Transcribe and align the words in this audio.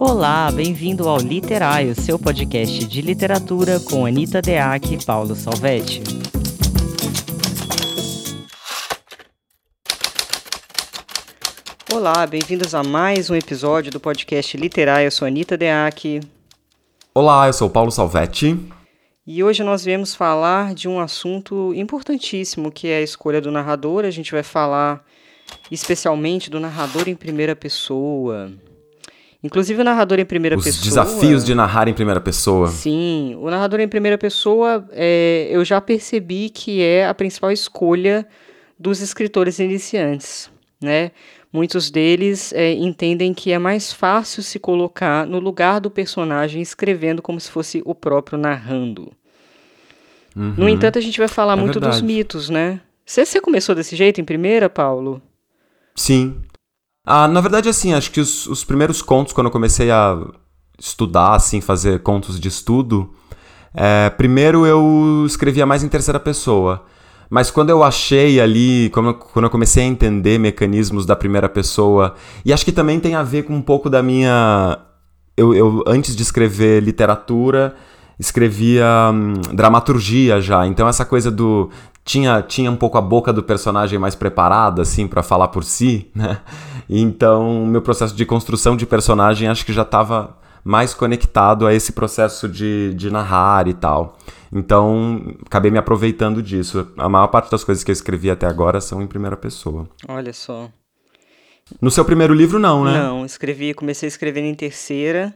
Olá, 0.00 0.48
bem-vindo 0.52 1.08
ao 1.08 1.18
Literário, 1.18 1.92
seu 1.92 2.20
podcast 2.20 2.86
de 2.86 3.02
literatura 3.02 3.80
com 3.80 4.06
Anita 4.06 4.40
Deac 4.40 4.94
e 4.94 5.04
Paulo 5.04 5.34
Salvetti. 5.34 6.00
Olá, 11.92 12.24
bem-vindos 12.28 12.76
a 12.76 12.84
mais 12.84 13.28
um 13.28 13.34
episódio 13.34 13.90
do 13.90 13.98
podcast 13.98 14.56
Literário. 14.56 15.08
Eu 15.08 15.10
sou 15.10 15.26
Anita 15.26 15.56
Deac. 15.56 16.20
Olá, 17.12 17.48
eu 17.48 17.52
sou 17.52 17.68
Paulo 17.68 17.90
Salvetti. 17.90 18.56
E 19.26 19.42
hoje 19.42 19.64
nós 19.64 19.84
viemos 19.84 20.14
falar 20.14 20.74
de 20.74 20.86
um 20.86 21.00
assunto 21.00 21.74
importantíssimo, 21.74 22.70
que 22.70 22.86
é 22.86 22.98
a 22.98 23.02
escolha 23.02 23.40
do 23.40 23.50
narrador. 23.50 24.04
A 24.04 24.12
gente 24.12 24.30
vai 24.30 24.44
falar 24.44 25.04
especialmente 25.72 26.48
do 26.48 26.60
narrador 26.60 27.08
em 27.08 27.16
primeira 27.16 27.56
pessoa. 27.56 28.52
Inclusive 29.42 29.80
o 29.80 29.84
narrador 29.84 30.18
em 30.18 30.24
primeira 30.24 30.56
Os 30.56 30.64
pessoa. 30.64 30.80
Os 30.80 30.88
desafios 30.88 31.44
de 31.44 31.54
narrar 31.54 31.86
em 31.86 31.94
primeira 31.94 32.20
pessoa. 32.20 32.68
Sim, 32.68 33.36
o 33.40 33.48
narrador 33.48 33.78
em 33.78 33.88
primeira 33.88 34.18
pessoa, 34.18 34.84
é, 34.90 35.48
eu 35.50 35.64
já 35.64 35.80
percebi 35.80 36.50
que 36.50 36.82
é 36.82 37.06
a 37.06 37.14
principal 37.14 37.52
escolha 37.52 38.26
dos 38.78 39.00
escritores 39.00 39.58
iniciantes, 39.58 40.50
né? 40.80 41.12
Muitos 41.52 41.90
deles 41.90 42.52
é, 42.52 42.72
entendem 42.72 43.32
que 43.32 43.52
é 43.52 43.58
mais 43.58 43.92
fácil 43.92 44.42
se 44.42 44.58
colocar 44.58 45.26
no 45.26 45.38
lugar 45.38 45.80
do 45.80 45.90
personagem 45.90 46.60
escrevendo 46.60 47.22
como 47.22 47.40
se 47.40 47.50
fosse 47.50 47.80
o 47.86 47.94
próprio 47.94 48.36
narrando. 48.36 49.12
Uhum. 50.36 50.54
No 50.58 50.68
entanto, 50.68 50.98
a 50.98 51.00
gente 51.00 51.18
vai 51.18 51.28
falar 51.28 51.54
é 51.54 51.56
muito 51.56 51.80
verdade. 51.80 51.96
dos 51.96 52.02
mitos, 52.02 52.50
né? 52.50 52.80
Você, 53.06 53.24
você 53.24 53.40
começou 53.40 53.74
desse 53.74 53.96
jeito 53.96 54.20
em 54.20 54.24
primeira, 54.24 54.68
Paulo? 54.68 55.22
Sim. 55.94 56.36
Ah, 57.10 57.26
na 57.26 57.40
verdade, 57.40 57.70
assim, 57.70 57.94
acho 57.94 58.10
que 58.10 58.20
os, 58.20 58.46
os 58.46 58.64
primeiros 58.64 59.00
contos, 59.00 59.32
quando 59.32 59.46
eu 59.46 59.50
comecei 59.50 59.90
a 59.90 60.18
estudar, 60.78 61.36
assim, 61.36 61.58
fazer 61.58 62.00
contos 62.00 62.38
de 62.38 62.48
estudo, 62.48 63.14
é, 63.72 64.10
primeiro 64.10 64.66
eu 64.66 65.24
escrevia 65.26 65.64
mais 65.64 65.82
em 65.82 65.88
terceira 65.88 66.20
pessoa. 66.20 66.84
Mas 67.30 67.50
quando 67.50 67.70
eu 67.70 67.82
achei 67.82 68.38
ali, 68.38 68.90
quando 68.90 69.08
eu, 69.08 69.14
quando 69.14 69.46
eu 69.46 69.50
comecei 69.50 69.84
a 69.84 69.86
entender 69.86 70.38
mecanismos 70.38 71.06
da 71.06 71.16
primeira 71.16 71.48
pessoa, 71.48 72.14
e 72.44 72.52
acho 72.52 72.62
que 72.62 72.72
também 72.72 73.00
tem 73.00 73.14
a 73.14 73.22
ver 73.22 73.44
com 73.44 73.54
um 73.54 73.62
pouco 73.62 73.88
da 73.88 74.02
minha. 74.02 74.78
Eu, 75.34 75.54
eu 75.54 75.84
antes 75.86 76.14
de 76.14 76.22
escrever 76.22 76.82
literatura, 76.82 77.74
escrevia 78.20 78.84
hum, 79.14 79.32
dramaturgia 79.54 80.42
já. 80.42 80.66
Então 80.66 80.86
essa 80.86 81.06
coisa 81.06 81.30
do 81.30 81.70
tinha, 82.08 82.40
tinha 82.40 82.70
um 82.70 82.76
pouco 82.76 82.96
a 82.96 83.02
boca 83.02 83.34
do 83.34 83.42
personagem 83.42 83.98
mais 83.98 84.14
preparada, 84.14 84.80
assim, 84.80 85.06
para 85.06 85.22
falar 85.22 85.48
por 85.48 85.62
si, 85.62 86.10
né? 86.16 86.40
Então, 86.88 87.66
meu 87.66 87.82
processo 87.82 88.16
de 88.16 88.24
construção 88.24 88.74
de 88.74 88.86
personagem 88.86 89.46
acho 89.46 89.64
que 89.66 89.74
já 89.74 89.82
estava 89.82 90.38
mais 90.64 90.94
conectado 90.94 91.66
a 91.66 91.74
esse 91.74 91.92
processo 91.92 92.48
de, 92.48 92.94
de 92.94 93.10
narrar 93.10 93.68
e 93.68 93.74
tal. 93.74 94.16
Então, 94.50 95.36
acabei 95.44 95.70
me 95.70 95.76
aproveitando 95.76 96.42
disso. 96.42 96.90
A 96.96 97.10
maior 97.10 97.28
parte 97.28 97.50
das 97.50 97.62
coisas 97.62 97.84
que 97.84 97.90
eu 97.90 97.92
escrevi 97.92 98.30
até 98.30 98.46
agora 98.46 98.80
são 98.80 99.02
em 99.02 99.06
primeira 99.06 99.36
pessoa. 99.36 99.86
Olha 100.08 100.32
só. 100.32 100.70
No 101.78 101.90
seu 101.90 102.06
primeiro 102.06 102.32
livro, 102.32 102.58
não, 102.58 102.86
né? 102.86 103.02
Não, 103.02 103.26
escrevi, 103.26 103.74
comecei 103.74 104.08
escrevendo 104.08 104.46
em 104.46 104.54
terceira. 104.54 105.34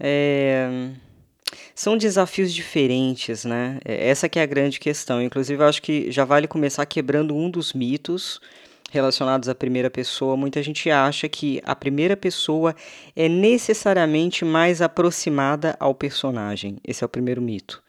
É 0.00 0.90
são 1.76 1.94
desafios 1.94 2.54
diferentes, 2.54 3.44
né? 3.44 3.78
É, 3.84 4.08
essa 4.08 4.30
que 4.30 4.38
é 4.38 4.42
a 4.42 4.46
grande 4.46 4.80
questão. 4.80 5.20
Inclusive, 5.20 5.62
eu 5.62 5.68
acho 5.68 5.82
que 5.82 6.10
já 6.10 6.24
vale 6.24 6.48
começar 6.48 6.86
quebrando 6.86 7.36
um 7.36 7.50
dos 7.50 7.74
mitos 7.74 8.40
relacionados 8.90 9.46
à 9.46 9.54
primeira 9.54 9.90
pessoa. 9.90 10.38
Muita 10.38 10.62
gente 10.62 10.90
acha 10.90 11.28
que 11.28 11.60
a 11.66 11.76
primeira 11.76 12.16
pessoa 12.16 12.74
é 13.14 13.28
necessariamente 13.28 14.42
mais 14.42 14.80
aproximada 14.80 15.76
ao 15.78 15.94
personagem. 15.94 16.78
Esse 16.82 17.04
é 17.04 17.06
o 17.06 17.10
primeiro 17.10 17.42
mito. 17.42 17.82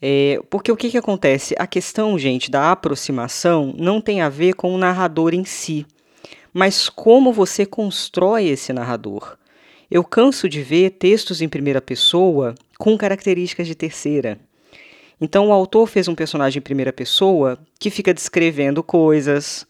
É, 0.00 0.40
porque 0.48 0.70
o 0.70 0.76
que, 0.76 0.90
que 0.90 0.98
acontece? 0.98 1.56
A 1.58 1.66
questão, 1.66 2.16
gente, 2.16 2.48
da 2.48 2.70
aproximação 2.70 3.74
não 3.76 4.00
tem 4.00 4.20
a 4.20 4.28
ver 4.28 4.54
com 4.54 4.72
o 4.72 4.78
narrador 4.78 5.34
em 5.34 5.44
si, 5.44 5.84
mas 6.52 6.88
como 6.88 7.32
você 7.32 7.66
constrói 7.66 8.46
esse 8.46 8.72
narrador. 8.72 9.36
Eu 9.94 10.02
canso 10.02 10.48
de 10.48 10.60
ver 10.60 10.90
textos 10.90 11.40
em 11.40 11.48
primeira 11.48 11.80
pessoa 11.80 12.56
com 12.76 12.98
características 12.98 13.68
de 13.68 13.76
terceira. 13.76 14.40
Então 15.20 15.46
o 15.46 15.52
autor 15.52 15.86
fez 15.86 16.08
um 16.08 16.16
personagem 16.16 16.58
em 16.58 16.62
primeira 16.62 16.92
pessoa 16.92 17.56
que 17.78 17.90
fica 17.90 18.12
descrevendo 18.12 18.82
coisas, 18.82 19.64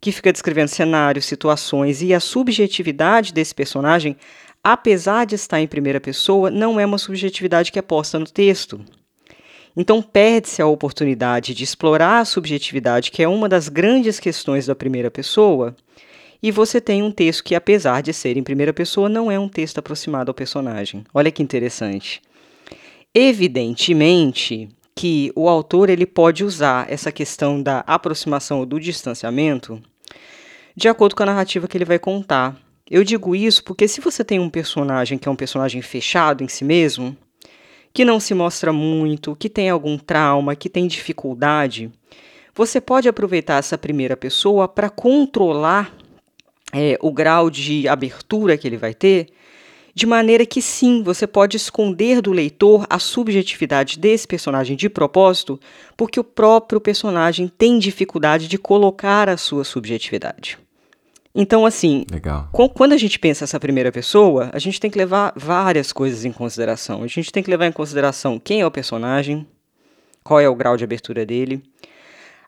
que 0.00 0.10
fica 0.10 0.32
descrevendo 0.32 0.66
cenários, 0.66 1.26
situações 1.26 2.02
e 2.02 2.12
a 2.12 2.18
subjetividade 2.18 3.32
desse 3.32 3.54
personagem, 3.54 4.16
apesar 4.64 5.26
de 5.26 5.36
estar 5.36 5.60
em 5.60 5.68
primeira 5.68 6.00
pessoa, 6.00 6.50
não 6.50 6.80
é 6.80 6.84
uma 6.84 6.98
subjetividade 6.98 7.70
que 7.70 7.78
é 7.78 7.82
posta 7.82 8.18
no 8.18 8.26
texto. 8.26 8.80
Então 9.76 10.02
perde-se 10.02 10.60
a 10.60 10.66
oportunidade 10.66 11.54
de 11.54 11.62
explorar 11.62 12.18
a 12.18 12.24
subjetividade, 12.24 13.12
que 13.12 13.22
é 13.22 13.28
uma 13.28 13.48
das 13.48 13.68
grandes 13.68 14.18
questões 14.18 14.66
da 14.66 14.74
primeira 14.74 15.08
pessoa, 15.08 15.76
e 16.42 16.50
você 16.50 16.80
tem 16.80 17.02
um 17.02 17.10
texto 17.12 17.44
que, 17.44 17.54
apesar 17.54 18.02
de 18.02 18.12
ser 18.12 18.36
em 18.36 18.42
primeira 18.42 18.72
pessoa, 18.72 19.08
não 19.08 19.30
é 19.30 19.38
um 19.38 19.48
texto 19.48 19.78
aproximado 19.78 20.30
ao 20.30 20.34
personagem. 20.34 21.04
Olha 21.14 21.30
que 21.30 21.42
interessante. 21.42 22.20
Evidentemente 23.14 24.68
que 24.94 25.32
o 25.36 25.48
autor 25.48 25.88
ele 25.88 26.04
pode 26.04 26.44
usar 26.44 26.90
essa 26.90 27.12
questão 27.12 27.62
da 27.62 27.80
aproximação 27.86 28.60
ou 28.60 28.66
do 28.66 28.80
distanciamento 28.80 29.80
de 30.74 30.88
acordo 30.88 31.14
com 31.14 31.22
a 31.22 31.26
narrativa 31.26 31.68
que 31.68 31.76
ele 31.76 31.84
vai 31.84 31.98
contar. 31.98 32.56
Eu 32.90 33.04
digo 33.04 33.34
isso 33.34 33.62
porque 33.64 33.86
se 33.86 34.00
você 34.00 34.24
tem 34.24 34.38
um 34.38 34.50
personagem 34.50 35.18
que 35.18 35.28
é 35.28 35.32
um 35.32 35.36
personagem 35.36 35.80
fechado 35.80 36.42
em 36.42 36.48
si 36.48 36.64
mesmo, 36.64 37.16
que 37.92 38.04
não 38.04 38.18
se 38.18 38.34
mostra 38.34 38.72
muito, 38.72 39.36
que 39.36 39.48
tem 39.48 39.70
algum 39.70 39.98
trauma, 39.98 40.56
que 40.56 40.68
tem 40.68 40.86
dificuldade, 40.86 41.90
você 42.54 42.80
pode 42.80 43.08
aproveitar 43.08 43.58
essa 43.58 43.78
primeira 43.78 44.16
pessoa 44.16 44.66
para 44.66 44.90
controlar 44.90 45.94
é, 46.72 46.98
o 47.00 47.12
grau 47.12 47.50
de 47.50 47.86
abertura 47.86 48.56
que 48.56 48.66
ele 48.66 48.76
vai 48.76 48.94
ter, 48.94 49.28
de 49.94 50.06
maneira 50.06 50.46
que 50.46 50.62
sim, 50.62 51.02
você 51.02 51.26
pode 51.26 51.56
esconder 51.56 52.22
do 52.22 52.32
leitor 52.32 52.86
a 52.88 52.98
subjetividade 52.98 53.98
desse 53.98 54.26
personagem 54.26 54.74
de 54.74 54.88
propósito, 54.88 55.60
porque 55.96 56.18
o 56.18 56.24
próprio 56.24 56.80
personagem 56.80 57.46
tem 57.46 57.78
dificuldade 57.78 58.48
de 58.48 58.56
colocar 58.56 59.28
a 59.28 59.36
sua 59.36 59.64
subjetividade. 59.64 60.58
Então, 61.34 61.64
assim, 61.64 62.04
Legal. 62.10 62.48
quando 62.74 62.92
a 62.92 62.96
gente 62.96 63.18
pensa 63.18 63.44
essa 63.44 63.58
primeira 63.58 63.90
pessoa, 63.90 64.50
a 64.52 64.58
gente 64.58 64.78
tem 64.78 64.90
que 64.90 64.98
levar 64.98 65.32
várias 65.34 65.90
coisas 65.90 66.26
em 66.26 66.32
consideração. 66.32 67.02
A 67.02 67.06
gente 67.06 67.32
tem 67.32 67.42
que 67.42 67.50
levar 67.50 67.66
em 67.66 67.72
consideração 67.72 68.38
quem 68.38 68.60
é 68.60 68.66
o 68.66 68.70
personagem, 68.70 69.46
qual 70.22 70.40
é 70.40 70.48
o 70.48 70.54
grau 70.54 70.76
de 70.76 70.84
abertura 70.84 71.24
dele, 71.24 71.62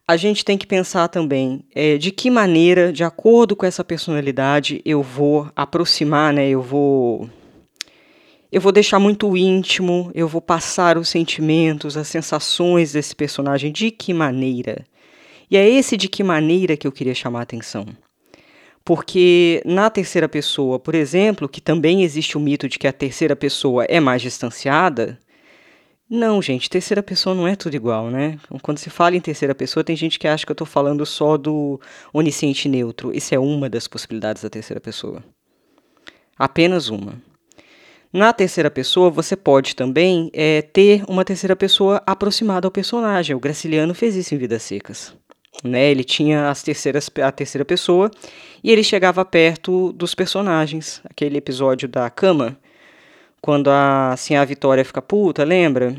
a 0.07 0.17
gente 0.17 0.45
tem 0.45 0.59
que 0.59 0.67
pensar 0.67 1.09
também 1.09 1.65
é, 1.75 1.97
de 1.97 2.11
que 2.11 2.31
maneira, 2.31 2.93
de 2.93 3.03
acordo 3.03 3.57
com 3.57 3.65
essa 3.65 3.83
personalidade, 3.83 4.83
eu 4.85 5.03
vou 5.03 5.51
aproximar, 5.57 6.33
né? 6.33 6.49
Eu 6.49 6.61
vou 6.61 7.29
eu 8.53 8.61
vou 8.61 8.71
deixar 8.71 9.01
muito 9.01 9.37
íntimo, 9.37 10.13
eu 10.15 10.29
vou 10.29 10.41
passar 10.41 10.97
os 10.97 11.09
sentimentos, 11.09 11.97
as 11.97 12.07
sensações 12.07 12.93
desse 12.93 13.17
personagem, 13.17 13.73
de 13.73 13.91
que 13.91 14.15
maneira? 14.15 14.85
E 15.51 15.57
é 15.57 15.69
esse 15.69 15.97
de 15.97 16.09
que 16.09 16.23
maneira 16.23 16.77
que 16.77 16.87
eu 16.87 16.93
queria 16.93 17.15
chamar 17.17 17.41
a 17.41 17.43
atenção. 17.43 17.85
Porque 18.85 19.61
na 19.65 19.91
terceira 19.91 20.29
pessoa, 20.29 20.79
por 20.79 20.95
exemplo, 20.95 21.49
que 21.49 21.61
também 21.61 22.05
existe 22.05 22.37
o 22.37 22.41
mito 22.41 22.69
de 22.69 22.79
que 22.79 22.87
a 22.87 22.93
terceira 22.93 23.35
pessoa 23.35 23.85
é 23.87 23.99
mais 23.99 24.23
distanciada, 24.23 25.19
não, 26.15 26.41
gente, 26.41 26.71
terceira 26.71 27.03
pessoa 27.03 27.35
não 27.35 27.47
é 27.47 27.57
tudo 27.57 27.75
igual, 27.75 28.11
né? 28.11 28.39
Quando 28.63 28.79
se 28.79 28.89
fala 28.89 29.17
em 29.17 29.21
terceira 29.21 29.55
pessoa, 29.55 29.85
tem 29.85 29.97
gente 29.97 30.19
que 30.19 30.29
acha 30.29 30.47
que 30.47 30.53
eu 30.53 30.55
estou 30.55 30.67
falando 30.67 31.05
só 31.05 31.37
do 31.37 31.81
onisciente 32.13 32.69
neutro. 32.69 33.15
Isso 33.15 33.35
é 33.35 33.39
uma 33.39 33.69
das 33.69 33.87
possibilidades 33.89 34.43
da 34.43 34.49
terceira 34.49 34.81
pessoa. 34.81 35.23
Apenas 36.39 36.89
uma. 36.89 37.15
Na 38.13 38.33
terceira 38.33 38.71
pessoa, 38.71 39.11
você 39.11 39.35
pode 39.35 39.75
também 39.75 40.31
é, 40.33 40.63
ter 40.63 41.03
uma 41.09 41.25
terceira 41.25 41.57
pessoa 41.57 42.01
aproximada 42.07 42.67
ao 42.67 42.71
personagem. 42.71 43.35
O 43.35 43.41
Graciliano 43.41 43.93
fez 43.93 44.15
isso 44.15 44.35
em 44.35 44.39
Vidas 44.39 44.63
Secas. 44.63 45.13
Né? 45.63 45.91
Ele 45.91 46.05
tinha 46.05 46.49
as 46.49 46.63
terceiras, 46.63 47.11
a 47.23 47.33
terceira 47.33 47.65
pessoa 47.65 48.11
e 48.63 48.71
ele 48.71 48.83
chegava 48.83 49.25
perto 49.25 49.93
dos 49.93 50.15
personagens. 50.15 51.01
Aquele 51.05 51.39
episódio 51.39 51.89
da 51.89 52.09
cama, 52.09 52.57
quando 53.45 53.69
a, 53.69 54.15
assim, 54.15 54.37
a 54.37 54.43
Vitória 54.43 54.83
fica 54.83 55.03
puta, 55.03 55.45
lembra? 55.45 55.95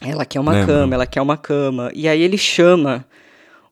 Ela 0.00 0.24
quer 0.24 0.38
uma 0.38 0.52
Lembro. 0.52 0.68
cama, 0.68 0.94
ela 0.94 1.06
quer 1.08 1.20
uma 1.20 1.36
cama. 1.36 1.90
E 1.92 2.06
aí 2.06 2.22
ele 2.22 2.38
chama 2.38 3.04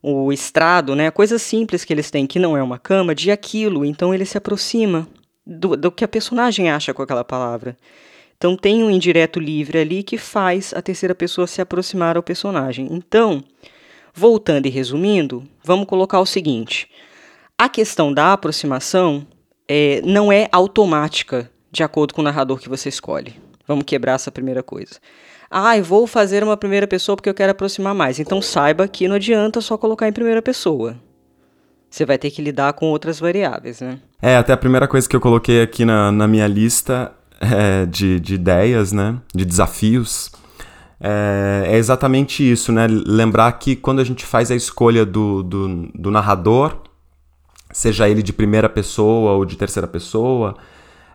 o 0.03 0.29
estrado, 0.33 0.93
né? 0.93 1.09
Coisa 1.09 1.39
simples 1.39 1.85
que 1.85 1.93
eles 1.93 2.11
têm, 2.11 2.27
que 2.27 2.37
não 2.37 2.57
é 2.57 2.61
uma 2.61 2.77
cama, 2.77 3.15
de 3.15 3.31
aquilo. 3.31 3.85
Então 3.85 4.13
ele 4.13 4.25
se 4.25 4.37
aproxima 4.37 5.07
do, 5.45 5.77
do 5.77 5.89
que 5.89 6.03
a 6.03 6.07
personagem 6.07 6.69
acha 6.69 6.93
com 6.93 7.01
aquela 7.01 7.23
palavra. 7.23 7.77
Então 8.35 8.57
tem 8.57 8.83
um 8.83 8.91
indireto 8.91 9.39
livre 9.39 9.77
ali 9.77 10.03
que 10.03 10.17
faz 10.17 10.73
a 10.73 10.81
terceira 10.81 11.15
pessoa 11.15 11.47
se 11.47 11.61
aproximar 11.61 12.17
ao 12.17 12.23
personagem. 12.23 12.89
Então, 12.91 13.41
voltando 14.13 14.65
e 14.65 14.69
resumindo, 14.69 15.47
vamos 15.63 15.87
colocar 15.87 16.19
o 16.19 16.25
seguinte: 16.25 16.91
a 17.57 17.69
questão 17.69 18.13
da 18.13 18.33
aproximação 18.33 19.25
é, 19.65 20.01
não 20.03 20.29
é 20.29 20.49
automática 20.51 21.49
de 21.77 21.83
acordo 21.83 22.13
com 22.13 22.21
o 22.21 22.23
narrador 22.23 22.57
que 22.57 22.67
você 22.67 22.89
escolhe. 22.89 23.35
Vamos 23.67 23.85
quebrar 23.85 24.13
essa 24.13 24.31
primeira 24.31 24.63
coisa. 24.63 24.95
Ah, 25.49 25.77
eu 25.77 25.83
vou 25.83 26.07
fazer 26.07 26.43
uma 26.43 26.57
primeira 26.57 26.87
pessoa 26.87 27.15
porque 27.15 27.29
eu 27.29 27.33
quero 27.33 27.51
aproximar 27.51 27.93
mais. 27.93 28.19
Então 28.19 28.41
saiba 28.41 28.87
que 28.87 29.07
não 29.07 29.15
adianta 29.15 29.61
só 29.61 29.77
colocar 29.77 30.07
em 30.07 30.11
primeira 30.11 30.41
pessoa. 30.41 30.97
Você 31.89 32.03
vai 32.05 32.17
ter 32.17 32.31
que 32.31 32.41
lidar 32.41 32.73
com 32.73 32.87
outras 32.87 33.19
variáveis, 33.19 33.79
né? 33.79 33.99
É, 34.21 34.35
até 34.35 34.51
a 34.51 34.57
primeira 34.57 34.87
coisa 34.87 35.07
que 35.07 35.15
eu 35.15 35.21
coloquei 35.21 35.61
aqui 35.61 35.85
na, 35.85 36.11
na 36.11 36.27
minha 36.27 36.47
lista 36.47 37.13
é, 37.39 37.85
de, 37.85 38.19
de 38.19 38.33
ideias, 38.33 38.91
né? 38.91 39.15
De 39.33 39.45
desafios. 39.45 40.31
É, 40.99 41.67
é, 41.67 41.77
exatamente 41.77 42.49
isso, 42.49 42.71
né? 42.71 42.87
Lembrar 42.89 43.51
que 43.53 43.75
quando 43.75 43.99
a 43.99 44.03
gente 44.03 44.25
faz 44.25 44.49
a 44.49 44.55
escolha 44.55 45.05
do, 45.05 45.43
do, 45.43 45.91
do 45.93 46.11
narrador, 46.11 46.81
seja 47.71 48.09
ele 48.09 48.23
de 48.23 48.33
primeira 48.33 48.67
pessoa 48.67 49.33
ou 49.33 49.45
de 49.45 49.55
terceira 49.55 49.87
pessoa, 49.87 50.57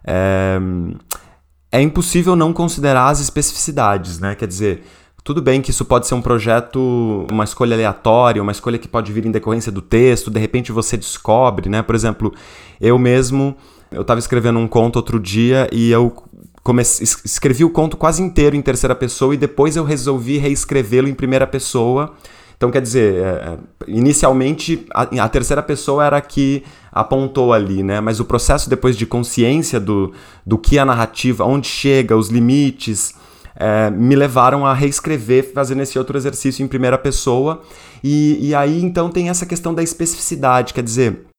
é, 0.04 0.58
é 1.70 1.80
impossível 1.80 2.36
não 2.36 2.52
considerar 2.52 3.08
as 3.08 3.20
especificidades, 3.20 4.18
né? 4.18 4.34
Quer 4.34 4.46
dizer, 4.46 4.84
tudo 5.24 5.40
bem 5.40 5.62
que 5.62 5.70
isso 5.70 5.84
pode 5.84 6.06
ser 6.06 6.14
um 6.14 6.22
projeto, 6.22 7.26
uma 7.30 7.44
escolha 7.44 7.74
aleatória, 7.74 8.42
uma 8.42 8.52
escolha 8.52 8.78
que 8.78 8.88
pode 8.88 9.12
vir 9.12 9.24
em 9.24 9.30
decorrência 9.30 9.70
do 9.70 9.80
texto, 9.80 10.30
de 10.30 10.40
repente 10.40 10.72
você 10.72 10.96
descobre, 10.96 11.68
né? 11.68 11.80
Por 11.80 11.94
exemplo, 11.94 12.34
eu 12.80 12.98
mesmo, 12.98 13.56
eu 13.90 14.02
estava 14.02 14.18
escrevendo 14.18 14.58
um 14.58 14.66
conto 14.66 14.96
outro 14.96 15.20
dia 15.20 15.68
e 15.72 15.90
eu 15.90 16.12
comecei, 16.62 17.04
escrevi 17.24 17.64
o 17.64 17.70
conto 17.70 17.96
quase 17.96 18.20
inteiro 18.20 18.56
em 18.56 18.62
terceira 18.62 18.94
pessoa 18.94 19.34
e 19.34 19.36
depois 19.38 19.76
eu 19.76 19.84
resolvi 19.84 20.38
reescrevê-lo 20.38 21.08
em 21.08 21.14
primeira 21.14 21.46
pessoa. 21.46 22.14
Então, 22.62 22.70
quer 22.70 22.80
dizer, 22.80 23.14
é, 23.14 23.26
é 23.26 23.58
inicialmente 23.88 24.86
a, 24.94 25.02
a, 25.24 25.28
terceira 25.28 25.60
pessoa 25.60 26.06
era 26.06 26.18
a 26.18 26.20
que 26.20 26.62
apontou 26.92 27.52
ali, 27.52 27.82
né? 27.82 28.00
Mas 28.00 28.20
o 28.20 28.24
processo 28.24 28.70
depois 28.70 28.96
de 28.96 29.04
consciência 29.04 29.80
do, 29.80 30.12
do 30.46 30.56
que 30.56 30.78
a 30.78 30.84
narrativa, 30.84 31.44
onde 31.44 31.66
chega, 31.66 32.16
os 32.16 32.28
limites, 32.28 33.14
é, 33.56 33.90
me 33.90 34.14
levaram 34.14 34.64
a 34.64 34.72
reescrever 34.72 35.52
fazendo 35.52 35.82
esse 35.82 35.98
outro 35.98 36.16
exercício 36.16 36.62
em 36.62 36.68
primeira 36.68 36.96
pessoa. 36.96 37.62
E, 38.00 38.38
e 38.40 38.54
aí 38.54 38.80
então 38.80 39.10
tem 39.10 39.28
essa 39.28 39.44
questão 39.44 39.74
da 39.74 39.82
especificidade, 39.82 40.72
quer 40.72 40.84
dizer, 40.84 41.31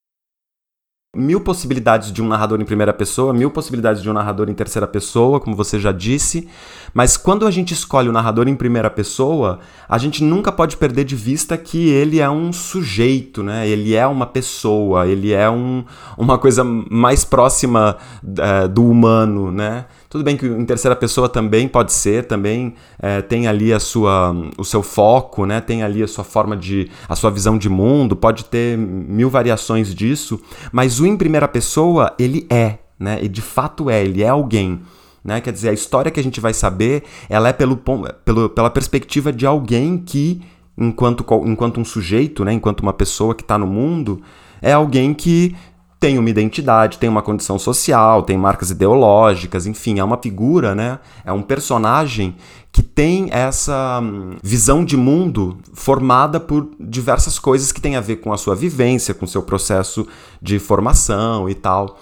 mil 1.15 1.39
possibilidades 1.39 2.11
de 2.11 2.23
um 2.23 2.27
narrador 2.27 2.59
em 2.59 2.65
primeira 2.65 2.91
pessoa, 2.91 3.31
mil 3.33 3.51
possibilidades 3.51 4.01
de 4.01 4.09
um 4.09 4.13
narrador 4.13 4.49
em 4.49 4.53
terceira 4.53 4.87
pessoa, 4.87 5.39
como 5.39 5.55
você 5.55 5.79
já 5.79 5.91
disse, 5.91 6.49
mas 6.91 7.15
quando 7.17 7.45
a 7.45 7.51
gente 7.51 7.71
escolhe 7.71 8.09
o 8.09 8.11
narrador 8.11 8.47
em 8.47 8.55
primeira 8.55 8.89
pessoa, 8.89 9.59
a 9.87 9.99
gente 9.99 10.23
nunca 10.23 10.51
pode 10.51 10.75
perder 10.75 11.03
de 11.03 11.15
vista 11.15 11.55
que 11.55 11.87
ele 11.87 12.19
é 12.19 12.27
um 12.27 12.51
sujeito, 12.51 13.43
né? 13.43 13.67
Ele 13.67 13.93
é 13.93 14.07
uma 14.07 14.25
pessoa, 14.25 15.07
ele 15.07 15.31
é 15.31 15.47
um, 15.47 15.85
uma 16.17 16.39
coisa 16.39 16.63
mais 16.63 17.23
próxima 17.23 17.97
é, 18.39 18.67
do 18.67 18.83
humano, 18.83 19.51
né? 19.51 19.85
Tudo 20.13 20.23
bem 20.23 20.37
que 20.37 20.45
em 20.45 20.63
terceira 20.63 20.95
pessoa 20.95 21.27
também 21.27 21.67
pode 21.67 21.91
ser, 21.91 22.25
também 22.25 22.75
é, 22.99 23.19
tem 23.19 23.47
ali 23.47 23.73
a 23.73 23.79
sua, 23.79 24.31
o 24.59 24.63
seu 24.63 24.83
foco, 24.83 25.43
né? 25.43 25.59
tem 25.59 25.81
ali 25.81 26.03
a 26.03 26.07
sua 26.07 26.23
forma 26.23 26.55
de. 26.55 26.87
a 27.09 27.15
sua 27.15 27.31
visão 27.31 27.57
de 27.57 27.67
mundo, 27.67 28.15
pode 28.15 28.45
ter 28.45 28.77
mil 28.77 29.27
variações 29.27 29.91
disso, 29.91 30.39
mas 30.71 30.99
o 30.99 31.07
em 31.07 31.17
primeira 31.17 31.47
pessoa, 31.47 32.13
ele 32.19 32.45
é, 32.47 32.77
né? 32.99 33.23
E 33.23 33.27
de 33.27 33.41
fato 33.41 33.89
é, 33.89 34.03
ele 34.03 34.21
é 34.21 34.29
alguém. 34.29 34.81
Né? 35.25 35.41
Quer 35.41 35.51
dizer, 35.51 35.69
a 35.69 35.73
história 35.73 36.11
que 36.11 36.19
a 36.19 36.23
gente 36.23 36.39
vai 36.39 36.53
saber, 36.53 37.01
ela 37.27 37.49
é 37.49 37.53
pelo, 37.53 37.75
pelo, 37.75 38.49
pela 38.51 38.69
perspectiva 38.69 39.33
de 39.33 39.47
alguém 39.47 39.97
que, 39.97 40.43
enquanto, 40.77 41.25
enquanto 41.43 41.79
um 41.79 41.85
sujeito, 41.85 42.45
né? 42.45 42.53
enquanto 42.53 42.81
uma 42.81 42.93
pessoa 42.93 43.33
que 43.33 43.41
está 43.41 43.57
no 43.57 43.65
mundo, 43.65 44.21
é 44.61 44.73
alguém 44.73 45.11
que 45.11 45.55
tem 46.03 46.19
uma 46.19 46.29
identidade, 46.29 46.97
tem 46.97 47.09
uma 47.09 47.21
condição 47.21 47.57
social, 47.57 48.23
tem 48.23 48.37
marcas 48.37 48.69
ideológicas, 48.69 49.65
enfim, 49.65 49.99
é 49.99 50.03
uma 50.03 50.17
figura, 50.17 50.75
né? 50.75 50.99
É 51.23 51.31
um 51.31 51.41
personagem 51.41 52.35
que 52.73 52.83
tem 52.83 53.29
essa 53.31 54.01
hum, 54.03 54.35
visão 54.43 54.83
de 54.83 54.97
mundo 54.97 55.57
formada 55.73 56.41
por 56.41 56.71
diversas 56.77 57.39
coisas 57.39 57.71
que 57.71 57.79
têm 57.79 57.95
a 57.95 58.01
ver 58.01 58.17
com 58.17 58.33
a 58.33 58.37
sua 58.37 58.53
vivência, 58.53 59.13
com 59.13 59.23
o 59.23 59.27
seu 59.29 59.43
processo 59.43 60.05
de 60.41 60.59
formação 60.59 61.47
e 61.47 61.53
tal. 61.53 61.97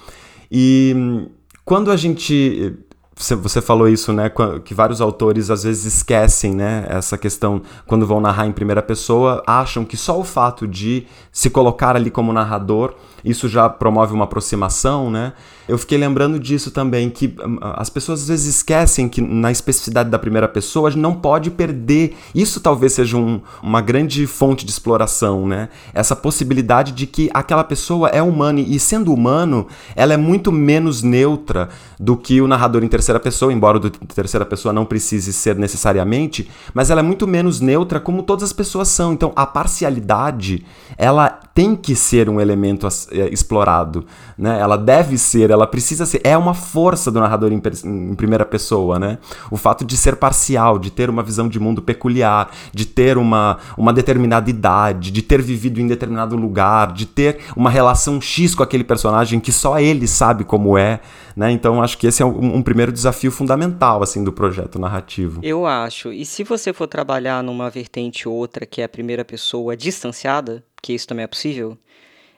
E 0.51 0.94
hum, 0.98 1.30
quando 1.63 1.92
a 1.92 1.95
gente 1.95 2.75
você 3.13 3.62
falou 3.62 3.88
isso, 3.88 4.12
né? 4.12 4.31
Que 4.65 4.74
vários 4.74 5.00
autores 5.00 5.51
às 5.51 5.62
vezes 5.62 5.86
esquecem, 5.86 6.56
né? 6.56 6.88
Essa 6.89 7.19
questão, 7.19 7.62
quando 7.86 8.07
vão 8.07 8.19
narrar 8.19 8.48
em 8.48 8.51
primeira 8.51 8.81
pessoa, 8.81 9.44
acham 9.45 9.86
que 9.86 9.95
só 9.95 10.19
o 10.19 10.24
fato 10.24 10.68
de 10.68 11.06
se 11.31 11.51
colocar 11.51 11.95
ali 11.95 12.09
como 12.09 12.33
narrador 12.33 12.95
isso 13.24 13.48
já 13.48 13.70
promove 13.70 14.14
uma 14.14 14.26
aproximação, 14.26 15.10
né? 15.10 15.34
Eu 15.68 15.78
fiquei 15.78 15.98
lembrando 15.98 16.40
disso 16.40 16.72
também, 16.72 17.10
que 17.10 17.28
hum, 17.28 17.58
as 17.62 17.90
pessoas 17.90 18.24
às 18.24 18.28
vezes 18.28 18.56
esquecem 18.56 19.08
que 19.08 19.22
na 19.22 19.52
especificidade 19.52 20.10
da 20.10 20.20
primeira 20.20 20.48
pessoa 20.48 20.90
a 20.90 20.92
gente 20.92 21.02
não 21.02 21.14
pode 21.14 21.50
perder. 21.50 22.18
Isso 22.36 22.60
talvez 22.60 22.94
seja 22.94 23.16
um, 23.16 23.40
uma 23.64 23.80
grande 23.80 24.28
fonte 24.28 24.66
de 24.66 24.72
exploração, 24.72 25.48
né? 25.48 25.70
Essa 25.94 26.16
possibilidade 26.16 26.92
de 26.92 27.08
que 27.08 27.30
aquela 27.34 27.64
pessoa 27.64 28.10
é 28.10 28.22
humana 28.22 28.60
e 28.60 28.78
sendo 28.80 29.14
humano, 29.14 29.68
ela 29.96 30.14
é 30.14 30.18
muito 30.18 30.52
menos 30.52 31.04
neutra 31.04 31.70
do 32.00 32.18
que 32.18 32.42
o 32.42 32.48
narrador 32.48 32.84
em 32.84 32.88
terceira 32.88 33.20
pessoa, 33.20 33.54
embora 33.54 33.78
o 33.78 33.80
de 33.80 33.92
terceira 33.92 34.46
pessoa 34.46 34.74
não 34.74 34.84
precise 34.84 35.32
ser 35.32 35.56
necessariamente, 35.56 36.50
mas 36.74 36.90
ela 36.90 37.00
é 37.00 37.04
muito 37.04 37.28
menos 37.28 37.62
neutra 37.62 38.00
como 38.00 38.24
todas 38.24 38.44
as 38.44 38.54
pessoas 38.54 38.88
são. 38.88 39.14
Então 39.14 39.32
a 39.36 39.46
parcialidade, 39.46 40.66
ela 40.98 41.40
tem 41.53 41.75
que 41.75 41.95
ser 41.95 42.30
um 42.30 42.39
elemento 42.39 42.88
é, 43.12 43.27
explorado, 43.30 44.06
né? 44.38 44.59
Ela 44.59 44.77
deve 44.77 45.18
ser, 45.18 45.50
ela 45.50 45.68
precisa 45.68 46.06
ser, 46.06 46.21
é 46.24 46.38
uma 46.38 46.53
força 46.53 47.12
do 47.12 47.19
narrador 47.19 47.51
em, 47.51 47.62
em, 47.86 48.15
primeira 48.15 48.45
pessoa, 48.45 48.98
né? 48.98 49.18
O 49.50 49.57
fato 49.57 49.83
de 49.83 49.98
ser 49.98 50.15
parcial, 50.15 50.80
de 50.80 50.89
ter 50.89 51.09
uma 51.09 51.21
visão 51.21 51.50
de 51.50 51.59
mundo 51.59 51.81
peculiar, 51.81 52.51
de 52.74 52.86
ter 52.86 53.18
uma, 53.18 53.57
uma 53.77 53.92
determinada 53.92 54.50
idade, 54.50 55.12
de 55.12 55.21
ter 55.21 55.42
vivido 55.42 55.81
em 55.81 55.88
determinado 55.88 56.36
lugar, 56.38 56.94
de 56.94 57.06
ter 57.06 57.39
uma 57.56 57.69
relação 57.69 58.21
X 58.21 58.56
com 58.56 58.63
aquele 58.63 58.83
personagem 58.83 59.39
que 59.39 59.51
só 59.51 59.77
ele 59.77 60.07
sabe 60.07 60.45
como 60.45 60.77
é, 60.77 61.01
né? 61.36 61.51
Então 61.51 61.81
acho 61.81 61.98
que 61.98 62.07
esse 62.07 62.22
é 62.22 62.25
um, 62.25 62.57
um 62.57 62.63
primeiro 62.63 62.92
desafio 62.92 63.31
fundamental 63.31 64.04
assim 64.04 64.24
do 64.24 64.33
projeto 64.33 64.80
narrativo. 64.80 65.39
Eu 65.44 65.66
acho. 65.66 66.12
E 66.12 66.25
se 66.25 66.44
você 66.44 66.74
for 66.74 66.88
trabalhar 66.88 67.44
numa 67.44 67.69
vertente 67.69 68.28
outra 68.28 68.66
que 68.66 68.81
é 68.81 68.86
a 68.86 68.89
primeira 68.89 69.24
pessoa 69.25 69.75
distanciada, 69.75 70.63
que 70.82 70.94
isso 70.94 71.08
também 71.08 71.24
é 71.24 71.27
possível, 71.27 71.77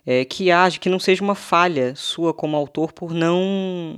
é, 0.06 0.26
que 0.26 0.52
age, 0.52 0.80
que 0.80 0.90
não 0.90 1.00
seja 1.00 1.24
uma 1.24 1.36
falha 1.36 1.96
sua 1.96 2.34
como 2.34 2.58
autor 2.58 2.92
por 2.92 3.14
não. 3.14 3.98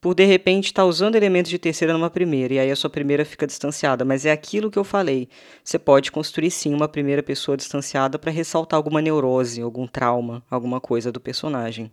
por 0.00 0.14
de 0.14 0.24
repente 0.24 0.66
estar 0.66 0.82
tá 0.82 0.86
usando 0.86 1.16
elementos 1.16 1.50
de 1.50 1.58
terceira 1.58 1.92
numa 1.92 2.10
primeira, 2.10 2.54
e 2.54 2.58
aí 2.58 2.70
a 2.70 2.76
sua 2.76 2.90
primeira 2.90 3.24
fica 3.24 3.46
distanciada. 3.46 4.04
Mas 4.04 4.26
é 4.26 4.32
aquilo 4.32 4.70
que 4.70 4.78
eu 4.78 4.84
falei. 4.84 5.28
Você 5.64 5.78
pode 5.78 6.12
construir 6.12 6.50
sim 6.50 6.74
uma 6.74 6.88
primeira 6.88 7.22
pessoa 7.22 7.56
distanciada 7.56 8.18
para 8.18 8.30
ressaltar 8.30 8.76
alguma 8.76 9.00
neurose, 9.00 9.62
algum 9.62 9.86
trauma, 9.86 10.42
alguma 10.50 10.80
coisa 10.80 11.10
do 11.10 11.20
personagem. 11.20 11.90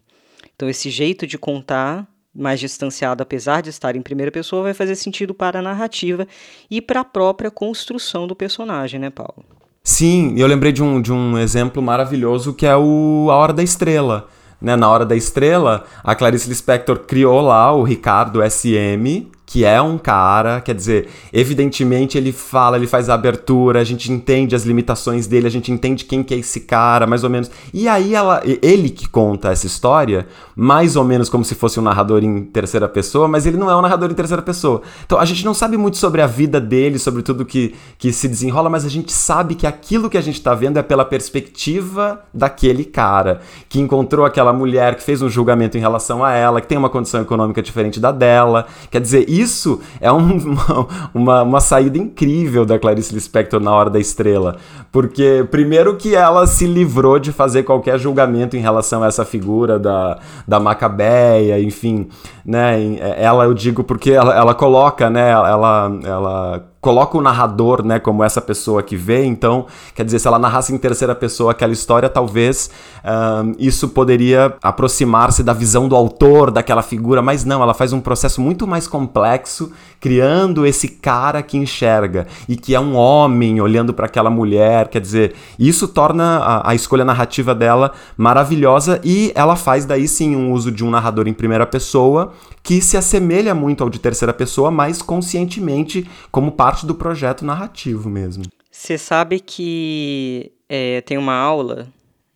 Então 0.56 0.70
esse 0.70 0.90
jeito 0.90 1.28
de 1.28 1.38
contar 1.38 2.08
mais 2.34 2.60
distanciado, 2.60 3.24
apesar 3.24 3.62
de 3.62 3.70
estar 3.70 3.96
em 3.96 4.02
primeira 4.02 4.32
pessoa, 4.32 4.64
vai 4.64 4.74
fazer 4.74 4.96
sentido 4.96 5.34
para 5.34 5.60
a 5.60 5.62
narrativa 5.62 6.28
e 6.70 6.82
para 6.82 7.00
a 7.00 7.06
própria 7.06 7.50
construção 7.50 8.28
do 8.28 8.36
personagem, 8.36 9.00
né, 9.00 9.10
Paulo? 9.10 9.46
Sim, 9.82 10.34
eu 10.38 10.48
lembrei 10.48 10.72
de 10.72 10.84
um, 10.84 11.02
de 11.02 11.14
um 11.14 11.38
exemplo 11.38 11.82
maravilhoso 11.82 12.54
que 12.54 12.66
é 12.66 12.76
o 12.76 13.28
A 13.30 13.36
Hora 13.36 13.54
da 13.54 13.64
Estrela. 13.64 14.28
Né? 14.60 14.76
Na 14.76 14.90
Hora 14.90 15.06
da 15.06 15.16
Estrela, 15.16 15.86
a 16.04 16.16
Clarice 16.16 16.50
Lispector 16.50 17.00
criou 17.00 17.40
lá 17.40 17.72
o 17.72 17.84
Ricardo 17.84 18.42
SM, 18.42 19.30
que 19.46 19.64
é 19.64 19.80
um 19.80 19.98
cara, 19.98 20.60
quer 20.60 20.74
dizer, 20.74 21.08
evidentemente 21.32 22.18
ele 22.18 22.32
fala, 22.32 22.78
ele 22.78 22.88
faz 22.88 23.10
a 23.10 23.14
abertura, 23.14 23.80
a 23.80 23.84
gente 23.84 24.12
entende 24.12 24.56
as 24.56 24.64
limitações 24.64 25.28
dele, 25.28 25.46
a 25.46 25.52
gente 25.52 25.72
entende 25.72 26.04
quem 26.04 26.24
que 26.24 26.34
é 26.34 26.38
esse 26.38 26.62
cara, 26.62 27.06
mais 27.06 27.24
ou 27.24 27.30
menos. 27.30 27.52
E 27.74 27.88
aí 27.88 28.16
ela, 28.16 28.42
ele 28.44 28.90
que 28.90 29.08
conta 29.08 29.52
essa 29.52 29.68
história, 29.68 30.28
mais 30.56 30.96
ou 30.96 31.04
menos 31.04 31.30
como 31.30 31.46
se 31.46 31.54
fosse 31.54 31.80
um 31.80 31.84
narrador 31.84 32.24
em 32.24 32.44
terceira 32.46 32.90
pessoa, 32.90 33.28
mas 33.28 33.46
ele 33.46 33.56
não 33.56 33.70
é 33.70 33.76
um 33.76 33.82
narrador 33.82 34.10
em 34.10 34.16
terceira 34.16 34.42
pessoa. 34.42 34.82
Então 35.06 35.20
a 35.20 35.26
gente 35.26 35.46
não 35.46 35.54
sabe 35.54 35.78
muito 35.78 35.98
sobre 35.98 36.22
a 36.22 36.28
vida 36.28 36.60
dele, 36.60 36.98
sobre 36.98 37.22
tudo 37.22 37.46
que, 37.46 37.76
que 38.00 38.12
se 38.12 38.28
desenrola, 38.28 38.70
mas 38.70 38.84
a 38.84 38.90
gente 38.90 39.14
sabe 39.14 39.54
que 39.54 39.68
aquilo 39.68 40.10
que 40.10 40.18
a 40.18 40.22
gente 40.22 40.36
está 40.36 40.56
vendo 40.56 40.80
é 40.80 40.84
pela 40.84 41.06
perspectiva 41.06 42.22
daquele 42.34 42.84
cara, 42.84 43.42
que 43.70 43.80
encontrou 43.80 44.26
aquela 44.26 44.52
mulher, 44.52 44.96
que 44.96 45.04
fez 45.04 45.22
um 45.22 45.30
julgamento 45.30 45.78
em 45.78 45.82
relação 45.82 46.24
a 46.24 46.34
ela, 46.34 46.60
que 46.60 46.68
tem 46.68 46.78
uma 46.78 46.90
condição 46.90 47.22
econômica 47.22 47.62
diferente 47.62 48.00
da 48.00 48.12
dela. 48.12 48.66
Quer 48.90 49.02
dizer, 49.02 49.36
isso 49.46 49.80
é 50.02 50.12
um, 50.12 50.58
uma, 51.14 51.44
uma 51.44 51.60
saída 51.60 51.98
incrível 51.98 52.66
da 52.66 52.78
Clarice 52.78 53.14
Lispector 53.14 53.60
na 53.62 53.72
Hora 53.72 53.90
da 53.90 54.00
Estrela. 54.00 54.58
Porque, 54.92 55.46
primeiro, 55.50 55.96
que 55.96 56.16
ela 56.16 56.48
se 56.48 56.66
livrou 56.66 57.20
de 57.20 57.32
fazer 57.32 57.64
qualquer 57.64 58.00
julgamento 58.00 58.58
em 58.58 58.60
relação 58.60 59.04
a 59.04 59.08
essa 59.08 59.24
figura 59.24 59.80
da, 59.80 60.20
da 60.48 60.60
Macabeia, 60.60 61.62
enfim. 61.62 62.08
Né? 62.46 62.98
Ela, 63.18 63.46
eu 63.46 63.54
digo 63.54 63.84
porque 63.84 64.12
ela, 64.12 64.36
ela 64.36 64.54
coloca, 64.54 65.10
né? 65.10 65.32
Ela, 65.32 66.00
ela 66.04 66.64
coloca 66.86 67.18
o 67.18 67.22
narrador, 67.22 67.84
né, 67.84 67.98
como 67.98 68.24
essa 68.24 68.40
pessoa 68.40 68.84
que 68.84 68.96
vê, 68.96 69.26
então, 69.26 69.66
quer 69.96 70.06
dizer, 70.06 70.20
se 70.20 70.28
ela 70.28 70.38
narrasse 70.38 70.72
em 70.72 70.78
terceira 70.78 71.16
pessoa 71.16 71.50
aquela 71.50 71.74
história, 71.74 72.08
talvez 72.08 72.70
uh, 73.04 73.56
isso 73.58 73.90
poderia 73.90 74.56
aproximar-se 74.62 75.42
da 75.42 75.52
visão 75.52 75.88
do 75.88 75.96
autor, 75.96 76.52
daquela 76.52 76.84
figura, 76.84 77.24
mas 77.24 77.44
não, 77.44 77.64
ela 77.64 77.74
faz 77.74 77.92
um 77.92 78.00
processo 78.00 78.40
muito 78.40 78.68
mais 78.68 78.88
complexo, 78.88 79.72
criando 80.06 80.68
esse 80.68 80.88
cara 80.88 81.42
que 81.42 81.58
enxerga 81.58 82.28
e 82.48 82.56
que 82.56 82.76
é 82.76 82.80
um 82.80 82.96
homem 82.96 83.60
olhando 83.60 83.92
para 83.92 84.06
aquela 84.06 84.30
mulher, 84.30 84.88
quer 84.88 85.02
dizer, 85.02 85.34
isso 85.58 85.88
torna 85.88 86.38
a, 86.38 86.70
a 86.70 86.76
escolha 86.76 87.04
narrativa 87.04 87.56
dela 87.56 87.92
maravilhosa 88.16 89.02
e 89.04 89.32
ela 89.34 89.56
faz 89.56 89.84
daí 89.84 90.08
sim 90.08 90.36
um 90.36 90.52
uso 90.52 90.72
de 90.72 90.86
um 90.86 90.92
narrador 90.92 91.28
em 91.28 91.34
primeira 91.34 91.66
pessoa 91.66 92.34
que 92.62 92.82
se 92.82 92.96
assemelha 92.96 93.56
muito 93.56 93.84
ao 93.84 93.90
de 93.90 93.98
terceira 93.98 94.32
pessoa, 94.32 94.70
mas 94.70 95.02
conscientemente 95.02 96.08
como 96.32 96.52
parte 96.52 96.86
do 96.86 96.94
projeto 96.94 97.44
narrativo 97.44 98.08
mesmo. 98.08 98.44
Você 98.70 99.00
sabe 99.00 99.40
que 99.40 100.52
é, 100.70 101.02
tem 101.02 101.18
uma 101.18 101.34
aula 101.34 101.88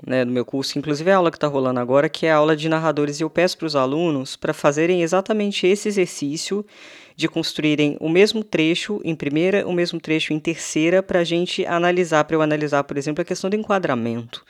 né, 0.03 0.25
no 0.25 0.31
meu 0.31 0.43
curso, 0.43 0.79
inclusive 0.79 1.11
a 1.11 1.17
aula 1.17 1.29
que 1.29 1.37
está 1.37 1.47
rolando 1.47 1.79
agora, 1.79 2.09
que 2.09 2.25
é 2.25 2.31
a 2.31 2.37
aula 2.37 2.55
de 2.55 2.67
narradores, 2.67 3.19
e 3.19 3.23
eu 3.23 3.29
peço 3.29 3.59
para 3.59 3.67
os 3.67 3.75
alunos 3.75 4.35
para 4.35 4.53
fazerem 4.53 5.03
exatamente 5.03 5.67
esse 5.67 5.87
exercício 5.87 6.65
de 7.19 7.27
construírem 7.27 7.97
o 7.99 8.07
mesmo 8.07 8.45
trecho 8.45 9.01
em 9.03 9.13
primeira, 9.13 9.67
o 9.67 9.73
mesmo 9.73 9.99
trecho 9.99 10.31
em 10.31 10.39
terceira, 10.39 11.03
para 11.03 11.19
a 11.19 11.23
gente 11.25 11.65
analisar, 11.65 12.23
para 12.23 12.37
eu 12.37 12.41
analisar, 12.41 12.81
por 12.85 12.97
exemplo, 12.97 13.21
a 13.21 13.25
questão 13.25 13.49
do 13.49 13.57
enquadramento 13.57 14.45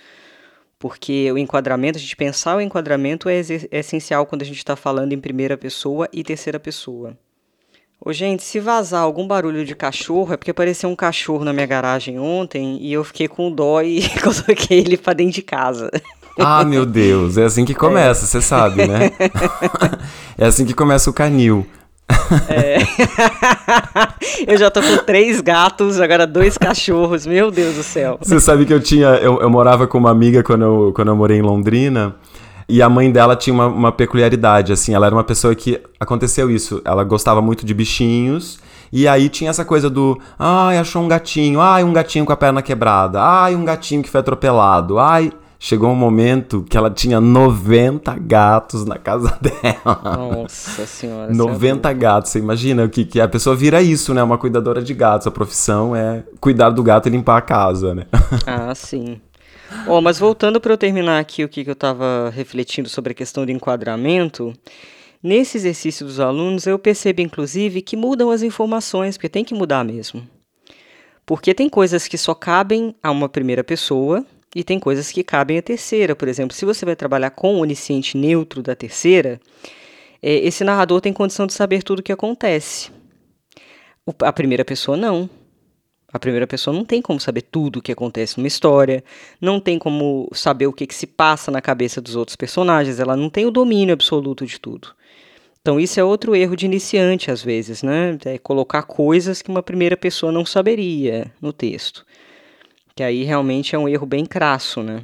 porque 0.81 1.29
o 1.29 1.37
enquadramento, 1.37 1.97
a 1.97 2.01
gente 2.01 2.15
pensar 2.15 2.55
o 2.55 2.61
enquadramento 2.61 3.27
é, 3.27 3.41
é 3.69 3.79
essencial 3.79 4.25
quando 4.25 4.43
a 4.43 4.45
gente 4.45 4.59
está 4.59 4.77
falando 4.77 5.11
em 5.11 5.19
primeira 5.19 5.57
pessoa 5.57 6.07
e 6.13 6.23
terceira 6.23 6.57
pessoa. 6.57 7.17
Ô, 7.99 8.13
gente, 8.13 8.43
se 8.43 8.61
vazar 8.61 9.01
algum 9.01 9.27
barulho 9.27 9.65
de 9.65 9.75
cachorro, 9.75 10.33
é 10.33 10.37
porque 10.37 10.51
apareceu 10.51 10.89
um 10.89 10.95
cachorro 10.95 11.43
na 11.43 11.51
minha 11.51 11.65
garagem 11.65 12.17
ontem 12.17 12.77
e 12.79 12.93
eu 12.93 13.03
fiquei 13.03 13.27
com 13.27 13.51
dó 13.51 13.81
e 13.81 14.01
coloquei 14.23 14.79
ele 14.79 14.95
para 14.95 15.11
dentro 15.15 15.33
de 15.33 15.41
casa. 15.41 15.91
Ah, 16.39 16.63
meu 16.63 16.85
Deus, 16.85 17.37
é 17.37 17.43
assim 17.43 17.65
que 17.65 17.75
começa, 17.75 18.25
você 18.25 18.37
é. 18.37 18.41
sabe, 18.41 18.87
né? 18.87 19.11
é 20.37 20.45
assim 20.45 20.65
que 20.65 20.73
começa 20.73 21.09
o 21.09 21.13
canil. 21.13 21.67
É. 22.49 22.77
eu 24.51 24.57
já 24.57 24.69
tô 24.69 24.81
com 24.81 24.97
três 24.97 25.41
gatos, 25.41 25.99
agora 25.99 26.25
dois 26.25 26.57
cachorros, 26.57 27.25
meu 27.25 27.51
Deus 27.51 27.75
do 27.75 27.83
céu. 27.83 28.17
Você 28.21 28.39
sabe 28.39 28.65
que 28.65 28.73
eu 28.73 28.79
tinha. 28.79 29.07
Eu, 29.15 29.39
eu 29.41 29.49
morava 29.49 29.87
com 29.87 29.97
uma 29.97 30.11
amiga 30.11 30.43
quando 30.43 30.63
eu, 30.63 30.93
quando 30.95 31.09
eu 31.09 31.15
morei 31.15 31.37
em 31.37 31.41
Londrina. 31.41 32.15
E 32.67 32.83
a 32.83 32.89
mãe 32.89 33.11
dela 33.11 33.35
tinha 33.35 33.53
uma, 33.53 33.65
uma 33.65 33.91
peculiaridade, 33.91 34.71
assim, 34.71 34.93
ela 34.93 35.07
era 35.07 35.15
uma 35.15 35.23
pessoa 35.23 35.55
que 35.55 35.81
aconteceu 35.99 36.51
isso. 36.51 36.81
Ela 36.85 37.03
gostava 37.03 37.41
muito 37.41 37.65
de 37.65 37.73
bichinhos. 37.73 38.59
E 38.91 39.07
aí 39.07 39.27
tinha 39.27 39.49
essa 39.49 39.65
coisa 39.65 39.89
do, 39.89 40.19
ai, 40.37 40.77
achou 40.77 41.01
um 41.01 41.07
gatinho, 41.07 41.59
ai, 41.61 41.83
um 41.83 41.93
gatinho 41.93 42.25
com 42.25 42.33
a 42.33 42.37
perna 42.37 42.61
quebrada, 42.61 43.21
ai, 43.21 43.55
um 43.55 43.63
gatinho 43.63 44.01
que 44.01 44.09
foi 44.09 44.19
atropelado, 44.19 44.97
ai 44.97 45.31
chegou 45.59 45.89
um 45.89 45.95
momento 45.95 46.65
que 46.67 46.77
ela 46.77 46.89
tinha 46.89 47.19
90 47.19 48.15
gatos 48.19 48.85
na 48.85 48.97
casa 48.97 49.37
dela. 49.43 50.17
Nossa 50.17 50.87
senhora. 50.87 51.33
90 51.33 51.89
é 51.89 51.93
gatos. 51.93 52.31
Você 52.31 52.39
imagina 52.39 52.85
o 52.85 52.89
que, 52.89 53.03
que 53.03 53.19
é? 53.19 53.23
a 53.23 53.27
pessoa 53.27 53.55
vira 53.55 53.81
isso, 53.81 54.13
né? 54.13 54.23
Uma 54.23 54.37
cuidadora 54.37 54.81
de 54.81 54.93
gatos. 54.93 55.27
A 55.27 55.31
profissão 55.31 55.93
é 55.93 56.23
cuidar 56.39 56.69
do 56.69 56.81
gato 56.81 57.09
e 57.09 57.11
limpar 57.11 57.37
a 57.37 57.41
casa, 57.41 57.93
né? 57.93 58.05
Ah, 58.47 58.73
sim. 58.73 59.19
Oh, 59.85 60.01
mas 60.01 60.17
voltando 60.17 60.59
para 60.61 60.73
eu 60.73 60.77
terminar 60.77 61.19
aqui 61.19 61.43
o 61.43 61.49
que, 61.49 61.63
que 61.63 61.69
eu 61.69 61.73
estava 61.73 62.31
refletindo 62.33 62.87
sobre 62.89 63.11
a 63.11 63.15
questão 63.15 63.45
do 63.45 63.51
enquadramento, 63.51 64.53
nesse 65.21 65.57
exercício 65.57 66.05
dos 66.05 66.19
alunos 66.19 66.65
eu 66.65 66.79
percebo 66.79 67.21
inclusive 67.21 67.81
que 67.81 67.95
mudam 67.97 68.31
as 68.31 68.41
informações, 68.41 69.17
porque 69.17 69.29
tem 69.29 69.43
que 69.43 69.53
mudar 69.53 69.83
mesmo. 69.83 70.27
Porque 71.25 71.53
tem 71.53 71.69
coisas 71.69 72.07
que 72.07 72.17
só 72.17 72.33
cabem 72.33 72.95
a 73.03 73.11
uma 73.11 73.29
primeira 73.29 73.63
pessoa, 73.63 74.25
e 74.55 74.63
tem 74.63 74.79
coisas 74.79 75.11
que 75.11 75.23
cabem 75.23 75.57
à 75.57 75.61
terceira. 75.61 76.15
Por 76.15 76.27
exemplo, 76.27 76.55
se 76.55 76.65
você 76.65 76.85
vai 76.85 76.95
trabalhar 76.95 77.31
com 77.31 77.55
o 77.55 77.59
onisciente 77.59 78.17
neutro 78.17 78.61
da 78.61 78.75
terceira, 78.75 79.39
é, 80.21 80.33
esse 80.37 80.63
narrador 80.63 81.01
tem 81.01 81.13
condição 81.13 81.45
de 81.47 81.53
saber 81.53 81.83
tudo 81.83 81.99
o 81.99 82.03
que 82.03 82.11
acontece. 82.11 82.91
O, 84.05 84.13
a 84.23 84.33
primeira 84.33 84.65
pessoa 84.65 84.97
não. 84.97 85.29
A 86.11 86.17
primeira 86.17 86.47
pessoa 86.47 86.75
não 86.75 86.83
tem 86.83 87.03
como 87.03 87.19
saber 87.19 87.43
tudo 87.43 87.77
o 87.77 87.81
que 87.81 87.91
acontece 87.91 88.37
numa 88.37 88.47
história, 88.47 89.03
não 89.39 89.59
tem 89.59 89.77
como 89.77 90.27
saber 90.33 90.65
o 90.65 90.73
que, 90.73 90.87
que 90.87 90.95
se 90.95 91.05
passa 91.05 91.51
na 91.51 91.61
cabeça 91.61 92.01
dos 92.01 92.15
outros 92.15 92.35
personagens, 92.35 92.99
ela 92.99 93.15
não 93.15 93.29
tem 93.29 93.45
o 93.45 93.51
domínio 93.51 93.93
absoluto 93.93 94.43
de 94.43 94.59
tudo. 94.59 94.89
Então, 95.61 95.79
isso 95.79 95.99
é 95.99 96.03
outro 96.03 96.35
erro 96.35 96.55
de 96.55 96.65
iniciante, 96.65 97.29
às 97.29 97.43
vezes, 97.43 97.83
né? 97.83 98.17
É 98.25 98.39
colocar 98.39 98.81
coisas 98.83 99.41
que 99.41 99.51
uma 99.51 99.61
primeira 99.61 99.95
pessoa 99.95 100.31
não 100.31 100.45
saberia 100.45 101.31
no 101.39 101.53
texto. 101.53 102.03
Que 102.99 103.03
aí 103.03 103.23
realmente 103.23 103.73
é 103.73 103.79
um 103.79 103.87
erro 103.87 104.05
bem 104.05 104.25
crasso, 104.25 104.83
né? 104.83 104.99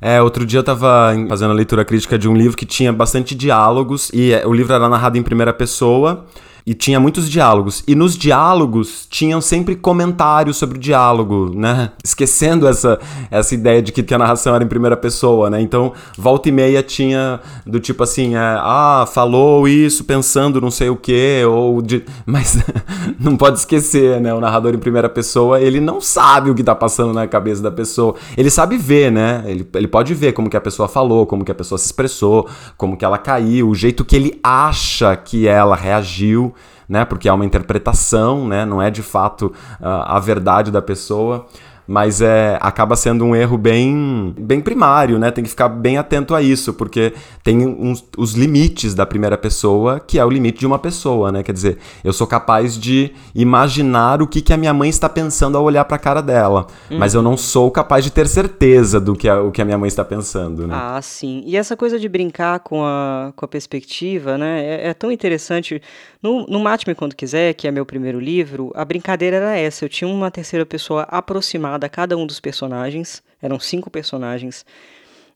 É, 0.00 0.22
outro 0.22 0.46
dia 0.46 0.60
eu 0.60 0.62
tava 0.62 1.12
fazendo 1.28 1.50
a 1.50 1.54
leitura 1.54 1.84
crítica 1.84 2.16
de 2.16 2.28
um 2.28 2.32
livro 2.32 2.56
que 2.56 2.64
tinha 2.64 2.92
bastante 2.92 3.34
diálogos 3.34 4.08
e 4.14 4.32
é, 4.32 4.46
o 4.46 4.52
livro 4.52 4.72
era 4.72 4.88
narrado 4.88 5.18
em 5.18 5.22
primeira 5.24 5.52
pessoa 5.52 6.26
e 6.66 6.72
tinha 6.72 6.98
muitos 6.98 7.28
diálogos. 7.28 7.84
E 7.86 7.94
nos 7.94 8.16
diálogos 8.16 9.06
tinham 9.10 9.40
sempre 9.40 9.76
comentários 9.76 10.56
sobre 10.56 10.78
o 10.78 10.80
diálogo, 10.80 11.52
né? 11.54 11.90
Esquecendo 12.02 12.66
essa, 12.66 12.98
essa 13.30 13.54
ideia 13.54 13.82
de 13.82 13.92
que, 13.92 14.02
que 14.02 14.14
a 14.14 14.18
narração 14.18 14.54
era 14.54 14.64
em 14.64 14.68
primeira 14.68 14.96
pessoa, 14.96 15.50
né? 15.50 15.60
Então, 15.60 15.92
volta 16.16 16.48
e 16.48 16.52
meia 16.52 16.82
tinha 16.82 17.38
do 17.66 17.78
tipo 17.78 18.02
assim, 18.02 18.34
é, 18.34 18.38
ah, 18.38 19.06
falou 19.12 19.68
isso 19.68 20.04
pensando 20.04 20.60
não 20.60 20.70
sei 20.70 20.88
o 20.88 20.96
quê, 20.96 21.42
ou 21.46 21.82
de... 21.82 22.02
Mas 22.24 22.58
não 23.20 23.36
pode 23.36 23.58
esquecer, 23.58 24.20
né? 24.20 24.32
O 24.32 24.40
narrador 24.40 24.74
em 24.74 24.78
primeira 24.78 25.08
pessoa, 25.08 25.60
ele 25.60 25.80
não 25.80 26.00
sabe 26.00 26.50
o 26.50 26.54
que 26.54 26.62
tá 26.62 26.74
passando 26.74 27.12
na 27.12 27.26
cabeça 27.26 27.62
da 27.62 27.70
pessoa. 27.70 28.14
Ele 28.38 28.48
sabe 28.48 28.78
ver, 28.78 29.12
né? 29.12 29.42
Ele, 29.46 29.68
ele 29.74 29.88
pode 29.88 30.14
ver 30.14 30.32
como 30.32 30.48
que 30.48 30.56
a 30.56 30.60
pessoa 30.62 30.88
falou, 30.88 31.26
como 31.26 31.44
que 31.44 31.52
a 31.52 31.54
pessoa 31.54 31.78
se 31.78 31.84
expressou, 31.84 32.48
como 32.78 32.96
que 32.96 33.04
ela 33.04 33.18
caiu, 33.18 33.68
o 33.68 33.74
jeito 33.74 34.02
que 34.02 34.16
ele 34.16 34.40
acha 34.42 35.14
que 35.14 35.46
ela 35.46 35.76
reagiu 35.76 36.53
né? 36.88 37.04
Porque 37.04 37.28
é 37.28 37.32
uma 37.32 37.44
interpretação, 37.44 38.46
né? 38.46 38.64
Não 38.64 38.80
é 38.80 38.90
de 38.90 39.02
fato 39.02 39.46
uh, 39.80 39.86
a 40.04 40.18
verdade 40.18 40.70
da 40.70 40.82
pessoa 40.82 41.46
mas 41.86 42.20
é, 42.20 42.58
acaba 42.60 42.96
sendo 42.96 43.24
um 43.24 43.36
erro 43.36 43.58
bem, 43.58 44.34
bem 44.38 44.60
primário, 44.60 45.18
né? 45.18 45.30
Tem 45.30 45.44
que 45.44 45.50
ficar 45.50 45.68
bem 45.68 45.98
atento 45.98 46.34
a 46.34 46.40
isso, 46.40 46.72
porque 46.72 47.12
tem 47.42 47.66
uns, 47.66 48.04
os 48.16 48.32
limites 48.32 48.94
da 48.94 49.04
primeira 49.04 49.36
pessoa, 49.36 50.00
que 50.00 50.18
é 50.18 50.24
o 50.24 50.30
limite 50.30 50.60
de 50.60 50.66
uma 50.66 50.78
pessoa, 50.78 51.30
né? 51.30 51.42
Quer 51.42 51.52
dizer, 51.52 51.78
eu 52.02 52.12
sou 52.12 52.26
capaz 52.26 52.78
de 52.78 53.12
imaginar 53.34 54.22
o 54.22 54.26
que, 54.26 54.40
que 54.40 54.52
a 54.52 54.56
minha 54.56 54.72
mãe 54.72 54.88
está 54.88 55.08
pensando 55.08 55.58
ao 55.58 55.64
olhar 55.64 55.84
para 55.84 55.96
a 55.96 55.98
cara 55.98 56.22
dela, 56.22 56.66
uhum. 56.90 56.98
mas 56.98 57.14
eu 57.14 57.22
não 57.22 57.36
sou 57.36 57.70
capaz 57.70 58.02
de 58.02 58.10
ter 58.10 58.26
certeza 58.26 59.00
do 59.00 59.14
que 59.14 59.28
a, 59.28 59.42
o 59.42 59.50
que 59.50 59.60
a 59.60 59.64
minha 59.64 59.78
mãe 59.78 59.88
está 59.88 60.04
pensando, 60.04 60.66
né? 60.66 60.74
Ah, 60.74 61.00
sim. 61.02 61.42
E 61.46 61.56
essa 61.56 61.76
coisa 61.76 61.98
de 61.98 62.08
brincar 62.08 62.60
com 62.60 62.84
a, 62.84 63.32
com 63.36 63.44
a 63.44 63.48
perspectiva, 63.48 64.38
né? 64.38 64.64
É, 64.64 64.88
é 64.88 64.94
tão 64.94 65.12
interessante. 65.12 65.82
No, 66.22 66.46
no 66.46 66.60
Mate-me 66.60 66.94
Quando 66.94 67.14
Quiser, 67.14 67.52
que 67.52 67.68
é 67.68 67.70
meu 67.70 67.84
primeiro 67.84 68.18
livro, 68.18 68.72
a 68.74 68.84
brincadeira 68.84 69.36
era 69.36 69.56
essa. 69.56 69.84
Eu 69.84 69.88
tinha 69.90 70.08
uma 70.08 70.30
terceira 70.30 70.64
pessoa 70.64 71.02
aproximada 71.02 71.73
a 71.82 71.88
cada 71.88 72.16
um 72.16 72.26
dos 72.26 72.38
personagens. 72.38 73.22
Eram 73.42 73.58
cinco 73.58 73.90
personagens. 73.90 74.64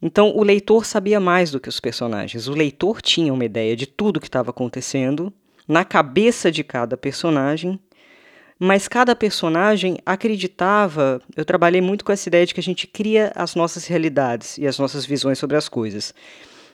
Então 0.01 0.37
o 0.37 0.45
leitor 0.45 0.87
sabia 0.87 1.19
mais 1.19 1.51
do 1.51 1.59
que 1.59 1.69
os 1.69 1.81
personagens. 1.81 2.47
O 2.47 2.53
leitor 2.53 3.03
tinha 3.03 3.35
uma 3.35 3.45
ideia 3.45 3.75
de 3.75 3.87
tudo 3.87 4.21
que 4.21 4.29
estava 4.29 4.51
acontecendo 4.51 5.33
na 5.67 5.85
cabeça 5.85 6.51
de 6.51 6.63
cada 6.63 6.97
personagem, 6.97 7.79
mas 8.59 8.89
cada 8.89 9.15
personagem 9.15 9.99
acreditava. 10.07 11.21
Eu 11.37 11.45
trabalhei 11.45 11.81
muito 11.81 12.05
com 12.05 12.13
essa 12.13 12.29
ideia 12.29 12.47
de 12.47 12.55
que 12.55 12.61
a 12.61 12.63
gente 12.63 12.87
cria 12.87 13.33
as 13.35 13.55
nossas 13.55 13.87
realidades 13.87 14.57
e 14.57 14.67
as 14.67 14.79
nossas 14.79 15.05
visões 15.05 15.39
sobre 15.39 15.57
as 15.57 15.69
coisas. 15.69 16.15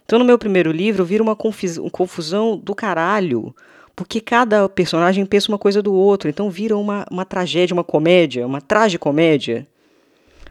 Então, 0.04 0.18
no 0.18 0.24
meu 0.24 0.38
primeiro 0.38 0.70
livro, 0.70 1.04
vira 1.04 1.22
uma 1.22 1.34
confusão 1.34 2.58
do 2.58 2.74
caralho, 2.74 3.54
porque 3.96 4.20
cada 4.20 4.68
personagem 4.68 5.24
pensa 5.24 5.50
uma 5.50 5.58
coisa 5.58 5.80
do 5.80 5.94
outro, 5.94 6.28
então 6.28 6.50
vira 6.50 6.76
uma, 6.76 7.06
uma 7.10 7.24
tragédia, 7.24 7.74
uma 7.74 7.84
comédia, 7.84 8.46
uma 8.46 8.60
tragicomédia, 8.60 9.66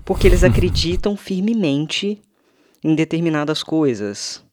porque 0.05 0.27
eles 0.27 0.43
acreditam 0.45 1.17
firmemente 1.17 2.21
em 2.83 2.95
determinadas 2.95 3.63
coisas. 3.63 4.43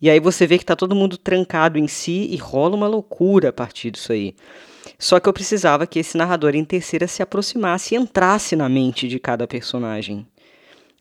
E 0.00 0.10
aí 0.10 0.18
você 0.18 0.46
vê 0.46 0.58
que 0.58 0.64
está 0.64 0.74
todo 0.74 0.96
mundo 0.96 1.16
trancado 1.16 1.78
em 1.78 1.86
si 1.86 2.28
e 2.30 2.36
rola 2.36 2.74
uma 2.74 2.88
loucura 2.88 3.50
a 3.50 3.52
partir 3.52 3.92
disso 3.92 4.12
aí. 4.12 4.34
Só 4.98 5.20
que 5.20 5.28
eu 5.28 5.32
precisava 5.32 5.86
que 5.86 6.00
esse 6.00 6.16
narrador 6.16 6.56
em 6.56 6.64
terceira 6.64 7.06
se 7.06 7.22
aproximasse 7.22 7.94
e 7.94 7.98
entrasse 7.98 8.56
na 8.56 8.68
mente 8.68 9.06
de 9.06 9.20
cada 9.20 9.46
personagem, 9.46 10.26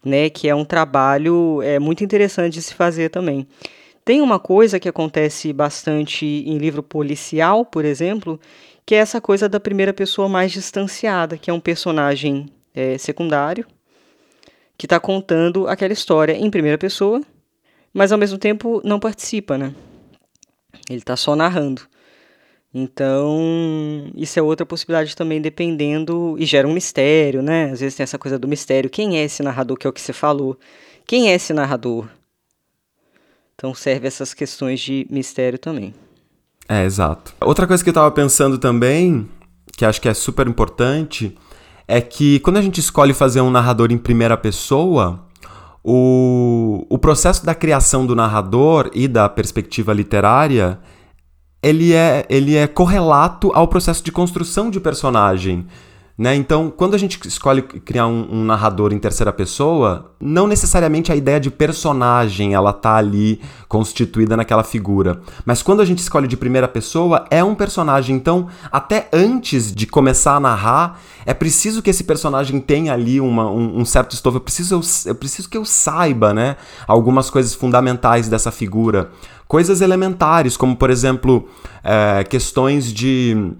né? 0.05 0.29
Que 0.29 0.47
é 0.47 0.53
um 0.53 0.63
trabalho 0.63 1.63
é 1.63 1.79
muito 1.79 2.03
interessante 2.03 2.53
de 2.53 2.61
se 2.61 2.75
fazer 2.75 3.09
também. 3.09 3.47
Tem 4.03 4.21
uma 4.21 4.39
coisa 4.39 4.79
que 4.79 4.89
acontece 4.89 5.53
bastante 5.53 6.25
em 6.25 6.57
livro 6.57 6.81
policial, 6.81 7.65
por 7.65 7.85
exemplo, 7.85 8.39
que 8.85 8.95
é 8.95 8.97
essa 8.97 9.21
coisa 9.21 9.47
da 9.47 9.59
primeira 9.59 9.93
pessoa 9.93 10.27
mais 10.27 10.51
distanciada, 10.51 11.37
que 11.37 11.49
é 11.49 11.53
um 11.53 11.59
personagem 11.59 12.47
é, 12.73 12.97
secundário 12.97 13.65
que 14.77 14.87
está 14.87 14.99
contando 14.99 15.67
aquela 15.67 15.93
história 15.93 16.33
em 16.33 16.49
primeira 16.49 16.77
pessoa, 16.77 17.21
mas 17.93 18.11
ao 18.11 18.17
mesmo 18.17 18.39
tempo 18.39 18.81
não 18.83 18.99
participa, 18.99 19.55
né? 19.55 19.75
Ele 20.89 20.97
está 20.99 21.15
só 21.15 21.35
narrando. 21.35 21.83
Então, 22.73 24.09
isso 24.15 24.39
é 24.39 24.41
outra 24.41 24.65
possibilidade 24.65 25.15
também, 25.15 25.39
dependendo. 25.39 26.35
E 26.39 26.45
gera 26.45 26.67
um 26.67 26.73
mistério, 26.73 27.43
né? 27.43 27.65
Às 27.65 27.81
vezes 27.81 27.95
tem 27.95 28.03
essa 28.03 28.17
coisa 28.17 28.39
do 28.39 28.47
mistério. 28.47 28.89
Quem 28.89 29.19
é 29.19 29.23
esse 29.23 29.43
narrador, 29.43 29.77
que 29.77 29.85
é 29.85 29.89
o 29.89 29.93
que 29.93 30.01
você 30.01 30.13
falou? 30.13 30.57
Quem 31.05 31.29
é 31.29 31.35
esse 31.35 31.53
narrador? 31.53 32.07
Então, 33.61 33.75
serve 33.75 34.07
essas 34.07 34.33
questões 34.33 34.79
de 34.79 35.05
mistério 35.07 35.59
também. 35.59 35.93
É, 36.67 36.83
exato. 36.83 37.31
Outra 37.39 37.67
coisa 37.67 37.83
que 37.83 37.91
eu 37.91 37.93
tava 37.93 38.09
pensando 38.09 38.57
também, 38.57 39.29
que 39.77 39.85
acho 39.85 40.01
que 40.01 40.09
é 40.09 40.15
super 40.15 40.47
importante, 40.47 41.37
é 41.87 42.01
que 42.01 42.39
quando 42.39 42.57
a 42.57 42.61
gente 42.63 42.79
escolhe 42.79 43.13
fazer 43.13 43.39
um 43.39 43.51
narrador 43.51 43.91
em 43.91 43.99
primeira 43.99 44.35
pessoa, 44.35 45.27
o, 45.83 46.87
o 46.89 46.97
processo 46.97 47.45
da 47.45 47.53
criação 47.53 48.03
do 48.03 48.15
narrador 48.15 48.89
e 48.95 49.07
da 49.07 49.29
perspectiva 49.29 49.93
literária 49.93 50.79
ele 51.61 51.93
é, 51.93 52.25
ele 52.31 52.55
é 52.55 52.65
correlato 52.65 53.51
ao 53.53 53.67
processo 53.67 54.03
de 54.03 54.11
construção 54.11 54.71
de 54.71 54.79
personagem. 54.79 55.67
Né? 56.17 56.35
Então, 56.35 56.69
quando 56.69 56.93
a 56.93 56.97
gente 56.97 57.19
escolhe 57.27 57.61
criar 57.61 58.05
um, 58.05 58.27
um, 58.31 58.43
narrador 58.43 58.93
em 58.93 58.99
terceira 58.99 59.31
pessoa, 59.31 60.11
não 60.19 60.45
necessariamente 60.45 61.11
a 61.11 61.15
ideia 61.15 61.39
de 61.39 61.49
personagem 61.49 62.53
ela 62.53 62.73
tá 62.73 62.95
ali 62.95 63.41
constituída 63.67 64.35
naquela 64.35 64.63
figura. 64.63 65.21
Mas 65.45 65.63
quando 65.63 65.81
a 65.81 65.85
gente 65.85 65.99
escolhe 65.99 66.27
de 66.27 66.37
primeira 66.37 66.67
pessoa, 66.67 67.25
é 67.31 67.43
um 67.43 67.55
personagem. 67.55 68.15
Então, 68.15 68.47
até 68.71 69.09
antes 69.11 69.73
de 69.73 69.87
começar 69.87 70.35
a 70.35 70.39
narrar, 70.39 70.99
é 71.25 71.33
preciso 71.33 71.81
que 71.81 71.89
esse 71.89 72.03
personagem 72.03 72.59
tenha 72.59 72.93
ali 72.93 73.19
uma, 73.21 73.49
um, 73.49 73.79
um, 73.79 73.85
certo 73.85 74.13
estofo. 74.13 74.37
Eu 74.37 74.41
preciso, 74.41 74.75
eu, 74.75 74.81
eu 75.05 75.15
preciso 75.15 75.49
que 75.49 75.57
eu 75.57 75.65
saiba 75.65 76.33
né, 76.33 76.57
algumas 76.87 77.29
coisas 77.29 77.55
fundamentais 77.55 78.27
dessa 78.27 78.51
figura. 78.51 79.11
Coisas 79.47 79.81
elementares, 79.81 80.55
como, 80.55 80.75
por 80.75 80.89
exemplo, 80.89 81.47
é, 81.83 82.23
questões 82.23 82.91
de 82.91 83.55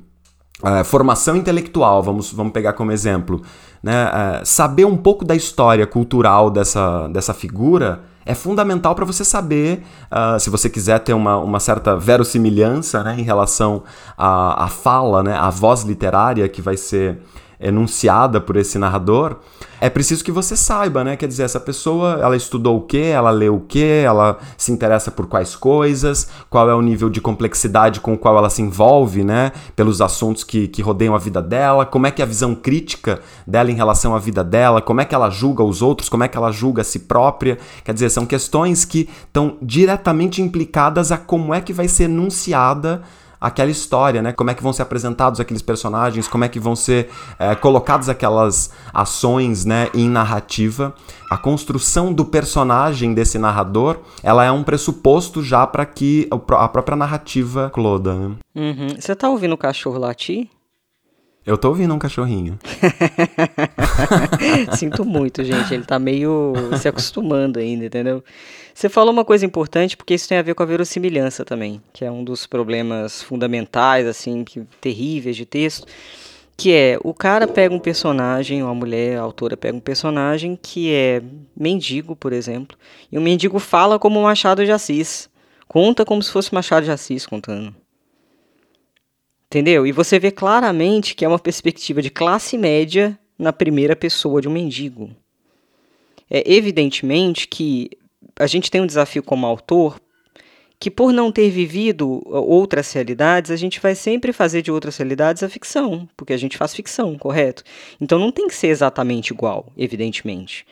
Uh, 0.64 0.84
formação 0.84 1.36
intelectual, 1.36 2.04
vamos, 2.04 2.32
vamos 2.32 2.54
pegar 2.54 2.74
como 2.74 2.92
exemplo. 2.92 3.42
Né? 3.82 4.06
Uh, 4.06 4.46
saber 4.46 4.86
um 4.86 4.96
pouco 4.96 5.26
da 5.26 5.36
história 5.36 5.88
cultural 5.88 6.52
dessa, 6.52 7.08
dessa 7.08 7.34
figura 7.34 8.04
é 8.26 8.36
fundamental 8.36 8.94
para 8.94 9.04
você 9.04 9.26
saber, 9.26 9.84
uh, 10.12 10.40
se 10.40 10.50
você 10.50 10.70
quiser 10.70 11.00
ter 11.00 11.14
uma, 11.14 11.38
uma 11.38 11.60
certa 11.60 11.96
verossimilhança 11.96 13.04
né, 13.04 13.16
em 13.18 13.24
relação 13.24 13.84
à, 14.16 14.66
à 14.66 14.68
fala, 14.68 15.24
né, 15.24 15.36
à 15.36 15.50
voz 15.50 15.82
literária 15.82 16.48
que 16.48 16.62
vai 16.62 16.78
ser 16.78 17.20
enunciada 17.62 18.42
por 18.42 18.58
esse 18.58 18.78
narrador, 18.78 19.38
é 19.82 19.90
preciso 19.90 20.24
que 20.24 20.32
você 20.32 20.56
saiba, 20.56 21.04
né? 21.04 21.16
Quer 21.16 21.28
dizer, 21.28 21.42
essa 21.42 21.60
pessoa, 21.60 22.20
ela 22.22 22.36
estudou 22.36 22.78
o 22.78 22.82
quê? 22.82 23.12
Ela 23.16 23.32
leu 23.32 23.56
o 23.56 23.62
quê? 23.62 24.04
Ela 24.06 24.38
se 24.56 24.72
interessa 24.72 25.10
por 25.10 25.26
quais 25.26 25.56
coisas? 25.56 26.28
Qual 26.52 26.70
é 26.70 26.76
o 26.76 26.84
nível 26.84 27.10
de 27.10 27.20
complexidade 27.20 28.00
com 28.00 28.14
o 28.14 28.18
qual 28.18 28.38
ela 28.38 28.50
se 28.50 28.62
envolve, 28.62 29.24
né? 29.24 29.52
Pelos 29.76 30.00
assuntos 30.00 30.44
que, 30.44 30.68
que 30.68 30.84
rodeiam 30.84 31.16
a 31.16 31.18
vida 31.18 31.42
dela? 31.42 31.84
Como 31.84 32.06
é 32.06 32.12
que 32.12 32.22
é 32.22 32.26
a 32.26 32.28
visão 32.28 32.54
crítica 32.54 33.22
dela 33.48 33.72
em 33.72 33.76
relação 33.76 34.14
à 34.14 34.20
vida 34.20 34.44
dela? 34.44 34.84
Como 34.84 35.02
é 35.02 35.06
que 35.06 35.16
ela 35.16 35.32
julga 35.32 35.64
os 35.64 35.82
outros? 35.82 36.10
Como 36.10 36.24
é 36.24 36.28
que 36.28 36.38
ela 36.38 36.52
julga 36.52 36.82
a 36.82 36.86
si 36.86 37.00
própria? 37.00 37.58
Quer 37.84 37.94
dizer, 37.96 38.12
são 38.12 38.26
questões 38.26 38.86
que 38.86 39.10
estão 39.26 39.58
diretamente 39.64 40.44
implicadas 40.44 41.12
a 41.12 41.18
como 41.18 41.56
é 41.56 41.60
que 41.60 41.74
vai 41.74 41.88
ser 41.88 42.04
enunciada 42.04 43.02
aquela 43.42 43.72
história, 43.72 44.22
né? 44.22 44.32
Como 44.32 44.52
é 44.52 44.54
que 44.54 44.62
vão 44.62 44.72
ser 44.72 44.84
apresentados 44.84 45.40
aqueles 45.40 45.64
personagens, 45.64 46.28
como 46.28 46.46
é 46.46 46.48
que 46.48 46.60
vão 46.60 46.76
ser 46.76 47.10
é, 47.40 47.56
colocadas 47.56 48.08
aquelas 48.08 48.72
ações, 48.94 49.66
né, 49.66 49.90
em 49.96 50.08
narrativa. 50.08 50.94
A 51.30 51.38
construção 51.38 52.14
do 52.14 52.24
personagem 52.24 53.14
desse 53.14 53.40
narrador, 53.40 54.00
ela 54.22 54.46
é 54.46 54.52
um 54.52 54.64
pressuposto 54.64 55.42
já 55.42 55.66
para 55.66 55.86
que 55.86 56.30
a 56.32 56.68
própria 56.68 56.96
narrativa 56.96 57.72
cloda. 57.74 58.14
Né? 58.14 58.36
Uhum. 58.54 58.88
Você 59.00 59.16
tá 59.16 59.30
ouvindo 59.30 59.54
o 59.54 59.58
cachorro 59.58 59.98
latir? 59.98 60.48
Eu 61.46 61.58
tô 61.58 61.70
ouvindo 61.70 61.94
um 61.94 62.00
cachorrinho. 62.00 62.60
Sinto 64.78 65.04
muito, 65.04 65.44
gente. 65.44 65.74
Ele 65.74 65.84
tá 65.84 65.98
meio 65.98 66.54
se 66.80 66.88
acostumando 66.88 67.58
ainda, 67.58 67.86
entendeu? 67.86 68.24
Você 68.74 68.88
falou 68.88 69.12
uma 69.12 69.26
coisa 69.26 69.44
importante, 69.44 69.98
porque 69.98 70.14
isso 70.14 70.30
tem 70.30 70.38
a 70.38 70.44
ver 70.44 70.54
com 70.54 70.62
a 70.62 70.68
verossimilhança 70.68 71.44
também, 71.44 71.82
que 71.92 72.06
é 72.06 72.12
um 72.12 72.24
dos 72.24 72.46
problemas 72.46 73.24
fundamentais, 73.24 74.06
assim, 74.06 74.44
que, 74.44 74.62
terríveis 74.80 75.36
de 75.36 75.46
texto, 75.46 75.88
que 76.56 76.72
é, 76.72 77.00
o 77.04 77.14
cara 77.14 77.48
pega 77.48 77.74
um 77.74 77.80
personagem, 77.80 78.62
ou 78.64 78.70
a 78.70 78.76
mulher, 78.76 79.18
a 79.18 79.22
autora 79.22 79.58
pega 79.58 79.76
um 79.76 79.82
personagem 79.82 80.58
que 80.62 80.94
é 80.94 81.24
mendigo, 81.58 82.16
por 82.16 82.34
exemplo, 82.34 82.78
e 83.12 83.18
o 83.18 83.22
mendigo 83.22 83.58
fala 83.58 83.98
como 83.98 84.22
Machado 84.22 84.64
de 84.64 84.72
Assis, 84.72 85.28
conta 85.68 86.06
como 86.06 86.22
se 86.22 86.32
fosse 86.32 86.54
Machado 86.54 86.84
de 86.84 86.92
Assis 86.92 87.26
contando. 87.26 87.76
Entendeu? 89.52 89.86
E 89.86 89.92
você 89.92 90.18
vê 90.18 90.32
claramente 90.32 91.14
que 91.14 91.26
é 91.26 91.28
uma 91.28 91.38
perspectiva 91.38 92.02
de 92.02 92.10
classe 92.10 92.58
média 92.58 93.20
na 93.38 93.52
primeira 93.52 93.98
pessoa 93.98 94.42
de 94.42 94.48
um 94.48 94.52
mendigo. 94.52 95.10
É 96.30 96.42
evidentemente 96.50 97.50
que 97.50 97.90
a 98.40 98.48
gente 98.48 98.72
tem 98.72 98.80
um 98.80 98.86
desafio 98.86 99.22
como 99.22 99.46
autor 99.46 100.00
que 100.80 100.90
por 100.90 101.12
não 101.12 101.34
ter 101.34 101.50
vivido 101.50 102.24
outras 102.26 102.94
realidades, 102.94 103.52
a 103.52 103.58
gente 103.58 103.82
vai 103.82 103.94
sempre 103.94 104.32
fazer 104.32 104.62
de 104.62 104.72
outras 104.72 104.96
realidades 104.96 105.44
a 105.44 105.50
ficção, 105.50 106.08
porque 106.16 106.32
a 106.32 106.38
gente 106.38 106.58
faz 106.58 106.74
ficção, 106.74 107.18
correto? 107.18 107.62
Então 108.00 108.18
não 108.18 108.32
tem 108.32 108.48
que 108.48 108.56
ser 108.56 108.68
exatamente 108.68 109.32
igual, 109.32 109.68
evidentemente. 109.78 110.66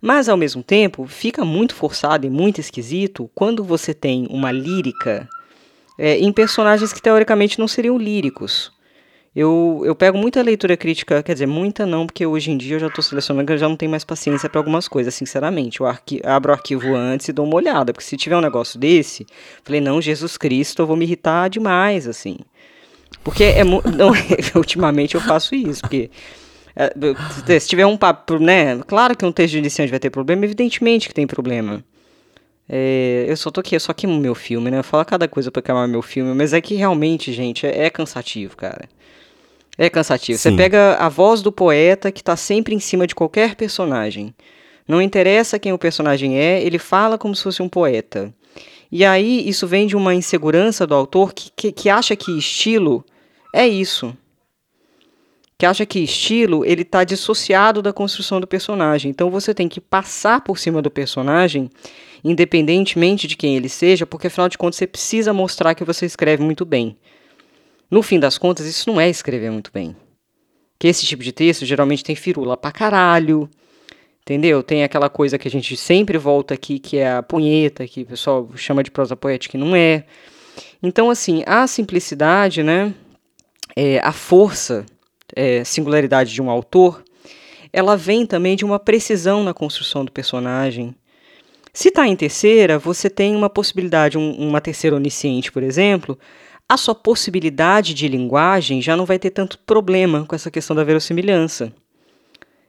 Mas 0.00 0.30
ao 0.30 0.36
mesmo 0.38 0.62
tempo, 0.62 1.06
fica 1.06 1.44
muito 1.44 1.74
forçado 1.74 2.26
e 2.26 2.30
muito 2.30 2.58
esquisito 2.58 3.30
quando 3.34 3.62
você 3.62 3.92
tem 3.92 4.26
uma 4.30 4.50
lírica 4.50 5.28
é, 5.98 6.18
em 6.18 6.32
personagens 6.32 6.92
que 6.92 7.00
teoricamente 7.00 7.58
não 7.58 7.68
seriam 7.68 7.98
líricos. 7.98 8.72
Eu, 9.34 9.82
eu 9.84 9.96
pego 9.96 10.16
muita 10.16 10.40
leitura 10.42 10.76
crítica, 10.76 11.20
quer 11.20 11.32
dizer, 11.32 11.46
muita 11.46 11.84
não, 11.84 12.06
porque 12.06 12.24
hoje 12.24 12.52
em 12.52 12.56
dia 12.56 12.76
eu 12.76 12.80
já 12.80 12.86
estou 12.86 13.02
selecionando 13.02 13.52
eu 13.52 13.58
já 13.58 13.68
não 13.68 13.76
tenho 13.76 13.90
mais 13.90 14.04
paciência 14.04 14.48
para 14.48 14.60
algumas 14.60 14.86
coisas, 14.86 15.12
sinceramente. 15.12 15.80
Eu 15.80 15.86
arqui, 15.86 16.20
abro 16.24 16.52
o 16.52 16.54
arquivo 16.54 16.94
antes 16.94 17.26
e 17.26 17.32
dou 17.32 17.44
uma 17.44 17.56
olhada, 17.56 17.92
porque 17.92 18.06
se 18.06 18.16
tiver 18.16 18.36
um 18.36 18.40
negócio 18.40 18.78
desse, 18.78 19.26
falei, 19.64 19.80
não, 19.80 20.00
Jesus 20.00 20.36
Cristo, 20.36 20.82
eu 20.82 20.86
vou 20.86 20.96
me 20.96 21.04
irritar 21.04 21.48
demais, 21.48 22.06
assim. 22.06 22.36
Porque 23.24 23.42
é 23.42 23.64
não, 23.64 23.80
ultimamente 24.54 25.16
eu 25.16 25.20
faço 25.20 25.52
isso, 25.54 25.80
porque 25.80 26.10
é, 26.76 27.58
se 27.58 27.68
tiver 27.68 27.86
um 27.86 27.96
papo, 27.96 28.38
né? 28.38 28.78
Claro 28.86 29.16
que 29.16 29.24
um 29.24 29.32
texto 29.32 29.52
de 29.52 29.58
iniciante 29.58 29.90
vai 29.90 29.98
ter 29.98 30.10
problema, 30.10 30.44
evidentemente 30.44 31.08
que 31.08 31.14
tem 31.14 31.26
problema. 31.26 31.84
É, 32.68 33.26
eu 33.28 33.36
só 33.36 33.50
tô 33.50 33.60
aqui, 33.60 33.76
eu 33.76 33.80
só 33.80 33.92
queimo 33.92 34.18
meu 34.18 34.34
filme, 34.34 34.70
né? 34.70 34.78
Eu 34.78 34.84
falo 34.84 35.04
cada 35.04 35.28
coisa 35.28 35.50
pra 35.50 35.60
queimar 35.60 35.86
meu 35.86 36.02
filme, 36.02 36.34
mas 36.34 36.52
é 36.52 36.60
que 36.60 36.74
realmente, 36.74 37.32
gente, 37.32 37.66
é, 37.66 37.84
é 37.84 37.90
cansativo, 37.90 38.56
cara. 38.56 38.88
É 39.76 39.90
cansativo. 39.90 40.38
Sim. 40.38 40.50
Você 40.50 40.56
pega 40.56 40.94
a 40.94 41.08
voz 41.08 41.42
do 41.42 41.52
poeta 41.52 42.10
que 42.10 42.22
tá 42.22 42.36
sempre 42.36 42.74
em 42.74 42.80
cima 42.80 43.06
de 43.06 43.14
qualquer 43.14 43.54
personagem. 43.54 44.34
Não 44.86 45.00
interessa 45.00 45.58
quem 45.58 45.72
o 45.72 45.78
personagem 45.78 46.38
é, 46.38 46.62
ele 46.62 46.78
fala 46.78 47.18
como 47.18 47.34
se 47.34 47.42
fosse 47.42 47.62
um 47.62 47.68
poeta. 47.68 48.32
E 48.90 49.04
aí 49.04 49.46
isso 49.48 49.66
vem 49.66 49.86
de 49.86 49.96
uma 49.96 50.14
insegurança 50.14 50.86
do 50.86 50.94
autor 50.94 51.32
que, 51.32 51.50
que, 51.54 51.72
que 51.72 51.90
acha 51.90 52.14
que 52.14 52.38
estilo 52.38 53.04
é 53.52 53.66
isso. 53.66 54.16
Que 55.58 55.66
acha 55.66 55.84
que 55.84 55.98
estilo 55.98 56.64
ele 56.64 56.82
está 56.82 57.02
dissociado 57.02 57.82
da 57.82 57.92
construção 57.92 58.40
do 58.40 58.46
personagem. 58.46 59.10
Então 59.10 59.30
você 59.30 59.52
tem 59.52 59.68
que 59.68 59.80
passar 59.80 60.42
por 60.42 60.58
cima 60.58 60.80
do 60.80 60.90
personagem 60.90 61.70
independentemente 62.24 63.26
de 63.26 63.36
quem 63.36 63.54
ele 63.54 63.68
seja, 63.68 64.06
porque 64.06 64.28
afinal 64.28 64.48
de 64.48 64.56
contas 64.56 64.76
você 64.76 64.86
precisa 64.86 65.32
mostrar 65.32 65.74
que 65.74 65.84
você 65.84 66.06
escreve 66.06 66.42
muito 66.42 66.64
bem. 66.64 66.96
No 67.90 68.02
fim 68.02 68.18
das 68.18 68.38
contas, 68.38 68.66
isso 68.66 68.90
não 68.90 68.98
é 69.00 69.08
escrever 69.08 69.50
muito 69.50 69.70
bem. 69.72 69.94
Que 70.78 70.88
esse 70.88 71.04
tipo 71.04 71.22
de 71.22 71.32
texto 71.32 71.66
geralmente 71.66 72.02
tem 72.02 72.16
firula 72.16 72.56
pra 72.56 72.72
caralho, 72.72 73.48
entendeu? 74.22 74.62
Tem 74.62 74.82
aquela 74.82 75.10
coisa 75.10 75.38
que 75.38 75.46
a 75.46 75.50
gente 75.50 75.76
sempre 75.76 76.16
volta 76.16 76.54
aqui, 76.54 76.78
que 76.78 76.96
é 76.96 77.12
a 77.12 77.22
punheta, 77.22 77.86
que 77.86 78.02
o 78.02 78.06
pessoal 78.06 78.50
chama 78.56 78.82
de 78.82 78.90
prosa 78.90 79.14
poética, 79.14 79.56
e 79.56 79.60
não 79.60 79.76
é. 79.76 80.04
Então, 80.82 81.10
assim, 81.10 81.42
a 81.46 81.66
simplicidade, 81.66 82.62
né, 82.62 82.94
é, 83.76 83.98
a 84.00 84.12
força, 84.12 84.86
é, 85.36 85.62
singularidade 85.62 86.32
de 86.32 86.40
um 86.40 86.48
autor, 86.50 87.04
ela 87.72 87.96
vem 87.96 88.24
também 88.24 88.56
de 88.56 88.64
uma 88.64 88.78
precisão 88.78 89.44
na 89.44 89.52
construção 89.52 90.04
do 90.04 90.12
personagem, 90.12 90.94
se 91.74 91.88
está 91.88 92.06
em 92.06 92.14
terceira, 92.14 92.78
você 92.78 93.10
tem 93.10 93.34
uma 93.34 93.50
possibilidade, 93.50 94.16
um, 94.16 94.30
uma 94.48 94.60
terceira 94.60 94.94
onisciente, 94.94 95.50
por 95.50 95.60
exemplo, 95.60 96.16
a 96.68 96.76
sua 96.76 96.94
possibilidade 96.94 97.92
de 97.92 98.06
linguagem 98.06 98.80
já 98.80 98.96
não 98.96 99.04
vai 99.04 99.18
ter 99.18 99.30
tanto 99.30 99.58
problema 99.58 100.24
com 100.24 100.36
essa 100.36 100.52
questão 100.52 100.76
da 100.76 100.84
verossimilhança. 100.84 101.72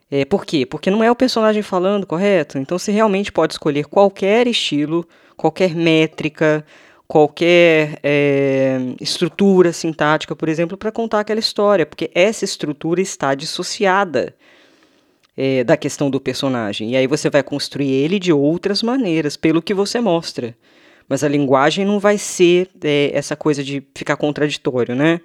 É, 0.10 0.26
por 0.26 0.44
quê? 0.44 0.65
Porque 0.65 0.89
não 0.89 1.04
é 1.04 1.12
o 1.12 1.15
personagem 1.15 1.62
falando, 1.62 2.08
correto? 2.08 2.58
Então 2.58 2.80
você 2.80 2.91
realmente 2.91 3.32
pode 3.32 3.54
escolher 3.54 3.86
qualquer 3.86 4.48
estilo, 4.48 5.08
qualquer 5.38 5.76
métrica, 5.76 6.65
qualquer 7.08 8.00
é, 8.02 8.80
estrutura 9.00 9.72
sintática, 9.72 10.36
por 10.36 10.50
exemplo, 10.50 10.76
para 10.78 10.91
contar 10.91 11.20
aquela 11.20 11.39
história, 11.39 11.86
porque 11.86 12.10
essa 12.15 12.44
estrutura 12.44 13.02
está 13.02 13.36
dissociada 13.36 14.36
é, 15.38 15.63
da 15.63 15.76
questão 15.76 16.10
do 16.10 16.19
personagem. 16.19 16.91
E 16.91 16.95
aí 16.95 17.08
você 17.08 17.30
vai 17.30 17.43
construir 17.43 17.91
ele 17.91 18.19
de 18.19 18.32
outras 18.32 18.82
maneiras, 18.82 19.36
pelo 19.36 19.62
que 19.62 19.74
você 19.74 20.00
mostra. 20.00 20.56
Mas 21.08 21.24
a 21.24 21.28
linguagem 21.28 21.86
não 21.86 22.00
vai 22.00 22.17
ser 22.17 22.69
é, 22.84 23.12
essa 23.13 23.36
coisa 23.36 23.63
de 23.63 23.84
ficar 23.93 24.15
contraditório, 24.17 24.95
né? 24.95 25.21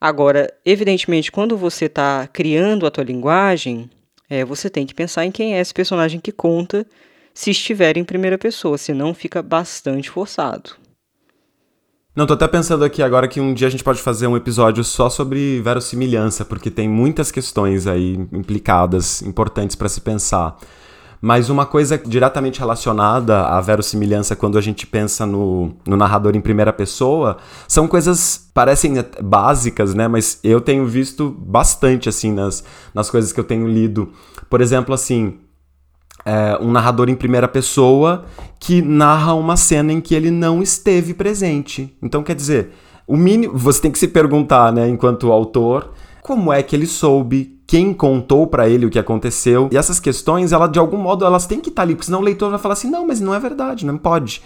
Agora, 0.00 0.52
evidentemente, 0.64 1.32
quando 1.32 1.56
você 1.56 1.86
está 1.86 2.28
criando 2.32 2.86
a 2.86 2.90
tua 2.90 3.02
linguagem, 3.02 3.90
é, 4.30 4.44
você 4.44 4.70
tem 4.70 4.86
que 4.86 4.94
pensar 4.94 5.24
em 5.24 5.32
quem 5.32 5.56
é 5.56 5.60
esse 5.60 5.74
personagem 5.74 6.20
que 6.20 6.30
conta 6.30 6.86
se 7.34 7.50
estiver 7.50 7.96
em 7.96 8.04
primeira 8.04 8.38
pessoa, 8.38 8.78
senão 8.78 9.12
fica 9.12 9.42
bastante 9.42 10.08
forçado. 10.08 10.76
Não, 12.18 12.26
tô 12.26 12.34
até 12.34 12.48
pensando 12.48 12.84
aqui 12.84 13.00
agora 13.00 13.28
que 13.28 13.40
um 13.40 13.54
dia 13.54 13.68
a 13.68 13.70
gente 13.70 13.84
pode 13.84 14.02
fazer 14.02 14.26
um 14.26 14.36
episódio 14.36 14.82
só 14.82 15.08
sobre 15.08 15.60
verossimilhança, 15.60 16.44
porque 16.44 16.68
tem 16.68 16.88
muitas 16.88 17.30
questões 17.30 17.86
aí 17.86 18.14
implicadas, 18.32 19.22
importantes 19.22 19.76
para 19.76 19.88
se 19.88 20.00
pensar. 20.00 20.56
Mas 21.22 21.48
uma 21.48 21.64
coisa 21.64 21.96
diretamente 21.96 22.58
relacionada 22.58 23.42
à 23.42 23.60
verossimilhança 23.60 24.34
quando 24.34 24.58
a 24.58 24.60
gente 24.60 24.84
pensa 24.84 25.24
no, 25.24 25.76
no 25.86 25.96
narrador 25.96 26.34
em 26.34 26.40
primeira 26.40 26.72
pessoa 26.72 27.36
são 27.68 27.86
coisas 27.86 28.50
parecem 28.52 28.94
básicas, 29.22 29.94
né? 29.94 30.08
Mas 30.08 30.40
eu 30.42 30.60
tenho 30.60 30.84
visto 30.86 31.30
bastante 31.30 32.08
assim 32.08 32.32
nas, 32.32 32.64
nas 32.92 33.08
coisas 33.08 33.32
que 33.32 33.38
eu 33.38 33.44
tenho 33.44 33.68
lido. 33.68 34.12
Por 34.50 34.60
exemplo, 34.60 34.92
assim, 34.92 35.38
é, 36.28 36.58
um 36.60 36.70
narrador 36.70 37.08
em 37.08 37.14
primeira 37.14 37.48
pessoa 37.48 38.26
que 38.60 38.82
narra 38.82 39.32
uma 39.32 39.56
cena 39.56 39.92
em 39.92 40.00
que 40.00 40.14
ele 40.14 40.30
não 40.30 40.62
esteve 40.62 41.14
presente. 41.14 41.96
Então, 42.02 42.22
quer 42.22 42.34
dizer, 42.34 42.72
o 43.06 43.16
mínimo. 43.16 43.56
Você 43.56 43.80
tem 43.80 43.90
que 43.90 43.98
se 43.98 44.08
perguntar, 44.08 44.70
né, 44.70 44.86
enquanto 44.86 45.32
autor, 45.32 45.94
como 46.22 46.52
é 46.52 46.62
que 46.62 46.76
ele 46.76 46.86
soube, 46.86 47.58
quem 47.66 47.94
contou 47.94 48.46
para 48.46 48.68
ele 48.68 48.84
o 48.84 48.90
que 48.90 48.98
aconteceu. 48.98 49.70
E 49.72 49.78
essas 49.78 49.98
questões, 49.98 50.52
ela 50.52 50.66
de 50.66 50.78
algum 50.78 50.98
modo, 50.98 51.24
elas 51.24 51.46
têm 51.46 51.60
que 51.60 51.70
estar 51.70 51.80
tá 51.80 51.86
ali, 51.86 51.94
porque 51.94 52.06
senão 52.06 52.20
o 52.20 52.24
leitor 52.24 52.50
vai 52.50 52.58
falar 52.58 52.74
assim: 52.74 52.90
não, 52.90 53.06
mas 53.06 53.20
não 53.20 53.34
é 53.34 53.40
verdade, 53.40 53.86
não 53.86 53.96
pode. 53.96 54.42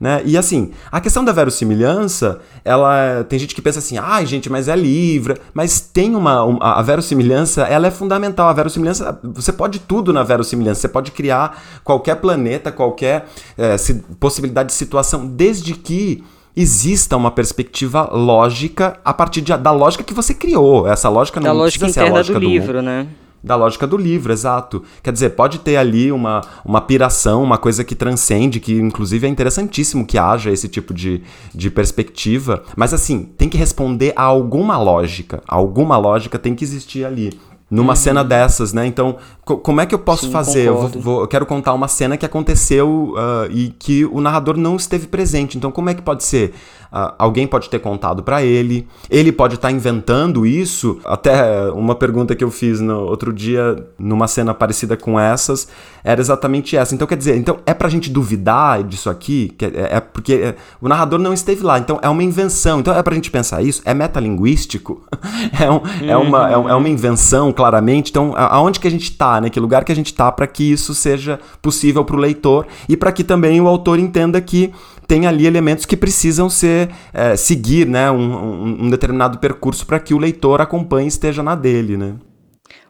Né? 0.00 0.22
E 0.24 0.38
assim, 0.38 0.70
a 0.90 0.98
questão 0.98 1.22
da 1.22 1.30
verossimilhança, 1.30 2.40
ela 2.64 3.22
tem 3.24 3.38
gente 3.38 3.54
que 3.54 3.60
pensa 3.60 3.80
assim, 3.80 3.98
ai 3.98 4.22
ah, 4.22 4.24
gente, 4.24 4.48
mas 4.48 4.66
é 4.66 4.74
livre, 4.74 5.38
mas 5.52 5.78
tem 5.78 6.16
uma, 6.16 6.42
uma, 6.42 6.78
a 6.78 6.80
verossimilhança, 6.80 7.64
ela 7.64 7.86
é 7.86 7.90
fundamental. 7.90 8.48
A 8.48 8.52
verossimilhança, 8.54 9.20
você 9.22 9.52
pode 9.52 9.78
tudo 9.80 10.10
na 10.10 10.22
verossimilhança, 10.22 10.80
você 10.80 10.88
pode 10.88 11.10
criar 11.10 11.62
qualquer 11.84 12.16
planeta, 12.16 12.72
qualquer 12.72 13.26
é, 13.58 13.76
possibilidade 14.18 14.68
de 14.68 14.74
situação, 14.74 15.26
desde 15.26 15.74
que 15.74 16.24
exista 16.56 17.14
uma 17.14 17.30
perspectiva 17.30 18.08
lógica 18.10 18.98
a 19.04 19.12
partir 19.12 19.42
de, 19.42 19.54
da 19.54 19.70
lógica 19.70 20.02
que 20.02 20.14
você 20.14 20.32
criou. 20.32 20.88
Essa 20.88 21.10
lógica 21.10 21.40
não 21.40 21.48
da 21.48 21.52
lógica 21.52 21.84
precisa 21.84 22.04
ser 22.06 22.10
a 22.10 22.12
lógica 22.14 22.40
do, 22.40 22.46
do 22.46 22.50
livro, 22.50 22.76
mundo. 22.76 22.82
né? 22.82 23.06
Da 23.42 23.56
lógica 23.56 23.86
do 23.86 23.96
livro, 23.96 24.32
exato. 24.32 24.82
Quer 25.02 25.12
dizer, 25.12 25.30
pode 25.30 25.58
ter 25.60 25.76
ali 25.76 26.12
uma, 26.12 26.40
uma 26.64 26.80
piração, 26.80 27.42
uma 27.42 27.58
coisa 27.58 27.82
que 27.82 27.94
transcende, 27.94 28.60
que 28.60 28.74
inclusive 28.74 29.26
é 29.26 29.30
interessantíssimo 29.30 30.06
que 30.06 30.18
haja 30.18 30.50
esse 30.50 30.68
tipo 30.68 30.92
de, 30.92 31.22
de 31.54 31.70
perspectiva, 31.70 32.62
mas 32.76 32.92
assim, 32.92 33.22
tem 33.36 33.48
que 33.48 33.56
responder 33.56 34.12
a 34.16 34.22
alguma 34.22 34.78
lógica, 34.78 35.42
alguma 35.46 35.96
lógica 35.96 36.38
tem 36.38 36.54
que 36.54 36.64
existir 36.64 37.04
ali 37.04 37.30
numa 37.70 37.92
uhum. 37.92 37.96
cena 37.96 38.24
dessas, 38.24 38.72
né? 38.72 38.84
Então, 38.84 39.16
como 39.58 39.80
é 39.80 39.86
que 39.86 39.94
eu 39.94 39.98
posso 39.98 40.26
Sim, 40.26 40.32
fazer? 40.32 40.68
Eu, 40.68 40.76
vou, 40.76 40.88
vou, 40.88 41.20
eu, 41.22 41.28
quero 41.28 41.46
contar 41.46 41.72
uma 41.72 41.88
cena 41.88 42.16
que 42.16 42.26
aconteceu 42.26 43.14
uh, 43.14 43.50
e 43.50 43.70
que 43.78 44.04
o 44.04 44.20
narrador 44.20 44.56
não 44.56 44.76
esteve 44.76 45.06
presente. 45.06 45.56
Então, 45.56 45.70
como 45.70 45.90
é 45.90 45.94
que 45.94 46.02
pode 46.02 46.24
ser? 46.24 46.54
Uh, 46.92 47.14
alguém 47.18 47.46
pode 47.46 47.70
ter 47.70 47.78
contado 47.78 48.20
para 48.20 48.42
ele, 48.42 48.88
ele 49.08 49.30
pode 49.30 49.54
estar 49.54 49.68
tá 49.68 49.72
inventando 49.72 50.44
isso. 50.44 50.98
Até 51.04 51.70
uma 51.70 51.94
pergunta 51.94 52.34
que 52.34 52.42
eu 52.42 52.50
fiz 52.50 52.80
no 52.80 53.02
outro 53.02 53.32
dia, 53.32 53.86
numa 53.96 54.26
cena 54.26 54.52
parecida 54.52 54.96
com 54.96 55.18
essas, 55.18 55.68
era 56.02 56.20
exatamente 56.20 56.76
essa. 56.76 56.94
Então, 56.94 57.06
quer 57.06 57.16
dizer, 57.16 57.36
então 57.36 57.58
é 57.64 57.72
pra 57.72 57.88
gente 57.88 58.10
duvidar 58.10 58.82
disso 58.82 59.08
aqui? 59.08 59.54
É, 59.60 59.96
é 59.96 60.00
porque 60.00 60.34
é, 60.34 60.56
o 60.80 60.88
narrador 60.88 61.18
não 61.18 61.32
esteve 61.32 61.62
lá, 61.62 61.78
então 61.78 61.98
é 62.02 62.08
uma 62.08 62.22
invenção. 62.22 62.80
Então 62.80 62.94
é 62.94 63.02
pra 63.02 63.14
gente 63.14 63.30
pensar 63.30 63.62
isso? 63.62 63.82
É 63.84 63.94
metalinguístico? 63.94 65.02
é, 65.58 65.70
um, 65.70 65.80
é, 66.08 66.16
uma, 66.16 66.50
é, 66.50 66.52
é 66.52 66.74
uma 66.74 66.88
invenção, 66.88 67.52
claramente. 67.52 68.10
Então, 68.10 68.34
aonde 68.36 68.80
que 68.80 68.88
a 68.88 68.90
gente 68.90 69.16
tá, 69.16 69.39
né? 69.40 69.50
Que 69.50 69.60
lugar 69.60 69.84
que 69.84 69.92
a 69.92 69.94
gente 69.94 70.12
tá 70.14 70.30
para 70.30 70.46
que 70.46 70.72
isso 70.72 70.94
seja 70.94 71.38
possível 71.62 72.04
para 72.04 72.16
o 72.16 72.18
leitor 72.18 72.66
e 72.88 72.96
para 72.96 73.12
que 73.12 73.24
também 73.24 73.60
o 73.60 73.68
autor 73.68 73.98
entenda 73.98 74.40
que 74.40 74.72
tem 75.06 75.26
ali 75.26 75.46
elementos 75.46 75.84
que 75.84 75.96
precisam 75.96 76.48
ser 76.48 76.90
é, 77.12 77.34
seguir 77.36 77.86
né, 77.86 78.10
um, 78.10 78.16
um, 78.16 78.84
um 78.84 78.90
determinado 78.90 79.38
percurso 79.38 79.84
para 79.84 79.98
que 79.98 80.14
o 80.14 80.18
leitor 80.18 80.60
acompanhe 80.60 81.06
e 81.06 81.08
esteja 81.08 81.42
na 81.42 81.54
dele. 81.54 81.96
Né? 81.96 82.14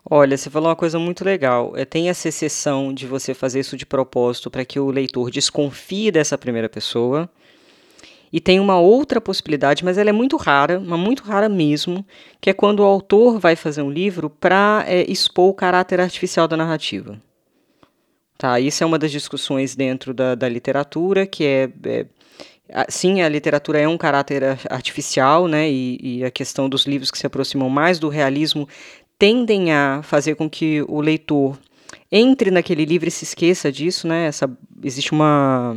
Olha, 0.08 0.36
você 0.36 0.50
falou 0.50 0.68
uma 0.68 0.76
coisa 0.76 0.98
muito 0.98 1.24
legal. 1.24 1.72
É, 1.76 1.84
tem 1.84 2.08
essa 2.08 2.28
exceção 2.28 2.92
de 2.92 3.06
você 3.06 3.32
fazer 3.32 3.60
isso 3.60 3.76
de 3.76 3.86
propósito 3.86 4.50
para 4.50 4.64
que 4.64 4.80
o 4.80 4.90
leitor 4.90 5.30
desconfie 5.30 6.10
dessa 6.10 6.36
primeira 6.36 6.68
pessoa. 6.68 7.30
E 8.32 8.40
tem 8.40 8.60
uma 8.60 8.78
outra 8.78 9.20
possibilidade, 9.20 9.84
mas 9.84 9.98
ela 9.98 10.10
é 10.10 10.12
muito 10.12 10.36
rara, 10.36 10.78
mas 10.78 10.98
muito 10.98 11.24
rara 11.24 11.48
mesmo, 11.48 12.04
que 12.40 12.50
é 12.50 12.52
quando 12.52 12.80
o 12.80 12.84
autor 12.84 13.40
vai 13.40 13.56
fazer 13.56 13.82
um 13.82 13.90
livro 13.90 14.30
para 14.30 14.84
é, 14.86 15.10
expor 15.10 15.48
o 15.50 15.54
caráter 15.54 16.00
artificial 16.00 16.46
da 16.46 16.56
narrativa. 16.56 17.20
Tá, 18.38 18.58
isso 18.58 18.82
é 18.82 18.86
uma 18.86 18.98
das 18.98 19.10
discussões 19.10 19.74
dentro 19.74 20.14
da, 20.14 20.34
da 20.34 20.48
literatura, 20.48 21.26
que 21.26 21.44
é, 21.44 21.68
é 21.84 22.06
sim, 22.88 23.20
a 23.20 23.28
literatura 23.28 23.80
é 23.80 23.88
um 23.88 23.98
caráter 23.98 24.42
artificial, 24.70 25.46
né, 25.46 25.70
e, 25.70 25.98
e, 26.00 26.24
a 26.24 26.30
questão 26.30 26.68
dos 26.68 26.86
livros 26.86 27.10
que 27.10 27.18
se 27.18 27.26
aproximam 27.26 27.68
mais 27.68 27.98
do 27.98 28.08
realismo 28.08 28.68
tendem 29.18 29.72
a 29.72 30.00
fazer 30.02 30.36
com 30.36 30.48
que 30.48 30.82
o 30.88 31.00
leitor 31.00 31.58
entre 32.10 32.50
naquele 32.50 32.84
livro 32.84 33.08
e 33.08 33.10
se 33.10 33.24
esqueça 33.24 33.70
disso, 33.70 34.08
né, 34.08 34.26
essa, 34.26 34.50
existe 34.82 35.12
uma, 35.12 35.76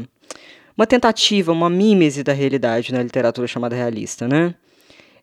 uma 0.78 0.88
tentativa, 0.88 1.52
uma 1.52 1.70
mímese 1.70 2.24
da 2.24 2.34
realidade 2.34 2.94
na 2.94 3.02
literatura 3.02 3.48
chamada 3.48 3.76
realista, 3.76 4.28
né, 4.28 4.56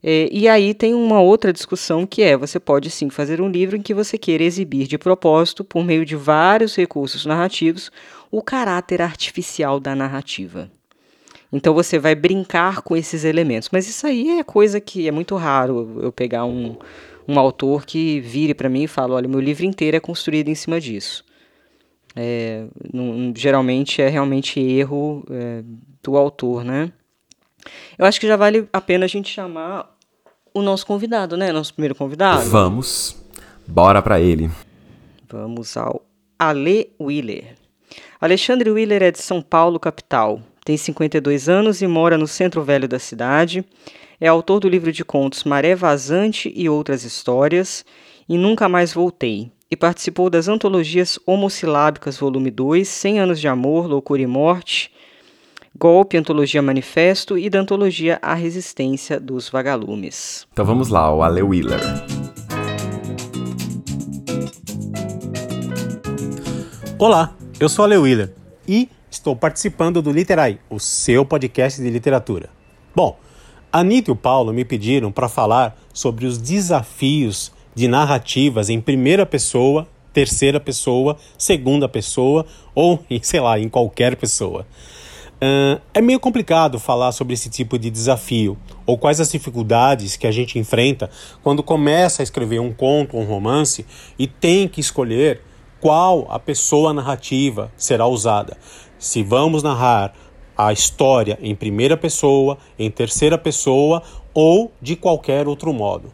é, 0.03 0.29
e 0.33 0.49
aí 0.49 0.73
tem 0.73 0.95
uma 0.95 1.21
outra 1.21 1.53
discussão 1.53 2.07
que 2.07 2.23
é: 2.23 2.37
você 2.37 2.59
pode 2.59 2.91
sim 2.91 3.11
fazer 3.11 3.41
um 3.41 3.49
livro 3.49 3.77
em 3.77 3.83
que 3.83 3.93
você 3.93 4.17
queira 4.17 4.43
exibir 4.43 4.87
de 4.87 4.97
propósito, 4.97 5.63
por 5.63 5.85
meio 5.85 6.05
de 6.07 6.17
vários 6.17 6.75
recursos 6.75 7.27
narrativos, 7.27 7.91
o 8.31 8.43
caráter 8.43 9.03
artificial 9.03 9.79
da 9.79 9.95
narrativa. 9.95 10.71
Então 11.53 11.75
você 11.75 11.99
vai 11.99 12.15
brincar 12.15 12.81
com 12.83 12.97
esses 12.97 13.25
elementos. 13.25 13.69
Mas 13.73 13.89
isso 13.89 14.07
aí 14.07 14.39
é 14.39 14.45
coisa 14.45 14.81
que 14.81 15.07
é 15.09 15.11
muito 15.11 15.37
raro 15.37 15.99
eu 16.01 16.13
pegar 16.13 16.45
um, 16.45 16.77
um 17.27 17.39
autor 17.39 17.85
que 17.85 18.21
vire 18.21 18.55
para 18.55 18.69
mim 18.69 18.85
e 18.85 18.89
fale: 18.89 19.13
olha, 19.13 19.29
meu 19.29 19.41
livro 19.41 19.67
inteiro 19.67 19.97
é 19.97 20.01
construído 20.01 20.49
em 20.49 20.55
cima 20.55 20.81
disso. 20.81 21.25
É, 22.17 22.67
não, 22.93 23.33
geralmente 23.37 24.03
é 24.03 24.09
realmente 24.09 24.59
erro 24.61 25.25
é, 25.31 25.63
do 26.03 26.17
autor, 26.17 26.65
né? 26.65 26.93
Eu 27.99 28.07
acho 28.07 28.19
que 28.21 28.27
já 28.27 28.37
vale 28.37 28.69
a 28.73 28.81
pena 28.81 29.05
a 29.05 29.09
gente 29.09 29.31
chamar 29.31 29.97
o 30.53 30.63
nosso 30.63 30.87
convidado, 30.87 31.37
né? 31.37 31.53
Nosso 31.53 31.73
primeiro 31.75 31.95
convidado. 31.95 32.49
Vamos. 32.49 33.17
Bora 33.67 34.03
para 34.03 34.21
ele. 34.21 34.51
Vamos 35.29 35.77
ao 35.77 36.05
Ale 36.39 36.93
Willer. 37.01 37.55
Alexandre 38.21 38.71
Willer 38.71 39.03
é 39.03 39.11
de 39.11 39.21
São 39.21 39.41
Paulo, 39.41 39.79
capital. 39.79 40.41
Tem 40.65 40.77
52 40.77 41.49
anos 41.49 41.81
e 41.81 41.87
mora 41.87 42.19
no 42.19 42.27
centro 42.27 42.63
velho 42.63 42.89
da 42.89 42.99
cidade. 42.99 43.65
É 44.21 44.29
autor 44.29 44.61
do 44.61 44.69
livro 44.69 44.93
de 44.93 45.05
contos 45.05 45.45
Maré 45.45 45.75
Vazante 45.75 46.53
e 46.55 46.69
Outras 46.69 47.05
Histórias 47.05 47.85
e 48.29 48.37
Nunca 48.37 48.69
Mais 48.69 48.93
Voltei. 48.93 49.51
E 49.73 49.77
participou 49.77 50.29
das 50.29 50.49
antologias 50.49 51.17
Homossilábicas, 51.25 52.19
volume 52.19 52.51
2, 52.51 52.89
100 52.89 53.21
anos 53.21 53.41
de 53.41 53.47
amor, 53.47 53.87
loucura 53.87 54.21
e 54.21 54.27
morte, 54.27 54.91
Golpe, 55.79 56.17
Antologia 56.17 56.61
Manifesto 56.61 57.39
e 57.39 57.49
da 57.49 57.61
Antologia 57.61 58.19
A 58.21 58.35
Resistência 58.35 59.21
dos 59.21 59.49
Vagalumes. 59.49 60.45
Então 60.53 60.65
vamos 60.65 60.89
lá, 60.89 61.15
o 61.15 61.23
Ale 61.23 61.41
Wheeler. 61.41 61.79
Olá, 66.99 67.37
eu 67.61 67.69
sou 67.69 67.85
Ale 67.85 67.97
Wheeler 67.97 68.35
e 68.67 68.89
estou 69.09 69.37
participando 69.37 70.03
do 70.03 70.11
Literai, 70.11 70.59
o 70.69 70.81
seu 70.81 71.25
podcast 71.25 71.81
de 71.81 71.89
literatura. 71.89 72.51
Bom, 72.93 73.17
a 73.73 73.79
Anitta 73.79 74.11
e 74.11 74.13
o 74.13 74.17
Paulo 74.17 74.53
me 74.53 74.65
pediram 74.65 75.13
para 75.13 75.29
falar 75.29 75.81
sobre 75.93 76.27
os 76.27 76.39
desafios 76.39 77.53
de 77.75 77.89
narrativas 77.89 78.69
em 78.69 78.81
primeira 78.81 79.25
pessoa, 79.25 79.87
terceira 80.13 80.59
pessoa, 80.59 81.17
segunda 81.39 81.89
pessoa 81.89 82.47
ou, 82.75 83.05
sei 83.23 83.41
lá, 83.41 83.59
em 83.59 83.69
qualquer 83.69 84.17
pessoa. 84.17 84.67
Uh, 85.43 85.81
é 85.95 86.03
meio 86.03 86.21
complicado 86.21 86.79
falar 86.79 87.13
sobre 87.13 87.33
esse 87.33 87.49
tipo 87.49 87.79
de 87.79 87.89
desafio 87.89 88.59
ou 88.85 88.99
quais 88.99 89.21
as 89.21 89.33
dificuldades 89.33 90.15
que 90.15 90.27
a 90.27 90.31
gente 90.31 90.59
enfrenta 90.59 91.09
quando 91.43 91.63
começa 91.63 92.21
a 92.21 92.25
escrever 92.25 92.61
um 92.61 92.75
conto, 92.75 93.17
um 93.17 93.25
romance 93.25 93.87
e 94.19 94.27
tem 94.27 94.69
que 94.69 94.83
escolher 94.83 95.41
qual 95.81 96.27
a 96.29 96.39
pessoa 96.39 96.93
narrativa 96.93 97.73
será 97.75 98.07
usada. 98.07 98.55
Se 98.99 99.23
vamos 99.23 99.63
narrar 99.63 100.13
a 100.55 100.75
história 100.75 101.39
em 101.41 101.55
primeira 101.55 101.97
pessoa, 101.97 102.59
em 102.79 102.91
terceira 102.91 103.39
pessoa 103.39 104.03
ou 104.35 104.71
de 104.81 104.95
qualquer 104.95 105.49
outro 105.49 105.73
modo. 105.73 106.13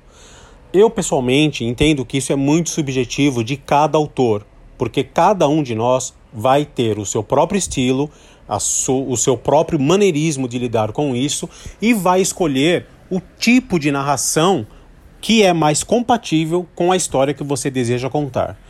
Eu 0.76 0.90
pessoalmente 0.90 1.64
entendo 1.64 2.04
que 2.04 2.18
isso 2.18 2.34
é 2.34 2.36
muito 2.36 2.68
subjetivo 2.68 3.42
de 3.42 3.56
cada 3.56 3.96
autor, 3.96 4.46
porque 4.76 5.02
cada 5.02 5.48
um 5.48 5.62
de 5.62 5.74
nós 5.74 6.12
vai 6.30 6.66
ter 6.66 6.98
o 6.98 7.06
seu 7.06 7.22
próprio 7.22 7.56
estilo, 7.56 8.10
o 8.46 9.16
seu 9.16 9.38
próprio 9.38 9.80
maneirismo 9.80 10.46
de 10.46 10.58
lidar 10.58 10.92
com 10.92 11.16
isso 11.16 11.48
e 11.80 11.94
vai 11.94 12.20
escolher 12.20 12.88
o 13.08 13.22
tipo 13.38 13.78
de 13.78 13.90
narração 13.90 14.66
que 15.18 15.42
é 15.42 15.54
mais 15.54 15.82
compatível 15.82 16.68
com 16.74 16.92
a 16.92 16.96
história 16.96 17.32
que 17.32 17.42
você 17.42 17.70
deseja 17.70 18.10
contar. 18.10 18.60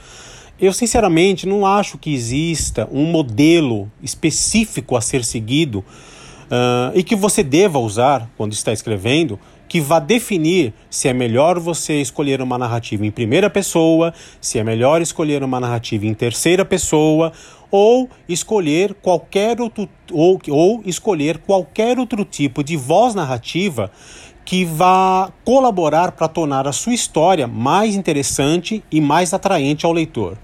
Eu 0.60 0.72
sinceramente 0.72 1.44
não 1.44 1.66
acho 1.66 1.98
que 1.98 2.14
exista 2.14 2.88
um 2.92 3.06
modelo 3.06 3.90
específico 4.00 4.96
a 4.96 5.00
ser 5.00 5.24
seguido 5.24 5.80
uh, 5.80 6.92
e 6.94 7.02
que 7.02 7.16
você 7.16 7.42
deva 7.42 7.80
usar 7.80 8.30
quando 8.36 8.52
está 8.52 8.72
escrevendo 8.72 9.40
que 9.68 9.80
vá 9.80 9.98
definir 9.98 10.72
se 10.88 11.08
é 11.08 11.12
melhor 11.12 11.58
você 11.58 12.00
escolher 12.00 12.40
uma 12.40 12.58
narrativa 12.58 13.04
em 13.04 13.10
primeira 13.10 13.50
pessoa, 13.50 14.12
se 14.40 14.58
é 14.58 14.64
melhor 14.64 15.02
escolher 15.02 15.42
uma 15.42 15.60
narrativa 15.60 16.06
em 16.06 16.14
terceira 16.14 16.64
pessoa, 16.64 17.32
ou 17.70 18.08
escolher 18.28 18.94
qualquer 18.94 19.60
outro, 19.60 19.88
ou, 20.12 20.40
ou 20.48 20.82
escolher 20.84 21.38
qualquer 21.38 21.98
outro 21.98 22.24
tipo 22.24 22.62
de 22.62 22.76
voz 22.76 23.14
narrativa 23.14 23.90
que 24.44 24.64
vá 24.64 25.32
colaborar 25.44 26.12
para 26.12 26.28
tornar 26.28 26.68
a 26.68 26.72
sua 26.72 26.94
história 26.94 27.48
mais 27.48 27.96
interessante 27.96 28.82
e 28.90 29.00
mais 29.00 29.34
atraente 29.34 29.84
ao 29.84 29.92
leitor. 29.92 30.38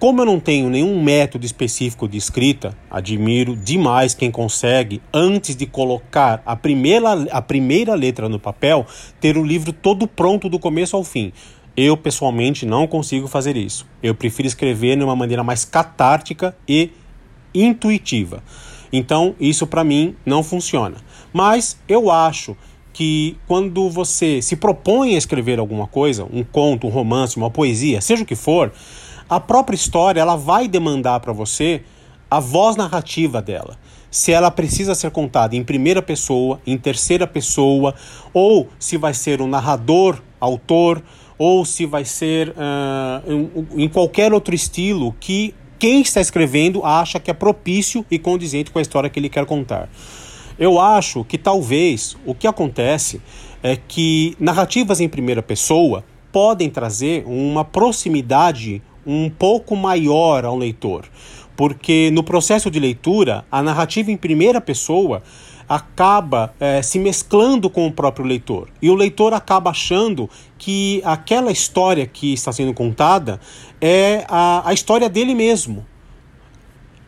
Como 0.00 0.22
eu 0.22 0.24
não 0.24 0.40
tenho 0.40 0.70
nenhum 0.70 1.02
método 1.02 1.44
específico 1.44 2.08
de 2.08 2.16
escrita, 2.16 2.74
admiro 2.90 3.54
demais 3.54 4.14
quem 4.14 4.30
consegue, 4.30 5.02
antes 5.12 5.54
de 5.54 5.66
colocar 5.66 6.42
a 6.46 6.56
primeira, 6.56 7.12
a 7.30 7.42
primeira 7.42 7.94
letra 7.94 8.26
no 8.26 8.38
papel, 8.38 8.86
ter 9.20 9.36
o 9.36 9.44
livro 9.44 9.74
todo 9.74 10.08
pronto 10.08 10.48
do 10.48 10.58
começo 10.58 10.96
ao 10.96 11.04
fim. 11.04 11.34
Eu, 11.76 11.98
pessoalmente, 11.98 12.64
não 12.64 12.86
consigo 12.86 13.28
fazer 13.28 13.58
isso. 13.58 13.86
Eu 14.02 14.14
prefiro 14.14 14.48
escrever 14.48 14.96
de 14.96 15.04
uma 15.04 15.14
maneira 15.14 15.44
mais 15.44 15.66
catártica 15.66 16.56
e 16.66 16.92
intuitiva. 17.54 18.42
Então, 18.90 19.34
isso 19.38 19.66
para 19.66 19.84
mim 19.84 20.16
não 20.24 20.42
funciona. 20.42 20.96
Mas 21.30 21.78
eu 21.86 22.10
acho 22.10 22.56
que 22.90 23.36
quando 23.46 23.90
você 23.90 24.40
se 24.40 24.56
propõe 24.56 25.14
a 25.14 25.18
escrever 25.18 25.58
alguma 25.58 25.86
coisa, 25.86 26.26
um 26.32 26.42
conto, 26.42 26.86
um 26.86 26.90
romance, 26.90 27.36
uma 27.36 27.50
poesia, 27.50 28.00
seja 28.00 28.22
o 28.22 28.26
que 28.26 28.34
for, 28.34 28.72
a 29.30 29.38
própria 29.38 29.76
história 29.76 30.20
ela 30.20 30.34
vai 30.34 30.66
demandar 30.66 31.20
para 31.20 31.32
você 31.32 31.82
a 32.28 32.40
voz 32.40 32.74
narrativa 32.74 33.40
dela. 33.40 33.78
Se 34.10 34.32
ela 34.32 34.50
precisa 34.50 34.92
ser 34.92 35.12
contada 35.12 35.54
em 35.54 35.62
primeira 35.62 36.02
pessoa, 36.02 36.60
em 36.66 36.76
terceira 36.76 37.28
pessoa, 37.28 37.94
ou 38.34 38.68
se 38.76 38.96
vai 38.96 39.14
ser 39.14 39.40
um 39.40 39.46
narrador, 39.46 40.20
autor, 40.40 41.00
ou 41.38 41.64
se 41.64 41.86
vai 41.86 42.04
ser 42.04 42.48
uh, 42.50 43.32
em, 43.76 43.84
em 43.84 43.88
qualquer 43.88 44.32
outro 44.32 44.52
estilo 44.52 45.14
que 45.20 45.54
quem 45.78 46.02
está 46.02 46.20
escrevendo 46.20 46.84
acha 46.84 47.20
que 47.20 47.30
é 47.30 47.34
propício 47.34 48.04
e 48.10 48.18
condizente 48.18 48.72
com 48.72 48.80
a 48.80 48.82
história 48.82 49.08
que 49.08 49.18
ele 49.18 49.28
quer 49.28 49.46
contar. 49.46 49.88
Eu 50.58 50.78
acho 50.78 51.24
que 51.24 51.38
talvez 51.38 52.16
o 52.26 52.34
que 52.34 52.46
acontece 52.46 53.22
é 53.62 53.76
que 53.76 54.36
narrativas 54.38 55.00
em 55.00 55.08
primeira 55.08 55.42
pessoa 55.42 56.04
podem 56.30 56.68
trazer 56.68 57.24
uma 57.26 57.64
proximidade 57.64 58.82
um 59.10 59.30
pouco 59.30 59.74
maior 59.74 60.44
ao 60.44 60.56
leitor, 60.56 61.04
porque 61.56 62.10
no 62.12 62.22
processo 62.22 62.70
de 62.70 62.78
leitura, 62.78 63.44
a 63.50 63.62
narrativa 63.62 64.10
em 64.10 64.16
primeira 64.16 64.60
pessoa 64.60 65.22
acaba 65.68 66.52
é, 66.58 66.82
se 66.82 66.98
mesclando 66.98 67.70
com 67.70 67.86
o 67.86 67.92
próprio 67.92 68.26
leitor. 68.26 68.68
E 68.82 68.90
o 68.90 68.94
leitor 68.94 69.32
acaba 69.32 69.70
achando 69.70 70.28
que 70.58 71.00
aquela 71.04 71.52
história 71.52 72.06
que 72.06 72.32
está 72.32 72.52
sendo 72.52 72.74
contada 72.74 73.40
é 73.80 74.24
a, 74.28 74.68
a 74.68 74.72
história 74.72 75.08
dele 75.08 75.32
mesmo. 75.32 75.86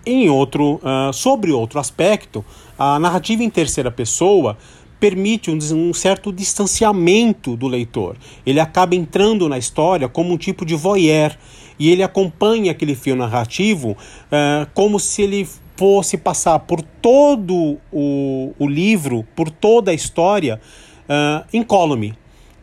Em 0.06 0.28
outro, 0.30 0.74
uh, 0.76 1.12
sobre 1.12 1.50
outro 1.50 1.78
aspecto, 1.80 2.44
a 2.78 2.98
narrativa 2.98 3.42
em 3.42 3.50
terceira 3.50 3.90
pessoa 3.90 4.56
permite 5.02 5.50
um, 5.50 5.58
um, 5.74 5.92
certo 5.92 6.32
distanciamento 6.32 7.56
do 7.56 7.66
leitor. 7.66 8.16
Ele 8.46 8.60
acaba 8.60 8.94
entrando 8.94 9.48
na 9.48 9.58
história 9.58 10.08
como 10.08 10.32
um 10.32 10.36
tipo 10.36 10.64
de 10.64 10.76
voyeur 10.76 11.36
e 11.82 11.90
ele 11.90 12.04
acompanha 12.04 12.70
aquele 12.70 12.94
fio 12.94 13.16
narrativo 13.16 13.90
uh, 13.90 14.70
como 14.72 15.00
se 15.00 15.22
ele 15.22 15.48
fosse 15.74 16.16
passar 16.16 16.60
por 16.60 16.80
todo 16.80 17.76
o, 17.92 18.54
o 18.56 18.68
livro, 18.68 19.26
por 19.34 19.50
toda 19.50 19.90
a 19.90 19.94
história, 19.94 20.60
uh, 21.08 21.44
incólume. 21.52 22.14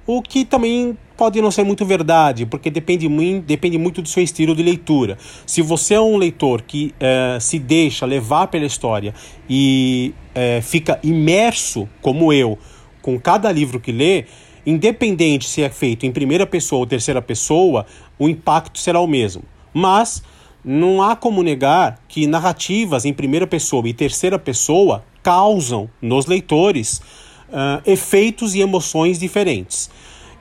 O 0.07 0.21
que 0.21 0.45
também 0.45 0.97
pode 1.17 1.41
não 1.41 1.51
ser 1.51 1.65
muito 1.65 1.85
verdade, 1.85 2.45
porque 2.45 2.71
depende, 2.71 3.09
muito, 3.09 3.45
depende 3.45 3.77
muito 3.77 4.01
do 4.01 4.07
seu 4.07 4.23
estilo 4.23 4.55
de 4.55 4.63
leitura. 4.63 5.17
Se 5.45 5.61
você 5.61 5.95
é 5.95 5.99
um 5.99 6.15
leitor 6.15 6.61
que 6.61 6.95
uh, 6.95 7.41
se 7.41 7.59
deixa 7.59 8.05
levar 8.05 8.47
pela 8.47 8.65
história 8.65 9.13
e 9.49 10.13
uh, 10.29 10.61
fica 10.61 10.97
imerso, 11.03 11.89
como 12.01 12.31
eu, 12.31 12.57
com 13.01 13.19
cada 13.19 13.51
livro 13.51 13.81
que 13.81 13.91
lê, 13.91 14.23
independente 14.69 15.47
se 15.47 15.61
é 15.61 15.69
feito 15.69 16.05
em 16.05 16.11
primeira 16.11 16.45
pessoa 16.45 16.79
ou 16.79 16.87
terceira 16.87 17.21
pessoa, 17.21 17.85
o 18.17 18.29
impacto 18.29 18.79
será 18.79 18.99
o 18.99 19.07
mesmo. 19.07 19.43
Mas 19.73 20.21
não 20.63 21.01
há 21.01 21.15
como 21.15 21.41
negar 21.41 21.99
que 22.07 22.27
narrativas 22.27 23.05
em 23.05 23.13
primeira 23.13 23.47
pessoa 23.47 23.87
e 23.87 23.93
terceira 23.93 24.37
pessoa 24.37 25.03
causam 25.23 25.89
nos 26.01 26.25
leitores 26.25 27.01
uh, 27.49 27.81
efeitos 27.85 28.55
e 28.55 28.61
emoções 28.61 29.19
diferentes. 29.19 29.89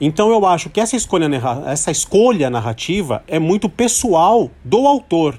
Então 0.01 0.31
eu 0.31 0.45
acho 0.47 0.71
que 0.71 0.81
essa 0.81 0.97
escolha, 0.97 1.29
essa 1.67 1.91
escolha 1.91 2.49
narrativa 2.51 3.25
é 3.27 3.38
muito 3.38 3.69
pessoal 3.69 4.51
do 4.64 4.87
autor. 4.87 5.38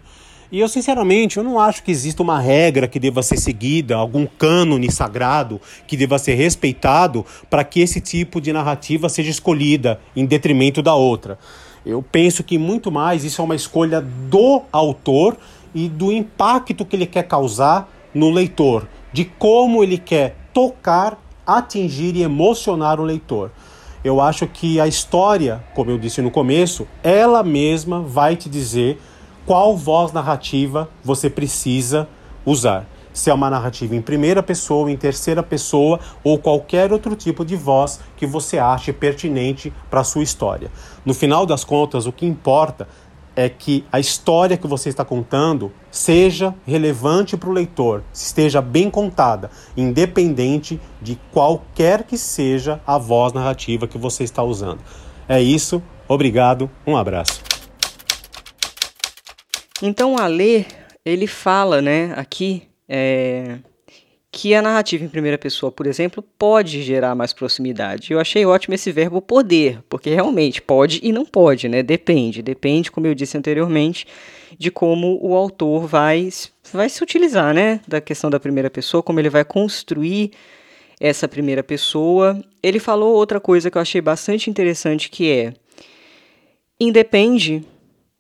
E 0.52 0.60
eu, 0.60 0.68
sinceramente, 0.68 1.38
eu 1.38 1.44
não 1.44 1.60
acho 1.60 1.84
que 1.84 1.92
exista 1.92 2.24
uma 2.24 2.40
regra 2.40 2.88
que 2.88 3.00
deva 3.00 3.22
ser 3.22 3.38
seguida, 3.38 3.96
algum 3.96 4.26
cânone 4.26 4.92
sagrado 4.92 5.62
que 5.86 5.96
deva 5.96 6.18
ser 6.18 6.34
respeitado 6.34 7.24
para 7.48 7.64
que 7.64 7.82
esse 7.82 8.02
tipo 8.02 8.42
de 8.42 8.52
narrativa 8.52 9.08
seja 9.10 9.30
escolhida 9.30 10.00
em 10.16 10.26
detrimento 10.26 10.82
da 10.82 10.96
outra. 10.96 11.38
Eu 11.86 12.02
penso 12.02 12.44
que 12.44 12.58
muito 12.58 12.92
mais 12.92 13.24
isso 13.24 13.42
é 13.42 13.46
uma 13.46 13.56
escolha 13.56 14.02
do 14.02 14.64
autor 14.72 15.38
e 15.74 15.88
do 15.88 16.12
impacto 16.12 16.84
que 16.84 16.96
ele 16.96 17.06
quer 17.06 17.28
causar 17.28 17.88
no 18.12 18.32
leitor, 18.32 18.88
de 19.14 19.26
como 19.26 19.84
ele 19.84 20.00
quer 20.00 20.36
tocar, 20.52 21.22
atingir 21.46 22.16
e 22.16 22.24
emocionar 22.24 23.00
o 23.00 23.04
leitor. 23.04 23.52
Eu 24.04 24.20
acho 24.20 24.48
que 24.48 24.80
a 24.80 24.88
história, 24.88 25.64
como 25.76 25.92
eu 25.92 25.98
disse 26.00 26.24
no 26.24 26.32
começo, 26.32 26.88
ela 27.04 27.44
mesma 27.44 28.02
vai 28.02 28.36
te 28.36 28.50
dizer 28.50 29.00
qual 29.50 29.76
voz 29.76 30.12
narrativa 30.12 30.88
você 31.04 31.28
precisa 31.28 32.08
usar 32.46 32.88
se 33.12 33.32
é 33.32 33.34
uma 33.34 33.50
narrativa 33.50 33.96
em 33.96 34.02
primeira 34.02 34.44
pessoa, 34.44 34.92
em 34.92 34.96
terceira 34.96 35.42
pessoa 35.42 36.00
ou 36.24 36.38
qualquer 36.38 36.94
outro 36.94 37.16
tipo 37.16 37.44
de 37.44 37.56
voz 37.56 38.00
que 38.16 38.28
você 38.28 38.60
ache 38.60 38.94
pertinente 38.94 39.74
para 39.90 40.02
a 40.02 40.04
sua 40.04 40.22
história. 40.22 40.70
No 41.04 41.16
final 41.16 41.48
das 41.48 41.64
contas, 41.64 42.06
o 42.06 42.12
que 42.12 42.28
importa 42.28 42.88
é 43.36 43.50
que 43.50 43.84
a 43.92 44.00
história 44.00 44.56
que 44.56 44.68
você 44.68 44.90
está 44.90 45.04
contando 45.04 45.72
seja 45.90 46.54
relevante 46.64 47.36
para 47.36 47.50
o 47.50 47.52
leitor, 47.52 48.04
esteja 48.14 48.62
bem 48.62 48.88
contada, 48.88 49.50
independente 49.76 50.80
de 51.02 51.20
qualquer 51.32 52.04
que 52.04 52.20
seja 52.20 52.80
a 52.86 53.00
voz 53.00 53.34
narrativa 53.34 53.88
que 53.88 53.98
você 53.98 54.24
está 54.24 54.44
usando. 54.44 54.82
É 55.28 55.42
isso, 55.42 55.82
obrigado, 56.08 56.70
um 56.86 56.96
abraço. 56.96 57.49
Então, 59.82 60.18
a 60.18 60.28
ler, 60.28 60.66
ele 61.06 61.26
fala, 61.26 61.82
né, 61.82 62.14
aqui 62.18 62.64
é, 62.88 63.60
que 64.32 64.54
a 64.54 64.62
narrativa 64.62 65.04
em 65.04 65.08
primeira 65.10 65.38
pessoa, 65.38 65.72
por 65.72 65.88
exemplo, 65.88 66.24
pode 66.38 66.84
gerar 66.84 67.16
mais 67.16 67.34
proximidade. 67.34 68.12
Eu 68.12 68.20
achei 68.20 68.46
ótimo 68.46 68.76
esse 68.76 68.92
verbo 68.92 69.22
poder, 69.22 69.82
porque 69.90 70.10
realmente 70.10 70.62
pode 70.62 71.00
e 71.02 71.12
não 71.12 71.26
pode, 71.26 71.68
né? 71.68 71.82
Depende, 71.82 72.42
depende, 72.42 72.92
como 72.92 73.08
eu 73.08 73.16
disse 73.16 73.38
anteriormente, 73.38 74.06
de 74.58 74.70
como 74.70 75.18
o 75.22 75.36
autor 75.36 75.88
vai, 75.88 76.30
vai 76.72 76.90
se 76.90 77.02
utilizar, 77.02 77.54
né? 77.54 77.80
Da 77.88 78.00
questão 78.00 78.30
da 78.30 78.40
primeira 78.40 78.70
pessoa, 78.70 79.02
como 79.02 79.20
ele 79.20 79.30
vai 79.30 79.44
construir 79.44 80.32
essa 81.00 81.28
primeira 81.28 81.64
pessoa. 81.64 82.40
Ele 82.62 82.80
falou 82.80 83.16
outra 83.16 83.40
coisa 83.40 83.72
que 83.72 83.78
eu 83.78 83.82
achei 83.82 84.02
bastante 84.02 84.50
interessante, 84.50 85.10
que 85.10 85.32
é 85.32 85.54
independe 86.80 87.64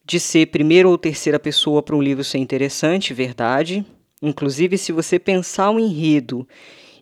de 0.10 0.20
ser 0.20 0.48
primeira 0.48 0.90
ou 0.90 0.98
terceira 0.98 1.40
pessoa 1.40 1.84
para 1.84 1.96
um 1.96 2.02
livro 2.02 2.24
ser 2.24 2.40
interessante, 2.40 3.14
verdade, 3.14 3.86
Inclusive, 4.22 4.78
se 4.78 4.92
você 4.92 5.18
pensar 5.18 5.72
um 5.72 5.80
enredo 5.80 6.48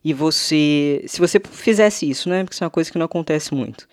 e 0.03 0.13
você. 0.13 1.03
Se 1.07 1.19
você 1.19 1.39
fizesse 1.39 2.07
isso, 2.07 2.29
né? 2.29 2.43
Porque 2.43 2.53
isso 2.53 2.63
é 2.63 2.65
uma 2.65 2.71
coisa 2.71 2.91
que 2.91 2.97
não 2.97 3.05
acontece 3.05 3.53
muito. 3.53 3.87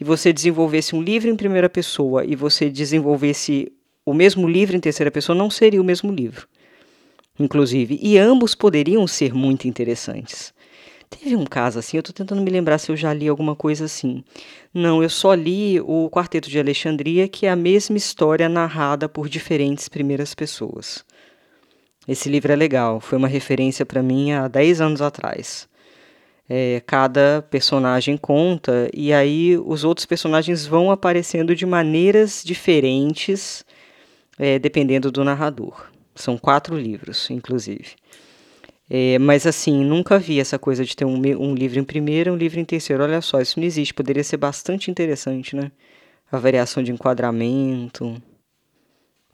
E 0.00 0.04
você 0.04 0.32
desenvolvesse 0.32 0.94
um 0.94 1.02
livro 1.02 1.28
em 1.28 1.36
primeira 1.36 1.68
pessoa 1.68 2.24
e 2.24 2.34
você 2.34 2.70
desenvolvesse 2.70 3.70
o 4.04 4.14
mesmo 4.14 4.48
livro 4.48 4.74
em 4.74 4.80
terceira 4.80 5.10
pessoa, 5.10 5.36
não 5.36 5.50
seria 5.50 5.80
o 5.80 5.84
mesmo 5.84 6.10
livro. 6.10 6.48
Inclusive. 7.38 7.98
E 8.02 8.16
ambos 8.16 8.54
poderiam 8.54 9.06
ser 9.06 9.34
muito 9.34 9.68
interessantes. 9.68 10.54
Teve 11.10 11.34
um 11.34 11.44
caso 11.44 11.78
assim, 11.78 11.96
eu 11.96 12.00
estou 12.00 12.14
tentando 12.14 12.40
me 12.40 12.50
lembrar 12.50 12.78
se 12.78 12.90
eu 12.90 12.96
já 12.96 13.12
li 13.12 13.28
alguma 13.28 13.56
coisa 13.56 13.84
assim. 13.84 14.22
Não, 14.72 15.02
eu 15.02 15.10
só 15.10 15.34
li 15.34 15.80
o 15.80 16.08
Quarteto 16.08 16.48
de 16.48 16.58
Alexandria, 16.58 17.28
que 17.28 17.46
é 17.46 17.50
a 17.50 17.56
mesma 17.56 17.96
história 17.96 18.48
narrada 18.48 19.08
por 19.08 19.28
diferentes 19.28 19.88
primeiras 19.88 20.34
pessoas. 20.34 21.04
Esse 22.06 22.28
livro 22.28 22.52
é 22.52 22.56
legal, 22.56 23.00
foi 23.00 23.18
uma 23.18 23.28
referência 23.28 23.84
para 23.84 24.02
mim 24.02 24.32
há 24.32 24.48
10 24.48 24.80
anos 24.80 25.02
atrás. 25.02 25.68
É, 26.48 26.82
cada 26.86 27.42
personagem 27.42 28.16
conta 28.16 28.88
e 28.92 29.12
aí 29.12 29.56
os 29.58 29.84
outros 29.84 30.06
personagens 30.06 30.66
vão 30.66 30.90
aparecendo 30.90 31.54
de 31.54 31.66
maneiras 31.66 32.42
diferentes, 32.44 33.64
é, 34.38 34.58
dependendo 34.58 35.10
do 35.12 35.22
narrador. 35.24 35.90
São 36.14 36.38
quatro 36.38 36.76
livros, 36.76 37.30
inclusive. 37.30 37.99
É, 38.92 39.20
mas 39.20 39.46
assim, 39.46 39.84
nunca 39.84 40.18
vi 40.18 40.40
essa 40.40 40.58
coisa 40.58 40.84
de 40.84 40.96
ter 40.96 41.04
um, 41.04 41.14
um 41.14 41.54
livro 41.54 41.78
em 41.78 41.84
primeiro 41.84 42.30
e 42.30 42.32
um 42.32 42.36
livro 42.36 42.58
em 42.58 42.64
terceiro. 42.64 43.04
Olha 43.04 43.20
só, 43.20 43.40
isso 43.40 43.60
não 43.60 43.64
existe. 43.64 43.94
Poderia 43.94 44.24
ser 44.24 44.36
bastante 44.36 44.90
interessante, 44.90 45.54
né? 45.54 45.70
A 46.30 46.38
variação 46.38 46.82
de 46.82 46.90
enquadramento. 46.90 48.20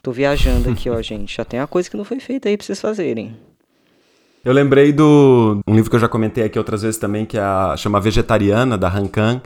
Tô 0.03 0.13
viajando 0.13 0.69
aqui, 0.69 0.91
ó, 0.91 1.01
gente. 1.03 1.35
Já 1.35 1.45
tem 1.45 1.59
uma 1.59 1.67
coisa 1.67 1.89
que 1.89 1.97
não 1.97 2.05
foi 2.05 2.21
feita 2.21 2.51
aí 2.51 2.57
pra 2.57 2.67
vocês 2.67 2.79
fazerem. 2.79 3.35
Eu 4.45 4.53
lembrei 4.53 4.93
do 4.93 5.61
um 5.67 5.75
livro 5.75 5.89
que 5.89 5.97
eu 5.97 6.01
já 6.01 6.09
comentei 6.09 6.45
aqui 6.45 6.59
outras 6.59 6.83
vezes 6.83 6.99
também, 6.99 7.25
que 7.25 7.39
é 7.39 7.41
a 7.41 7.75
chama 7.77 7.99
Vegetariana, 7.99 8.77
da 8.79 8.89
Han 8.89 9.09
Kang, 9.09 9.41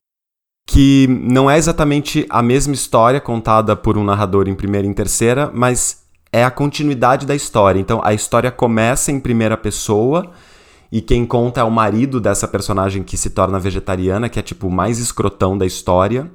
que 0.67 1.07
não 1.09 1.49
é 1.49 1.57
exatamente 1.57 2.27
a 2.29 2.43
mesma 2.43 2.75
história 2.75 3.21
contada 3.21 3.75
por 3.75 3.97
um 3.97 4.05
narrador 4.05 4.49
em 4.49 4.55
primeira 4.55 4.87
e 4.87 4.91
em 4.91 4.93
terceira, 4.93 5.51
mas 5.55 6.00
é 6.33 6.45
a 6.45 6.51
continuidade 6.51 7.27
da 7.27 7.35
história. 7.35 7.81
Então 7.81 8.01
a 8.05 8.15
história 8.15 8.51
começa 8.51 9.11
em 9.11 9.21
primeira 9.21 9.57
pessoa 9.57 10.31
e 10.93 11.01
quem 11.01 11.25
conta 11.25 11.61
é 11.61 11.65
o 11.65 11.71
marido 11.71 12.21
dessa 12.21 12.49
personagem 12.49 13.03
que 13.03 13.17
se 13.17 13.31
torna 13.31 13.59
vegetariana, 13.59 14.29
que 14.29 14.39
é 14.39 14.43
tipo 14.43 14.67
o 14.67 14.71
mais 14.71 14.99
escrotão 14.99 15.57
da 15.57 15.67
história. 15.67 16.31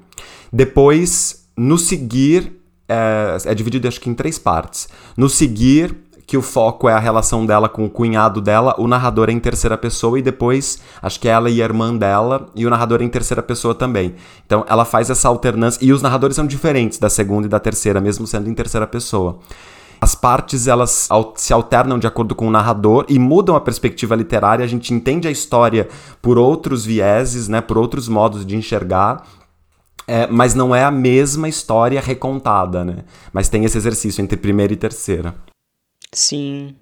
Depois, 0.51 1.47
no 1.58 1.77
seguir, 1.77 2.53
é, 2.88 3.38
é 3.45 3.53
dividido 3.53 3.88
acho 3.88 3.99
que 3.99 4.10
em 4.10 4.13
três 4.13 4.39
partes. 4.39 4.88
No 5.17 5.27
seguir, 5.27 5.95
que 6.25 6.38
o 6.38 6.41
foco 6.41 6.89
é 6.89 6.93
a 6.93 6.99
relação 6.99 7.45
dela 7.45 7.69
com 7.69 7.86
o 7.86 7.89
cunhado 7.89 8.41
dela, 8.41 8.73
o 8.77 8.88
narrador 8.88 9.29
é 9.29 9.34
em 9.34 9.39
terceira 9.39 9.77
pessoa 9.77 10.17
e 10.17 10.21
depois 10.21 10.79
acho 11.01 11.19
que 11.19 11.27
é 11.27 11.31
ela 11.31 11.49
e 11.49 11.62
a 11.62 11.65
irmã 11.65 11.95
dela 11.95 12.47
e 12.55 12.65
o 12.65 12.69
narrador 12.69 13.01
é 13.01 13.03
em 13.03 13.10
terceira 13.10 13.43
pessoa 13.43 13.75
também. 13.75 14.15
Então 14.45 14.65
ela 14.67 14.86
faz 14.86 15.10
essa 15.10 15.27
alternância 15.27 15.84
e 15.84 15.91
os 15.91 16.01
narradores 16.01 16.36
são 16.36 16.47
diferentes 16.47 16.97
da 16.97 17.10
segunda 17.10 17.45
e 17.45 17.49
da 17.49 17.60
terceira, 17.60 18.01
mesmo 18.01 18.25
sendo 18.25 18.49
em 18.49 18.53
terceira 18.53 18.88
pessoa. 18.88 19.39
As 20.06 20.13
partes 20.13 20.68
elas 20.68 21.10
se 21.36 21.52
alternam 21.52 21.98
de 21.98 22.06
acordo 22.06 22.36
com 22.36 22.48
o 22.48 22.52
narrador 22.52 23.08
e 23.10 23.18
mudam 23.18 23.56
a 23.56 23.60
perspectiva 23.60 24.13
literária. 24.13 24.63
A 24.63 24.68
gente 24.68 24.94
entende 24.94 25.28
a 25.28 25.32
história 25.32 25.89
por 26.22 26.38
outros 26.38 26.86
vieses, 26.86 27.48
né, 27.48 27.60
por 27.60 27.76
outros 27.76 28.08
modos 28.08 28.46
de 28.46 28.56
enxergar. 28.56 29.26
É, 30.08 30.28
mas 30.28 30.54
não 30.54 30.76
é 30.76 30.84
a 30.84 30.91
mesma 30.91 31.50
história 31.50 32.00
recontada, 32.00 32.86
né? 32.86 32.98
Mas 33.34 33.50
tem 33.50 33.65
esse 33.65 33.80
exercício 33.80 34.22
entre 34.22 34.38
primeira 34.38 34.72
e 34.72 34.76
terceira. 34.76 35.34
Sim. 36.13 36.76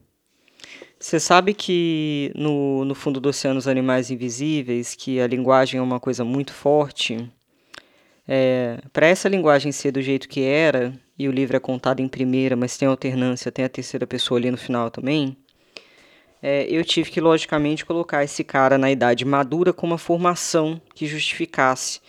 Você 1.00 1.18
sabe 1.18 1.54
que 1.54 2.30
no, 2.36 2.84
no 2.84 2.94
fundo 2.94 3.22
do 3.22 3.30
oceano 3.30 3.58
os 3.58 3.70
animais 3.70 4.12
invisíveis, 4.12 4.96
que 4.96 5.22
a 5.22 5.28
linguagem 5.28 5.80
é 5.80 5.82
uma 5.82 5.98
coisa 5.98 6.26
muito 6.26 6.52
forte, 6.52 7.32
é, 8.28 8.80
para 8.92 9.08
essa 9.08 9.28
linguagem 9.28 9.72
ser 9.72 9.92
do 9.92 10.02
jeito 10.02 10.30
que 10.30 10.44
era, 10.44 10.94
e 11.18 11.28
o 11.28 11.32
livro 11.32 11.56
é 11.56 11.60
contado 11.60 12.00
em 12.00 12.08
primeira, 12.08 12.56
mas 12.56 12.78
tem 12.78 12.88
alternância, 12.88 13.52
tem 13.52 13.66
a 13.66 13.70
terceira 13.70 14.08
pessoa 14.08 14.40
ali 14.40 14.50
no 14.50 14.58
final 14.58 14.90
também, 14.90 15.38
é, 16.46 16.68
eu 16.70 16.84
tive 16.84 17.10
que, 17.10 17.22
logicamente, 17.22 17.86
colocar 17.86 18.22
esse 18.22 18.44
cara 18.44 18.78
na 18.78 18.92
idade 18.92 19.24
madura 19.24 19.72
com 19.72 19.88
uma 19.88 19.98
formação 19.98 20.80
que 20.94 21.08
justificasse 21.08 22.02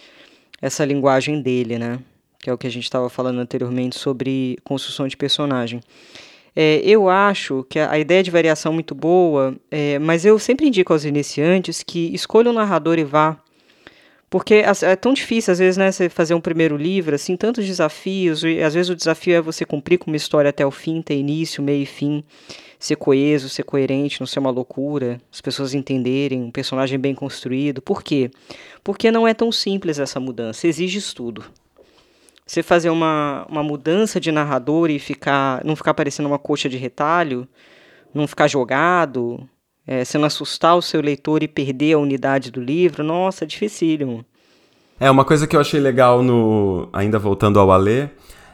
essa 0.61 0.85
linguagem 0.85 1.41
dele, 1.41 1.79
né? 1.79 2.01
Que 2.41 2.51
é 2.51 2.53
o 2.53 2.59
que 2.59 2.67
a 2.67 2.71
gente 2.71 2.83
estava 2.83 3.09
falando 3.09 3.39
anteriormente 3.39 3.97
sobre 3.97 4.59
construção 4.65 5.07
de 5.07 5.17
personagem. 5.17 5.81
É, 6.57 6.81
eu 6.85 7.09
acho 7.09 7.65
que 7.69 7.79
a 7.79 7.97
ideia 7.97 8.25
de 8.25 8.31
variação 8.31 8.73
é 8.73 8.75
muito 8.75 8.93
boa, 8.93 9.57
é, 9.71 10.01
mas 10.01 10.25
eu 10.25 10.37
sempre 10.37 10.67
indico 10.67 10.93
aos 10.93 11.05
iniciantes 11.05 11.85
que 11.85 12.13
escolha 12.13 12.51
um 12.51 12.55
narrador 12.55 12.99
e 12.99 13.05
vá 13.05 13.39
porque 14.35 14.65
é 14.83 14.97
tão 14.97 15.15
difícil, 15.15 15.53
às 15.53 15.61
vezes, 15.61 15.77
né, 15.77 15.93
você 15.93 16.09
fazer 16.09 16.35
um 16.35 16.41
primeiro 16.41 16.77
livro, 16.77 17.15
assim, 17.15 17.37
tantos 17.37 17.65
desafios, 17.65 18.43
e 18.43 18.61
às 18.65 18.75
vezes 18.75 18.91
o 18.91 18.97
desafio 18.97 19.37
é 19.37 19.41
você 19.41 19.65
cumprir 19.65 19.97
com 19.97 20.11
uma 20.11 20.17
história 20.17 20.49
até 20.49 20.67
o 20.67 20.73
fim, 20.73 21.01
ter 21.01 21.15
início, 21.15 21.63
meio 21.63 21.85
e 21.85 21.87
fim, 21.87 22.25
ser 22.77 22.97
coeso, 22.97 23.49
ser 23.49 23.63
coerente, 23.63 24.19
não 24.19 24.27
ser 24.27 24.41
uma 24.41 24.51
loucura, 24.51 25.21
as 25.33 25.41
pessoas 25.41 25.73
entenderem, 25.73 26.43
um 26.43 26.51
personagem 26.51 26.99
bem 26.99 27.15
construído. 27.15 27.81
Por 27.81 28.03
quê? 28.03 28.29
Porque 28.83 29.09
não 29.09 29.25
é 29.25 29.33
tão 29.33 29.53
simples 29.53 30.01
essa 30.01 30.19
mudança, 30.19 30.67
exige 30.67 30.99
estudo. 30.99 31.45
Você 32.45 32.61
fazer 32.61 32.91
uma, 32.91 33.47
uma 33.49 33.63
mudança 33.63 34.19
de 34.19 34.33
narrador 34.33 34.91
e 34.91 34.99
ficar 34.99 35.65
não 35.65 35.77
ficar 35.77 35.95
parecendo 35.95 36.29
uma 36.29 36.41
coxa 36.41 36.69
de 36.69 36.77
retalho, 36.77 37.47
não 38.13 38.27
ficar 38.27 38.49
jogado, 38.49 39.49
é, 39.87 40.05
você 40.05 40.17
não 40.19 40.27
assustar 40.27 40.77
o 40.77 40.83
seu 40.83 41.01
leitor 41.01 41.43
e 41.43 41.49
perder 41.49 41.95
a 41.95 41.99
unidade 41.99 42.51
do 42.51 42.61
livro, 42.61 43.05
nossa, 43.05 43.45
é 43.45 43.47
dificílimo. 43.47 44.25
É, 44.99 45.11
uma 45.11 45.25
coisa 45.25 45.47
que 45.47 45.57
eu 45.57 45.61
achei 45.61 45.81
legal 45.81 46.23
no. 46.23 46.89
Ainda 46.93 47.19
voltando 47.19 47.59
ao 47.59 47.71
Alê, 47.71 48.09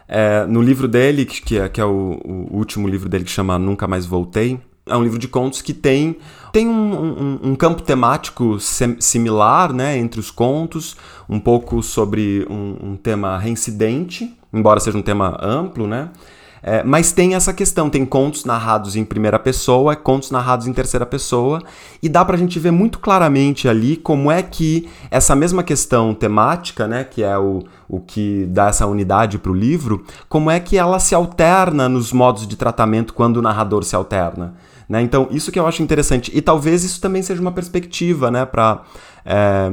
é, 0.09 0.45
no 0.47 0.61
livro 0.63 0.89
dele, 0.89 1.25
que 1.25 1.59
é, 1.59 1.69
que 1.69 1.81
é 1.81 1.85
o, 1.85 2.21
o, 2.25 2.57
último 2.57 2.89
livro 2.89 3.09
dele 3.09 3.25
que 3.25 3.31
chama 3.31 3.59
Nunca 3.59 3.87
Mais 3.87 4.07
Voltei, 4.07 4.59
é 4.87 4.97
um 4.97 5.03
livro 5.05 5.19
de 5.19 5.29
contos 5.29 5.63
que 5.63 5.73
tem, 5.73 6.17
tem 6.53 6.67
um, 6.67 6.95
um, 6.95 7.41
um 7.51 7.55
campo 7.55 7.83
temático 7.83 8.59
similar 8.59 9.73
né, 9.73 9.97
entre 9.97 10.19
os 10.19 10.31
contos, 10.31 10.97
um 11.29 11.39
pouco 11.39 11.83
sobre 11.83 12.47
um, 12.51 12.91
um 12.91 12.97
tema 12.97 13.39
reincidente, 13.39 14.35
embora 14.53 14.81
seja 14.81 14.99
um 14.99 15.03
tema 15.03 15.39
amplo, 15.41 15.87
né? 15.87 16.11
É, 16.63 16.83
mas 16.83 17.11
tem 17.13 17.35
essa 17.35 17.53
questão, 17.53 17.89
tem 17.89 18.05
contos 18.05 18.45
narrados 18.45 18.95
em 18.95 19.05
primeira 19.05 19.39
pessoa, 19.39 19.97
contos 19.97 20.31
narrados 20.31 20.67
em 20.67 20.73
terceira 20.73 21.07
pessoa, 21.07 21.63
e 22.03 22.09
dá 22.09 22.25
pra 22.25 22.37
gente 22.37 22.59
ver 22.59 22.71
muito 22.71 22.99
claramente 22.99 23.67
ali 23.67 23.97
como 23.97 24.31
é 24.31 24.43
que 24.43 24.89
essa 25.11 25.35
mesma 25.35 25.63
questão 25.63 26.13
temática, 26.13 26.87
né, 26.87 27.05
que 27.05 27.23
é 27.23 27.39
o, 27.39 27.63
o 27.89 28.01
que 28.01 28.47
dá 28.51 28.69
essa 28.69 28.87
unidade 28.87 29.39
pro 29.39 29.55
livro, 29.55 30.05
como 30.29 30.51
é 30.51 30.61
que 30.61 30.77
ela 30.77 30.99
se 30.99 31.15
alterna 31.15 31.89
nos 31.89 32.13
modos 32.13 32.47
de 32.47 32.57
tratamento 32.57 33.15
quando 33.15 33.39
o 33.39 33.43
narrador 33.43 33.83
se 33.83 33.97
alterna. 33.97 34.55
Né? 34.89 35.01
Então, 35.03 35.29
isso 35.31 35.53
que 35.53 35.59
eu 35.59 35.67
acho 35.67 35.83
interessante. 35.83 36.31
E 36.35 36.43
talvez 36.43 36.83
isso 36.83 37.01
também 37.01 37.23
seja 37.23 37.41
uma 37.41 37.53
perspectiva, 37.53 38.31
né, 38.31 38.45
para 38.45 38.83
é, 39.25 39.71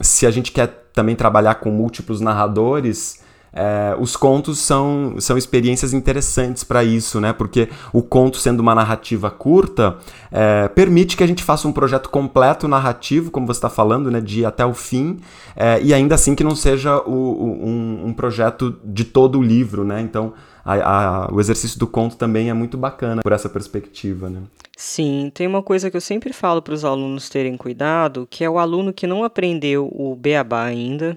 se 0.00 0.26
a 0.26 0.30
gente 0.30 0.52
quer 0.52 0.90
também 0.92 1.14
trabalhar 1.14 1.56
com 1.56 1.70
múltiplos 1.70 2.20
narradores 2.20 3.24
é, 3.56 3.96
os 3.98 4.16
contos 4.16 4.58
são, 4.58 5.16
são 5.18 5.38
experiências 5.38 5.94
interessantes 5.94 6.62
para 6.62 6.84
isso, 6.84 7.18
né? 7.20 7.32
Porque 7.32 7.70
o 7.90 8.02
conto, 8.02 8.36
sendo 8.36 8.60
uma 8.60 8.74
narrativa 8.74 9.30
curta, 9.30 9.96
é, 10.30 10.68
permite 10.68 11.16
que 11.16 11.24
a 11.24 11.26
gente 11.26 11.42
faça 11.42 11.66
um 11.66 11.72
projeto 11.72 12.10
completo 12.10 12.68
narrativo, 12.68 13.30
como 13.30 13.46
você 13.46 13.56
está 13.56 13.70
falando, 13.70 14.10
né? 14.10 14.20
De 14.20 14.40
ir 14.40 14.44
até 14.44 14.64
o 14.66 14.74
fim, 14.74 15.20
é, 15.56 15.80
e 15.82 15.94
ainda 15.94 16.14
assim 16.14 16.34
que 16.34 16.44
não 16.44 16.54
seja 16.54 16.98
o, 16.98 17.10
o, 17.10 17.66
um, 17.66 18.06
um, 18.08 18.12
projeto 18.12 18.76
de 18.84 19.04
todo 19.04 19.38
o 19.38 19.42
livro, 19.42 19.84
né? 19.84 20.02
Então, 20.02 20.34
a, 20.62 20.74
a, 20.74 21.32
o 21.32 21.40
exercício 21.40 21.78
do 21.78 21.86
conto 21.86 22.16
também 22.16 22.50
é 22.50 22.54
muito 22.54 22.76
bacana 22.76 23.22
por 23.22 23.32
essa 23.32 23.48
perspectiva, 23.48 24.28
né? 24.28 24.42
Sim, 24.76 25.30
tem 25.32 25.46
uma 25.46 25.62
coisa 25.62 25.90
que 25.90 25.96
eu 25.96 26.00
sempre 26.02 26.34
falo 26.34 26.60
para 26.60 26.74
os 26.74 26.84
alunos 26.84 27.30
terem 27.30 27.56
cuidado, 27.56 28.28
que 28.30 28.44
é 28.44 28.50
o 28.50 28.58
aluno 28.58 28.92
que 28.92 29.06
não 29.06 29.24
aprendeu 29.24 29.88
o 29.90 30.14
beabá 30.14 30.64
ainda, 30.64 31.16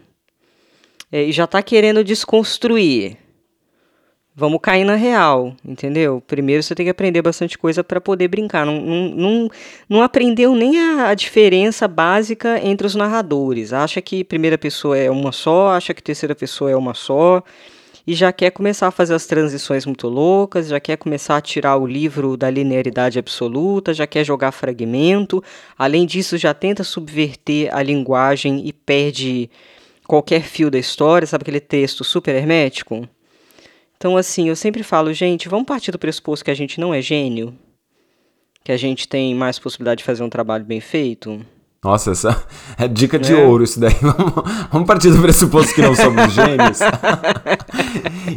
é, 1.11 1.23
e 1.23 1.31
já 1.31 1.45
está 1.45 1.61
querendo 1.61 2.03
desconstruir. 2.03 3.17
Vamos 4.39 4.59
cair 4.61 4.85
na 4.85 4.95
real, 4.95 5.53
entendeu? 5.65 6.23
Primeiro 6.25 6.63
você 6.63 6.73
tem 6.73 6.85
que 6.85 6.89
aprender 6.89 7.21
bastante 7.21 7.57
coisa 7.57 7.83
para 7.83 7.99
poder 7.99 8.29
brincar. 8.29 8.65
Não, 8.65 8.79
não, 8.79 9.09
não, 9.09 9.49
não 9.89 10.01
aprendeu 10.01 10.55
nem 10.55 10.79
a, 10.79 11.09
a, 11.09 11.13
diferença 11.13 11.89
básica 11.89 12.57
entre 12.65 12.87
os 12.87 12.95
narradores. 12.95 13.73
Acha 13.73 14.01
que 14.01 14.23
primeira 14.23 14.57
pessoa 14.57 14.97
é 14.97 15.11
uma 15.11 15.33
só, 15.33 15.71
acha 15.71 15.93
que 15.93 16.01
terceira 16.01 16.33
pessoa 16.33 16.71
é 16.71 16.75
uma 16.75 16.93
só. 16.93 17.43
E 18.07 18.13
já 18.13 18.31
quer 18.31 18.51
começar 18.51 18.87
a 18.87 18.91
fazer 18.91 19.13
as 19.13 19.25
transições 19.25 19.85
muito 19.85 20.07
loucas, 20.07 20.69
já 20.69 20.79
quer 20.79 20.95
começar 20.95 21.35
a 21.35 21.41
tirar 21.41 21.75
o 21.75 21.85
livro 21.85 22.37
da 22.37 22.49
linearidade 22.49 23.19
absoluta, 23.19 23.93
já 23.93 24.07
quer 24.07 24.23
jogar 24.23 24.53
fragmento. 24.53 25.43
Além 25.77 26.05
disso, 26.05 26.37
já 26.37 26.53
tenta 26.53 26.83
subverter 26.83 27.75
a 27.75 27.83
linguagem 27.83 28.65
e 28.65 28.71
perde 28.71 29.49
qualquer 30.09 30.41
fio 30.41 30.71
da 30.71 30.79
história, 30.79 31.27
sabe 31.27 31.43
aquele 31.43 31.59
texto 31.59 32.03
super 32.03 32.33
hermético? 32.33 33.07
Então, 33.95 34.17
assim, 34.17 34.49
eu 34.49 34.55
sempre 34.55 34.81
falo, 34.81 35.13
gente, 35.13 35.47
vamos 35.47 35.67
partir 35.67 35.91
do 35.91 35.99
pressuposto 35.99 36.43
que 36.43 36.49
a 36.49 36.55
gente 36.55 36.79
não 36.79 36.91
é 36.91 36.99
gênio? 36.99 37.53
Que 38.63 38.71
a 38.71 38.77
gente 38.77 39.07
tem 39.07 39.35
mais 39.35 39.59
possibilidade 39.59 39.99
de 39.99 40.03
fazer 40.03 40.23
um 40.23 40.29
trabalho 40.29 40.65
bem 40.65 40.81
feito? 40.81 41.39
Nossa, 41.83 42.11
essa 42.11 42.43
é 42.75 42.87
dica 42.87 43.19
de 43.19 43.33
é. 43.33 43.45
ouro 43.45 43.63
isso 43.63 43.79
daí. 43.79 43.93
Vamos, 44.71 44.87
partir 44.87 45.11
do 45.11 45.21
pressuposto 45.21 45.75
que 45.75 45.81
não 45.81 45.93
somos 45.93 46.33
gênios. 46.33 46.79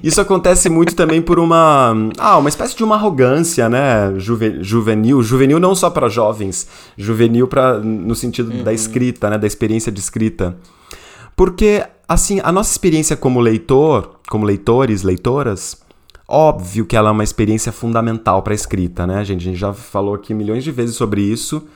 isso 0.05 0.20
acontece 0.20 0.68
muito 0.68 0.95
também 0.95 1.23
por 1.23 1.39
uma, 1.39 1.95
ah, 2.18 2.37
uma 2.37 2.51
espécie 2.51 2.77
de 2.77 2.85
uma 2.85 2.97
arrogância, 2.97 3.70
né, 3.70 4.12
Juve, 4.18 4.62
juvenil, 4.62 5.23
juvenil 5.23 5.59
não 5.59 5.75
só 5.75 5.89
para 5.89 6.11
jovens, 6.11 6.68
juvenil 6.99 7.49
para 7.49 7.79
no 7.79 8.14
sentido 8.14 8.53
uhum. 8.53 8.62
da 8.62 8.75
escrita, 8.75 9.31
né, 9.31 9.39
da 9.39 9.47
experiência 9.47 9.91
de 9.91 10.01
escrita. 10.01 10.55
Porque, 11.37 11.85
assim, 12.09 12.41
a 12.43 12.53
nossa 12.53 12.70
experiência 12.70 13.16
como 13.16 13.41
leitor, 13.41 14.20
como 14.28 14.45
leitores, 14.45 15.03
leitoras, 15.03 15.83
Óbvio 16.35 16.87
que 16.87 16.97
ela 16.97 17.11
é 17.11 17.12
uma 17.12 17.22
experiência 17.22 17.70
fundamental 17.70 18.43
para 18.43 18.55
a 18.55 18.55
escrita, 18.55 19.07
né, 19.07 19.22
gente? 19.22 19.43
A 19.43 19.51
gente 19.51 19.59
já 19.59 19.74
falou 19.74 20.14
aqui 20.14 20.33
milhões 20.33 20.64
de 20.64 20.70
vezes 20.70 20.97
sobre 20.97 21.20
isso. 21.20 21.68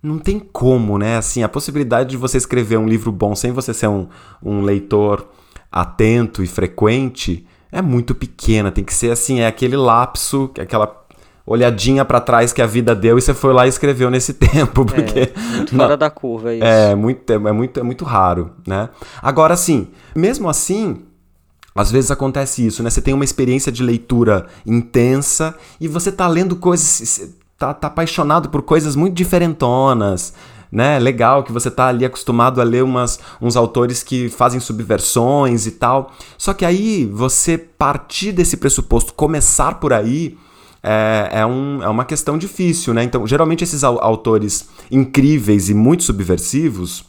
Não 0.00 0.20
tem 0.20 0.38
como, 0.38 0.96
né? 0.96 1.16
Assim, 1.16 1.42
a 1.42 1.48
possibilidade 1.48 2.10
de 2.10 2.16
você 2.16 2.36
escrever 2.36 2.78
um 2.78 2.86
livro 2.86 3.10
bom 3.10 3.34
sem 3.34 3.50
você 3.50 3.74
ser 3.74 3.88
um, 3.88 4.06
um 4.40 4.60
leitor 4.60 5.26
atento 5.68 6.44
e 6.44 6.46
frequente 6.46 7.44
é 7.72 7.82
muito 7.82 8.14
pequena. 8.14 8.70
Tem 8.70 8.84
que 8.84 8.94
ser 8.94 9.10
assim, 9.10 9.40
é 9.40 9.48
aquele 9.48 9.76
lapso, 9.76 10.48
aquela 10.60 10.86
olhadinha 11.46 12.04
para 12.04 12.20
trás 12.20 12.52
que 12.52 12.62
a 12.62 12.66
vida 12.66 12.94
deu 12.94 13.18
e 13.18 13.20
você 13.20 13.34
foi 13.34 13.52
lá 13.52 13.66
e 13.66 13.68
escreveu 13.68 14.10
nesse 14.10 14.32
tempo, 14.34 14.84
porque 14.84 15.32
é, 15.34 15.56
muito 15.56 15.76
fora 15.76 15.96
da 15.96 16.10
curva 16.10 16.52
é 16.52 16.56
isso. 16.56 16.64
É 16.64 16.94
muito, 16.94 17.30
é 17.32 17.52
muito, 17.52 17.80
é 17.80 17.82
muito 17.82 18.04
raro, 18.04 18.52
né? 18.66 18.88
Agora, 19.22 19.56
sim, 19.56 19.88
mesmo 20.14 20.48
assim, 20.48 21.02
às 21.74 21.90
vezes 21.90 22.10
acontece 22.10 22.64
isso, 22.64 22.82
né? 22.82 22.90
Você 22.90 23.02
tem 23.02 23.12
uma 23.12 23.24
experiência 23.24 23.70
de 23.70 23.82
leitura 23.82 24.46
intensa 24.64 25.54
e 25.80 25.88
você 25.88 26.10
tá 26.10 26.26
lendo 26.26 26.56
coisas, 26.56 27.32
tá, 27.58 27.74
tá 27.74 27.88
apaixonado 27.88 28.48
por 28.48 28.62
coisas 28.62 28.96
muito 28.96 29.14
diferentonas, 29.14 30.32
né? 30.70 30.98
Legal 30.98 31.44
que 31.44 31.52
você 31.52 31.70
tá 31.70 31.88
ali 31.88 32.04
acostumado 32.04 32.60
a 32.60 32.64
ler 32.64 32.82
umas, 32.82 33.20
uns 33.40 33.54
autores 33.56 34.02
que 34.02 34.28
fazem 34.28 34.60
subversões 34.60 35.66
e 35.66 35.72
tal. 35.72 36.12
Só 36.38 36.54
que 36.54 36.64
aí 36.64 37.06
você 37.06 37.58
partir 37.58 38.32
desse 38.32 38.56
pressuposto, 38.56 39.12
começar 39.14 39.74
por 39.78 39.92
aí, 39.92 40.36
é, 40.86 41.40
é, 41.40 41.46
um, 41.46 41.82
é 41.82 41.88
uma 41.88 42.04
questão 42.04 42.36
difícil, 42.36 42.92
né? 42.92 43.02
Então, 43.02 43.26
geralmente 43.26 43.64
esses 43.64 43.82
autores 43.82 44.68
incríveis 44.90 45.70
e 45.70 45.74
muito 45.74 46.04
subversivos 46.04 47.06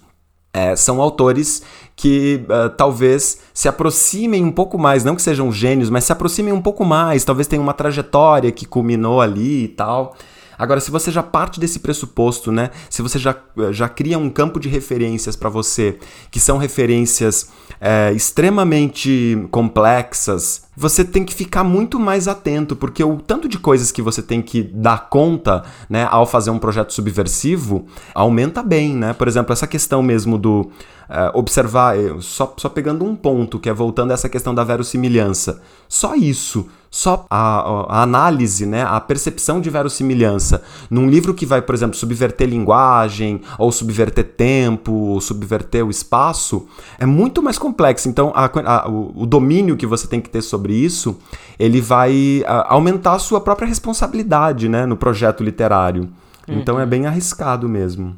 é, 0.54 0.74
são 0.78 1.02
autores 1.02 1.62
que 1.94 2.46
uh, 2.46 2.70
talvez 2.70 3.40
se 3.54 3.68
aproximem 3.68 4.46
um 4.46 4.52
pouco 4.52 4.78
mais, 4.78 5.04
não 5.04 5.14
que 5.14 5.22
sejam 5.22 5.52
gênios, 5.52 5.90
mas 5.90 6.06
se 6.06 6.14
aproximem 6.14 6.54
um 6.54 6.62
pouco 6.62 6.86
mais, 6.86 7.26
talvez 7.26 7.48
tenham 7.48 7.64
uma 7.64 7.74
trajetória 7.74 8.50
que 8.54 8.66
culminou 8.66 9.20
ali 9.20 9.66
e 9.66 9.68
tal. 9.68 10.16
Agora, 10.58 10.80
se 10.80 10.90
você 10.90 11.12
já 11.12 11.22
parte 11.22 11.60
desse 11.60 11.80
pressuposto, 11.80 12.54
né? 12.54 12.72
Se 12.90 13.02
você 13.02 13.20
já, 13.20 13.36
já 13.72 13.90
cria 13.90 14.18
um 14.18 14.30
campo 14.30 14.58
de 14.58 14.70
referências 14.70 15.36
para 15.36 15.50
você, 15.50 16.00
que 16.32 16.40
são 16.40 16.58
referências 16.58 17.50
é, 17.82 18.14
extremamente 18.14 19.46
complexas, 19.52 20.65
você 20.76 21.04
tem 21.04 21.24
que 21.24 21.34
ficar 21.34 21.64
muito 21.64 22.00
mais 22.00 22.28
atento, 22.28 22.76
porque 22.76 23.04
o 23.04 23.18
tanto 23.18 23.48
de 23.48 23.58
coisas 23.58 23.92
que 23.92 24.02
você 24.02 24.22
tem 24.22 24.42
que 24.42 24.62
dar 24.64 25.10
conta, 25.10 25.64
né, 25.90 26.08
ao 26.12 26.26
fazer 26.26 26.50
um 26.50 26.60
projeto 26.60 26.94
subversivo, 26.94 27.86
aumenta 28.14 28.62
bem, 28.62 28.96
né? 28.96 29.14
Por 29.14 29.28
exemplo, 29.28 29.54
essa 29.54 29.68
questão 29.68 30.04
mesmo 30.04 30.38
do 30.38 30.70
uh, 31.10 31.32
observar, 31.34 31.96
só, 32.20 32.54
só 32.58 32.70
pegando 32.70 33.06
um 33.06 33.16
ponto, 33.16 33.60
que 33.60 33.70
é 33.70 33.74
voltando 33.74 34.12
a 34.12 34.14
essa 34.14 34.30
questão 34.30 34.54
da 34.54 34.64
verossimilhança. 34.64 35.62
Só 35.88 36.16
isso, 36.16 36.68
só 36.90 37.26
a, 37.30 37.60
a, 37.90 38.04
análise, 38.04 38.66
né, 38.66 38.84
a 38.84 39.00
percepção 39.02 39.60
de 39.60 39.70
verossimilhança 39.70 40.64
num 40.90 41.10
livro 41.10 41.34
que 41.34 41.46
vai, 41.46 41.62
por 41.62 41.76
exemplo, 41.76 41.96
subverter 41.96 42.48
linguagem, 42.48 43.42
ou 43.60 43.72
subverter 43.72 44.24
tempo, 44.24 44.92
ou 44.92 45.22
subverter 45.22 45.86
o 45.86 45.90
espaço, 45.90 46.66
é 46.98 47.06
muito 47.06 47.44
mais 47.44 47.58
complexo. 47.58 48.08
Então, 48.08 48.32
a, 48.34 48.46
a, 48.46 48.90
o, 48.90 49.24
o, 49.24 49.26
domínio 49.26 49.76
que 49.76 49.86
você 49.86 50.08
tem 50.08 50.22
que 50.22 50.30
ter 50.30 50.42
sobre 50.42 50.65
isso, 50.72 51.20
ele 51.58 51.82
vai 51.82 52.44
aumentar 52.68 53.14
a 53.14 53.20
sua 53.20 53.42
própria 53.42 53.68
responsabilidade 53.68 54.68
né, 54.70 54.86
no 54.86 54.98
projeto 54.98 55.44
literário. 55.44 56.10
Uhum. 56.48 56.60
Então, 56.60 56.80
é 56.80 56.86
bem 56.86 57.06
arriscado 57.06 57.68
mesmo. 57.68 58.16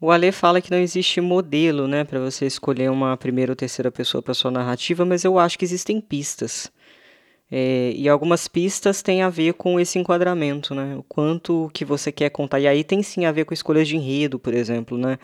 O 0.00 0.10
Ale 0.10 0.32
fala 0.32 0.60
que 0.60 0.70
não 0.70 0.78
existe 0.78 1.20
modelo, 1.20 1.86
né, 1.86 2.02
para 2.02 2.18
você 2.18 2.44
escolher 2.44 2.90
uma 2.90 3.16
primeira 3.16 3.52
ou 3.52 3.56
terceira 3.56 3.90
pessoa 3.90 4.20
para 4.20 4.34
sua 4.34 4.50
narrativa, 4.50 5.04
mas 5.04 5.24
eu 5.24 5.38
acho 5.38 5.56
que 5.56 5.64
existem 5.64 6.00
pistas. 6.00 6.72
É, 7.54 7.92
e 7.94 8.08
algumas 8.08 8.48
pistas 8.48 9.02
têm 9.02 9.22
a 9.22 9.28
ver 9.28 9.52
com 9.52 9.78
esse 9.78 9.98
enquadramento, 9.98 10.74
né? 10.74 10.96
O 10.96 11.02
quanto 11.02 11.70
que 11.74 11.84
você 11.84 12.10
quer 12.10 12.30
contar. 12.30 12.58
E 12.58 12.66
aí 12.66 12.82
tem 12.82 13.02
sim 13.02 13.26
a 13.26 13.30
ver 13.30 13.44
com 13.44 13.52
escolhas 13.52 13.86
de 13.86 13.94
enredo, 13.94 14.38
por 14.38 14.54
exemplo, 14.54 14.96
né? 14.96 15.18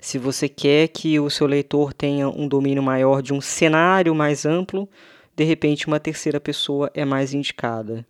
Se 0.00 0.18
você 0.18 0.48
quer 0.48 0.88
que 0.88 1.20
o 1.20 1.30
seu 1.30 1.46
leitor 1.46 1.92
tenha 1.94 2.28
um 2.28 2.48
domínio 2.48 2.82
maior 2.82 3.22
de 3.22 3.32
um 3.32 3.40
cenário 3.40 4.12
mais 4.12 4.44
amplo, 4.44 4.88
de 5.34 5.44
repente 5.44 5.86
uma 5.86 6.00
terceira 6.00 6.40
pessoa 6.40 6.90
é 6.94 7.04
mais 7.04 7.34
indicada. 7.34 8.06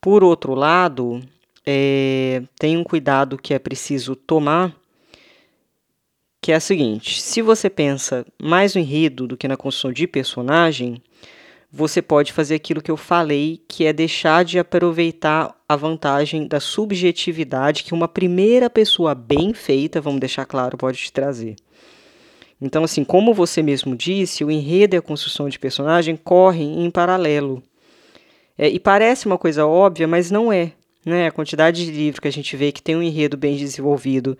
Por 0.00 0.24
outro 0.24 0.54
lado, 0.54 1.20
é, 1.64 2.42
tem 2.58 2.76
um 2.76 2.84
cuidado 2.84 3.38
que 3.38 3.54
é 3.54 3.58
preciso 3.58 4.16
tomar 4.16 4.74
que 6.42 6.50
é 6.50 6.56
a 6.56 6.60
seguinte: 6.60 7.22
se 7.22 7.40
você 7.40 7.70
pensa 7.70 8.26
mais 8.42 8.74
no 8.74 8.80
enredo 8.80 9.28
do 9.28 9.36
que 9.36 9.46
na 9.46 9.56
construção 9.56 9.92
de 9.92 10.08
personagem, 10.08 11.00
você 11.70 12.02
pode 12.02 12.32
fazer 12.32 12.56
aquilo 12.56 12.82
que 12.82 12.90
eu 12.90 12.96
falei, 12.96 13.62
que 13.66 13.86
é 13.86 13.92
deixar 13.92 14.44
de 14.44 14.58
aproveitar 14.58 15.56
a 15.66 15.76
vantagem 15.76 16.46
da 16.46 16.60
subjetividade 16.60 17.84
que 17.84 17.94
uma 17.94 18.08
primeira 18.08 18.68
pessoa 18.68 19.14
bem 19.14 19.54
feita, 19.54 20.00
vamos 20.00 20.20
deixar 20.20 20.44
claro, 20.44 20.76
pode 20.76 20.98
te 20.98 21.12
trazer. 21.12 21.56
Então, 22.62 22.84
assim, 22.84 23.02
como 23.02 23.34
você 23.34 23.62
mesmo 23.62 23.96
disse, 23.96 24.44
o 24.44 24.50
enredo 24.50 24.94
e 24.94 24.98
a 24.98 25.02
construção 25.02 25.48
de 25.48 25.58
personagem 25.58 26.16
correm 26.16 26.84
em 26.84 26.90
paralelo. 26.90 27.62
É, 28.56 28.68
e 28.68 28.78
parece 28.78 29.26
uma 29.26 29.36
coisa 29.36 29.66
óbvia, 29.66 30.06
mas 30.06 30.30
não 30.30 30.52
é. 30.52 30.72
Né? 31.04 31.26
A 31.26 31.32
quantidade 31.32 31.84
de 31.84 31.90
livros 31.90 32.20
que 32.20 32.28
a 32.28 32.32
gente 32.32 32.56
vê 32.56 32.70
que 32.70 32.82
tem 32.82 32.94
um 32.94 33.02
enredo 33.02 33.36
bem 33.36 33.56
desenvolvido 33.56 34.38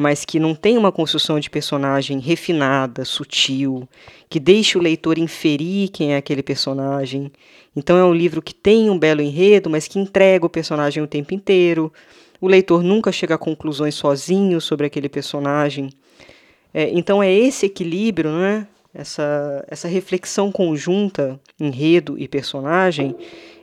mas 0.00 0.24
que 0.24 0.40
não 0.40 0.54
tem 0.54 0.78
uma 0.78 0.90
construção 0.90 1.38
de 1.38 1.50
personagem 1.50 2.18
refinada, 2.18 3.04
sutil, 3.04 3.86
que 4.30 4.40
deixe 4.40 4.78
o 4.78 4.80
leitor 4.80 5.18
inferir 5.18 5.90
quem 5.90 6.14
é 6.14 6.16
aquele 6.16 6.42
personagem. 6.42 7.30
Então 7.76 7.98
é 7.98 8.04
um 8.04 8.14
livro 8.14 8.40
que 8.40 8.54
tem 8.54 8.88
um 8.88 8.98
belo 8.98 9.20
enredo, 9.20 9.68
mas 9.68 9.86
que 9.86 9.98
entrega 9.98 10.46
o 10.46 10.50
personagem 10.50 11.02
o 11.02 11.06
tempo 11.06 11.34
inteiro. 11.34 11.92
O 12.40 12.48
leitor 12.48 12.82
nunca 12.82 13.12
chega 13.12 13.34
a 13.34 13.38
conclusões 13.38 13.94
sozinho 13.94 14.58
sobre 14.58 14.86
aquele 14.86 15.08
personagem. 15.08 15.90
É, 16.72 16.90
então 16.90 17.22
é 17.22 17.32
esse 17.32 17.66
equilíbrio, 17.66 18.30
né? 18.30 18.66
essa, 18.94 19.64
essa 19.68 19.88
reflexão 19.88 20.50
conjunta, 20.50 21.40
enredo 21.58 22.16
e 22.18 22.26
personagem, 22.26 23.14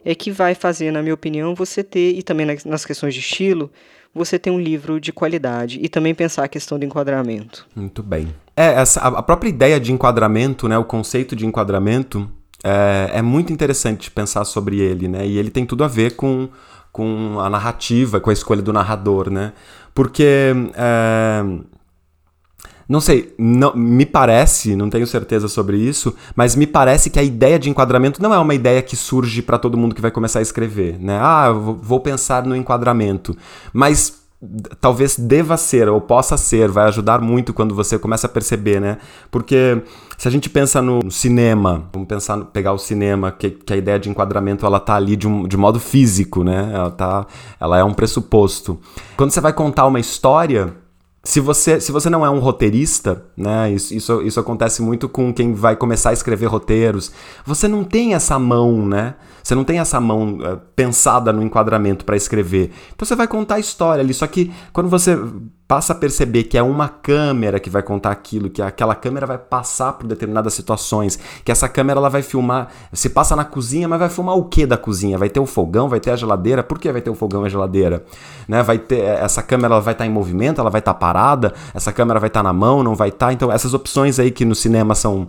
é 0.03 0.16
que 0.16 0.32
vai 0.32 0.55
fazer, 0.55 0.91
na 0.91 1.01
minha 1.01 1.14
opinião, 1.14 1.53
você 1.53 1.84
ter, 1.84 2.18
e 2.18 2.24
também 2.24 2.45
nas 2.66 2.86
questões 2.86 3.14
de 3.14 3.20
estilo, 3.20 3.70
você 4.16 4.39
ter 4.39 4.49
um 4.49 4.60
livro 4.60 4.99
de 4.99 5.12
qualidade 5.12 5.80
e 5.82 5.89
também 5.89 6.16
pensar 6.16 6.45
a 6.45 6.47
questão 6.47 6.80
do 6.80 6.86
enquadramento. 6.86 7.68
Muito 7.76 8.01
bem. 8.01 8.34
É, 8.55 8.74
essa, 8.74 9.01
a 9.01 9.22
própria 9.22 9.49
ideia 9.49 9.80
de 9.80 9.91
enquadramento, 9.91 10.68
né, 10.68 10.78
o 10.78 10.86
conceito 10.86 11.36
de 11.36 11.45
enquadramento, 11.45 12.28
é, 12.64 13.12
é 13.16 13.22
muito 13.22 13.51
interessante 13.51 14.10
pensar 14.10 14.45
sobre 14.45 14.80
ele, 14.80 15.08
né, 15.08 15.28
e 15.28 15.38
ele 15.38 15.51
tem 15.51 15.66
tudo 15.66 15.84
a 15.84 15.88
ver 15.88 16.16
com, 16.16 16.47
com 16.91 17.39
a 17.39 17.49
narrativa, 17.49 18.20
com 18.20 18.30
a 18.30 18.34
escolha 18.34 18.62
do 18.62 18.72
narrador, 18.72 19.30
né, 19.30 19.51
porque... 19.93 20.53
É, 20.74 21.43
não 22.88 23.01
sei, 23.01 23.33
não, 23.38 23.75
me 23.75 24.05
parece, 24.05 24.75
não 24.75 24.89
tenho 24.89 25.05
certeza 25.05 25.47
sobre 25.47 25.77
isso, 25.77 26.15
mas 26.35 26.55
me 26.55 26.65
parece 26.65 27.09
que 27.09 27.19
a 27.19 27.23
ideia 27.23 27.59
de 27.59 27.69
enquadramento 27.69 28.21
não 28.21 28.33
é 28.33 28.39
uma 28.39 28.55
ideia 28.55 28.81
que 28.81 28.95
surge 28.95 29.41
para 29.41 29.57
todo 29.57 29.77
mundo 29.77 29.93
que 29.93 30.01
vai 30.01 30.11
começar 30.11 30.39
a 30.39 30.41
escrever, 30.41 30.97
né? 30.99 31.17
Ah, 31.21 31.51
vou 31.51 31.99
pensar 31.99 32.45
no 32.45 32.55
enquadramento. 32.55 33.35
Mas 33.73 34.25
talvez 34.79 35.17
deva 35.17 35.57
ser 35.57 35.89
ou 35.89 35.99
possa 35.99 36.38
ser, 36.38 36.69
vai 36.69 36.88
ajudar 36.88 37.19
muito 37.19 37.53
quando 37.53 37.73
você 37.73 37.97
começa 37.97 38.27
a 38.27 38.29
perceber, 38.29 38.79
né? 38.79 38.97
Porque 39.31 39.81
se 40.17 40.27
a 40.27 40.31
gente 40.31 40.49
pensa 40.49 40.81
no 40.81 41.09
cinema, 41.09 41.89
vamos 41.91 42.07
pensar, 42.07 42.38
pegar 42.45 42.71
o 42.71 42.77
cinema, 42.77 43.31
que, 43.31 43.49
que 43.49 43.73
a 43.73 43.77
ideia 43.77 43.99
de 43.99 44.09
enquadramento 44.09 44.65
ela 44.65 44.79
tá 44.79 44.95
ali 44.95 45.15
de, 45.15 45.27
um, 45.27 45.47
de 45.47 45.57
modo 45.57 45.79
físico, 45.79 46.43
né? 46.43 46.71
Ela, 46.73 46.91
tá, 46.91 47.25
ela 47.59 47.77
é 47.79 47.83
um 47.83 47.93
pressuposto. 47.93 48.79
Quando 49.15 49.31
você 49.31 49.41
vai 49.41 49.53
contar 49.53 49.88
uma 49.88 49.99
história, 49.99 50.73
se 51.28 51.41
você, 51.41 51.82
se 51.82 51.91
você 51.91 52.09
não 52.09 52.25
é 52.25 52.30
um 52.30 52.39
roteirista, 52.39 53.25
né, 53.36 53.69
isso, 53.69 53.93
isso, 53.93 54.21
isso 54.21 54.39
acontece 54.39 54.82
muito 54.82 55.09
com 55.09 55.34
quem 55.34 55.53
vai 55.53 55.75
começar 55.75 56.11
a 56.11 56.13
escrever 56.13 56.45
roteiros, 56.45 57.11
você 57.45 57.67
não 57.67 57.84
tem 57.84 58.13
essa 58.13 58.39
mão, 58.39 58.88
né? 58.88 59.15
Você 59.43 59.53
não 59.53 59.65
tem 59.65 59.78
essa 59.78 59.99
mão 59.99 60.38
uh, 60.38 60.57
pensada 60.73 61.34
no 61.34 61.43
enquadramento 61.43 62.05
para 62.05 62.15
escrever. 62.15 62.71
Então 62.95 63.05
você 63.05 63.13
vai 63.13 63.28
contar 63.28 63.55
a 63.55 63.59
história 63.59 64.01
ali, 64.01 64.13
só 64.13 64.25
que 64.25 64.53
quando 64.71 64.89
você 64.89 65.19
passa 65.68 65.91
a 65.91 65.95
perceber 65.95 66.43
que 66.43 66.57
é 66.57 66.63
uma 66.63 66.88
câmera 66.88 67.59
que 67.59 67.70
vai 67.70 67.84
contar 67.84 68.11
aquilo, 68.11 68.49
que 68.49 68.61
aquela 68.61 68.95
câmera 68.95 69.28
vai 69.28 69.38
passar 69.38 69.93
por 69.93 70.07
determinadas 70.07 70.53
situações, 70.53 71.20
que 71.43 71.51
essa 71.51 71.68
câmera 71.68 71.99
ela 71.99 72.09
vai 72.09 72.22
filmar, 72.22 72.70
se 72.93 73.09
passa 73.09 73.36
na 73.36 73.43
cozinha, 73.43 73.88
mas 73.88 73.99
vai 73.99 74.09
filmar 74.09 74.36
o 74.36 74.45
que 74.45 74.65
da 74.65 74.78
cozinha? 74.78 75.18
Vai 75.18 75.30
ter 75.30 75.39
o 75.39 75.45
fogão, 75.45 75.89
vai 75.89 75.99
ter 75.99 76.11
a 76.11 76.15
geladeira? 76.15 76.63
Por 76.63 76.80
que 76.80 76.91
vai 76.91 77.01
ter 77.01 77.09
o 77.09 77.15
fogão 77.15 77.43
e 77.43 77.47
a 77.47 77.49
geladeira? 77.49 78.05
Né? 78.47 78.63
Vai 78.63 78.80
ter 78.80 79.01
essa 79.01 79.43
câmera 79.43 79.74
ela 79.74 79.82
vai 79.82 79.93
estar 79.93 80.05
tá 80.05 80.09
em 80.09 80.13
movimento, 80.13 80.61
ela 80.61 80.70
vai 80.70 80.80
estar 80.80 80.93
tá 80.93 80.99
parada, 80.99 81.53
essa 81.74 81.91
câmera 81.91 82.20
vai 82.20 82.28
estar 82.28 82.39
tá 82.39 82.43
na 82.43 82.53
mão, 82.53 82.82
não 82.82 82.95
vai 82.95 83.09
estar. 83.09 83.28
Tá? 83.28 83.34
Então 83.34 83.51
essas 83.51 83.74
opções 83.74 84.20
aí 84.20 84.32
que 84.32 84.45
no 84.45 84.55
cinema 84.55 84.95
são 84.95 85.28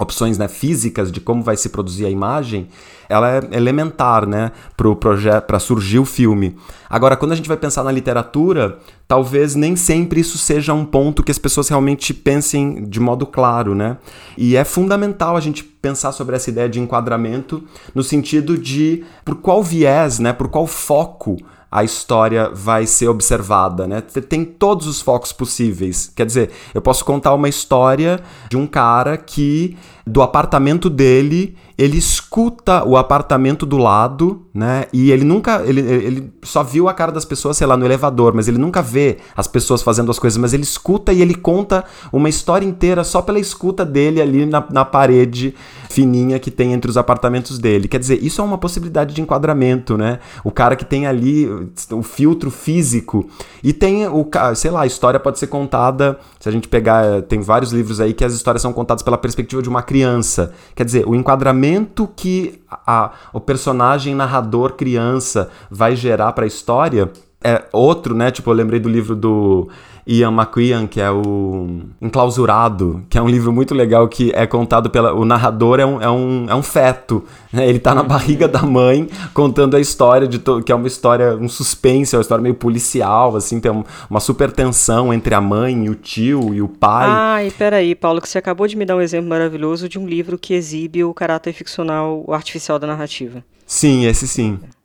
opções 0.00 0.38
né, 0.38 0.48
físicas 0.48 1.12
de 1.12 1.20
como 1.20 1.42
vai 1.42 1.56
se 1.56 1.68
produzir 1.68 2.06
a 2.06 2.10
imagem, 2.10 2.68
ela 3.08 3.36
é 3.36 3.40
elementar 3.52 4.26
né, 4.26 4.52
para 4.76 4.88
o 4.88 4.96
projeto, 4.96 5.44
para 5.44 5.58
surgir 5.58 5.98
o 5.98 6.04
filme. 6.04 6.56
Agora, 6.88 7.16
quando 7.16 7.32
a 7.32 7.34
gente 7.34 7.48
vai 7.48 7.56
pensar 7.56 7.82
na 7.82 7.92
literatura, 7.92 8.78
talvez 9.06 9.54
nem 9.54 9.76
sempre 9.76 10.20
isso 10.20 10.38
seja 10.38 10.72
um 10.72 10.84
ponto 10.84 11.22
que 11.22 11.30
as 11.30 11.38
pessoas 11.38 11.68
realmente 11.68 12.14
pensem 12.14 12.84
de 12.84 13.00
modo 13.00 13.26
claro, 13.26 13.74
né? 13.74 13.98
E 14.38 14.56
é 14.56 14.64
fundamental 14.64 15.36
a 15.36 15.40
gente 15.40 15.64
pensar 15.64 16.12
sobre 16.12 16.36
essa 16.36 16.50
ideia 16.50 16.68
de 16.68 16.80
enquadramento 16.80 17.62
no 17.94 18.02
sentido 18.02 18.56
de 18.56 19.04
por 19.24 19.36
qual 19.36 19.62
viés, 19.62 20.18
né, 20.18 20.32
por 20.32 20.48
qual 20.48 20.66
foco 20.66 21.36
a 21.70 21.84
história 21.84 22.50
vai 22.52 22.84
ser 22.84 23.08
observada, 23.08 23.86
né? 23.86 24.00
Tem 24.00 24.44
todos 24.44 24.86
os 24.86 25.00
focos 25.00 25.32
possíveis. 25.32 26.12
Quer 26.16 26.26
dizer, 26.26 26.50
eu 26.74 26.82
posso 26.82 27.04
contar 27.04 27.32
uma 27.32 27.48
história 27.48 28.20
de 28.48 28.56
um 28.56 28.66
cara 28.66 29.16
que 29.16 29.76
do 30.04 30.20
apartamento 30.20 30.90
dele 30.90 31.56
ele 31.80 31.96
escuta 31.96 32.84
o 32.84 32.94
apartamento 32.94 33.64
do 33.64 33.78
lado, 33.78 34.42
né? 34.52 34.84
E 34.92 35.10
ele 35.10 35.24
nunca. 35.24 35.62
Ele, 35.64 35.80
ele 35.80 36.32
só 36.42 36.62
viu 36.62 36.90
a 36.90 36.92
cara 36.92 37.10
das 37.10 37.24
pessoas, 37.24 37.56
sei 37.56 37.66
lá, 37.66 37.74
no 37.74 37.86
elevador, 37.86 38.34
mas 38.34 38.48
ele 38.48 38.58
nunca 38.58 38.82
vê 38.82 39.16
as 39.34 39.46
pessoas 39.46 39.80
fazendo 39.80 40.10
as 40.10 40.18
coisas, 40.18 40.36
mas 40.36 40.52
ele 40.52 40.62
escuta 40.62 41.10
e 41.10 41.22
ele 41.22 41.34
conta 41.34 41.82
uma 42.12 42.28
história 42.28 42.66
inteira 42.66 43.02
só 43.02 43.22
pela 43.22 43.40
escuta 43.40 43.82
dele 43.82 44.20
ali 44.20 44.44
na, 44.44 44.62
na 44.70 44.84
parede 44.84 45.54
fininha 45.88 46.38
que 46.38 46.50
tem 46.50 46.74
entre 46.74 46.90
os 46.90 46.98
apartamentos 46.98 47.58
dele. 47.58 47.88
Quer 47.88 47.98
dizer, 47.98 48.22
isso 48.22 48.42
é 48.42 48.44
uma 48.44 48.58
possibilidade 48.58 49.14
de 49.14 49.22
enquadramento, 49.22 49.96
né? 49.96 50.18
O 50.44 50.50
cara 50.50 50.76
que 50.76 50.84
tem 50.84 51.06
ali 51.06 51.48
o 51.92 52.02
filtro 52.02 52.50
físico. 52.50 53.26
E 53.64 53.72
tem 53.72 54.06
o. 54.06 54.28
Sei 54.54 54.70
lá, 54.70 54.82
a 54.82 54.86
história 54.86 55.18
pode 55.18 55.38
ser 55.38 55.46
contada. 55.46 56.18
Se 56.38 56.46
a 56.46 56.52
gente 56.52 56.68
pegar. 56.68 57.22
Tem 57.22 57.40
vários 57.40 57.72
livros 57.72 58.02
aí 58.02 58.12
que 58.12 58.24
as 58.24 58.34
histórias 58.34 58.60
são 58.60 58.70
contadas 58.70 59.02
pela 59.02 59.16
perspectiva 59.16 59.62
de 59.62 59.68
uma 59.70 59.82
criança. 59.82 60.52
Quer 60.74 60.84
dizer, 60.84 61.08
o 61.08 61.14
enquadramento 61.14 61.69
que 62.06 62.60
a, 62.70 63.12
o 63.32 63.40
personagem 63.40 64.14
narrador 64.14 64.72
criança 64.72 65.50
vai 65.70 65.94
gerar 65.94 66.32
para 66.32 66.44
a 66.44 66.48
história 66.48 67.10
é 67.42 67.64
outro, 67.72 68.14
né? 68.14 68.30
Tipo, 68.30 68.50
eu 68.50 68.54
lembrei 68.54 68.78
do 68.78 68.88
livro 68.88 69.16
do 69.16 69.68
Ian 70.10 70.32
McQueen, 70.32 70.88
que 70.88 71.00
é 71.00 71.08
o 71.08 71.82
Enclausurado, 72.02 73.06
que 73.08 73.16
é 73.16 73.22
um 73.22 73.28
livro 73.28 73.52
muito 73.52 73.74
legal 73.74 74.08
que 74.08 74.32
é 74.34 74.44
contado 74.44 74.90
pela. 74.90 75.14
O 75.14 75.24
narrador 75.24 75.78
é 75.78 75.86
um, 75.86 76.02
é 76.02 76.10
um, 76.10 76.46
é 76.48 76.54
um 76.54 76.62
feto. 76.64 77.24
Né? 77.52 77.68
Ele 77.68 77.78
tá 77.78 77.94
na 77.94 78.02
barriga 78.02 78.48
da 78.48 78.62
mãe 78.62 79.08
contando 79.32 79.76
a 79.76 79.80
história 79.80 80.26
de 80.26 80.40
to... 80.40 80.62
que 80.62 80.72
é 80.72 80.74
uma 80.74 80.88
história, 80.88 81.36
um 81.36 81.48
suspense, 81.48 82.14
é 82.14 82.18
uma 82.18 82.22
história 82.22 82.42
meio 82.42 82.56
policial, 82.56 83.36
assim, 83.36 83.60
tem 83.60 83.70
uma 84.08 84.20
super 84.20 84.50
tensão 84.50 85.14
entre 85.14 85.32
a 85.32 85.40
mãe 85.40 85.84
e 85.84 85.88
o 85.88 85.94
tio 85.94 86.52
e 86.52 86.60
o 86.60 86.66
pai. 86.66 87.06
Ah, 87.08 87.44
e 87.44 87.50
peraí, 87.52 87.94
Paulo, 87.94 88.20
que 88.20 88.28
você 88.28 88.38
acabou 88.38 88.66
de 88.66 88.76
me 88.76 88.84
dar 88.84 88.96
um 88.96 89.00
exemplo 89.00 89.28
maravilhoso 89.28 89.88
de 89.88 89.96
um 89.96 90.08
livro 90.08 90.36
que 90.36 90.54
exibe 90.54 91.04
o 91.04 91.14
caráter 91.14 91.52
ficcional, 91.52 92.24
o 92.26 92.34
artificial 92.34 92.80
da 92.80 92.86
narrativa. 92.86 93.44
Sim, 93.64 94.06
esse 94.06 94.26
sim. 94.26 94.58
É, 94.64 94.79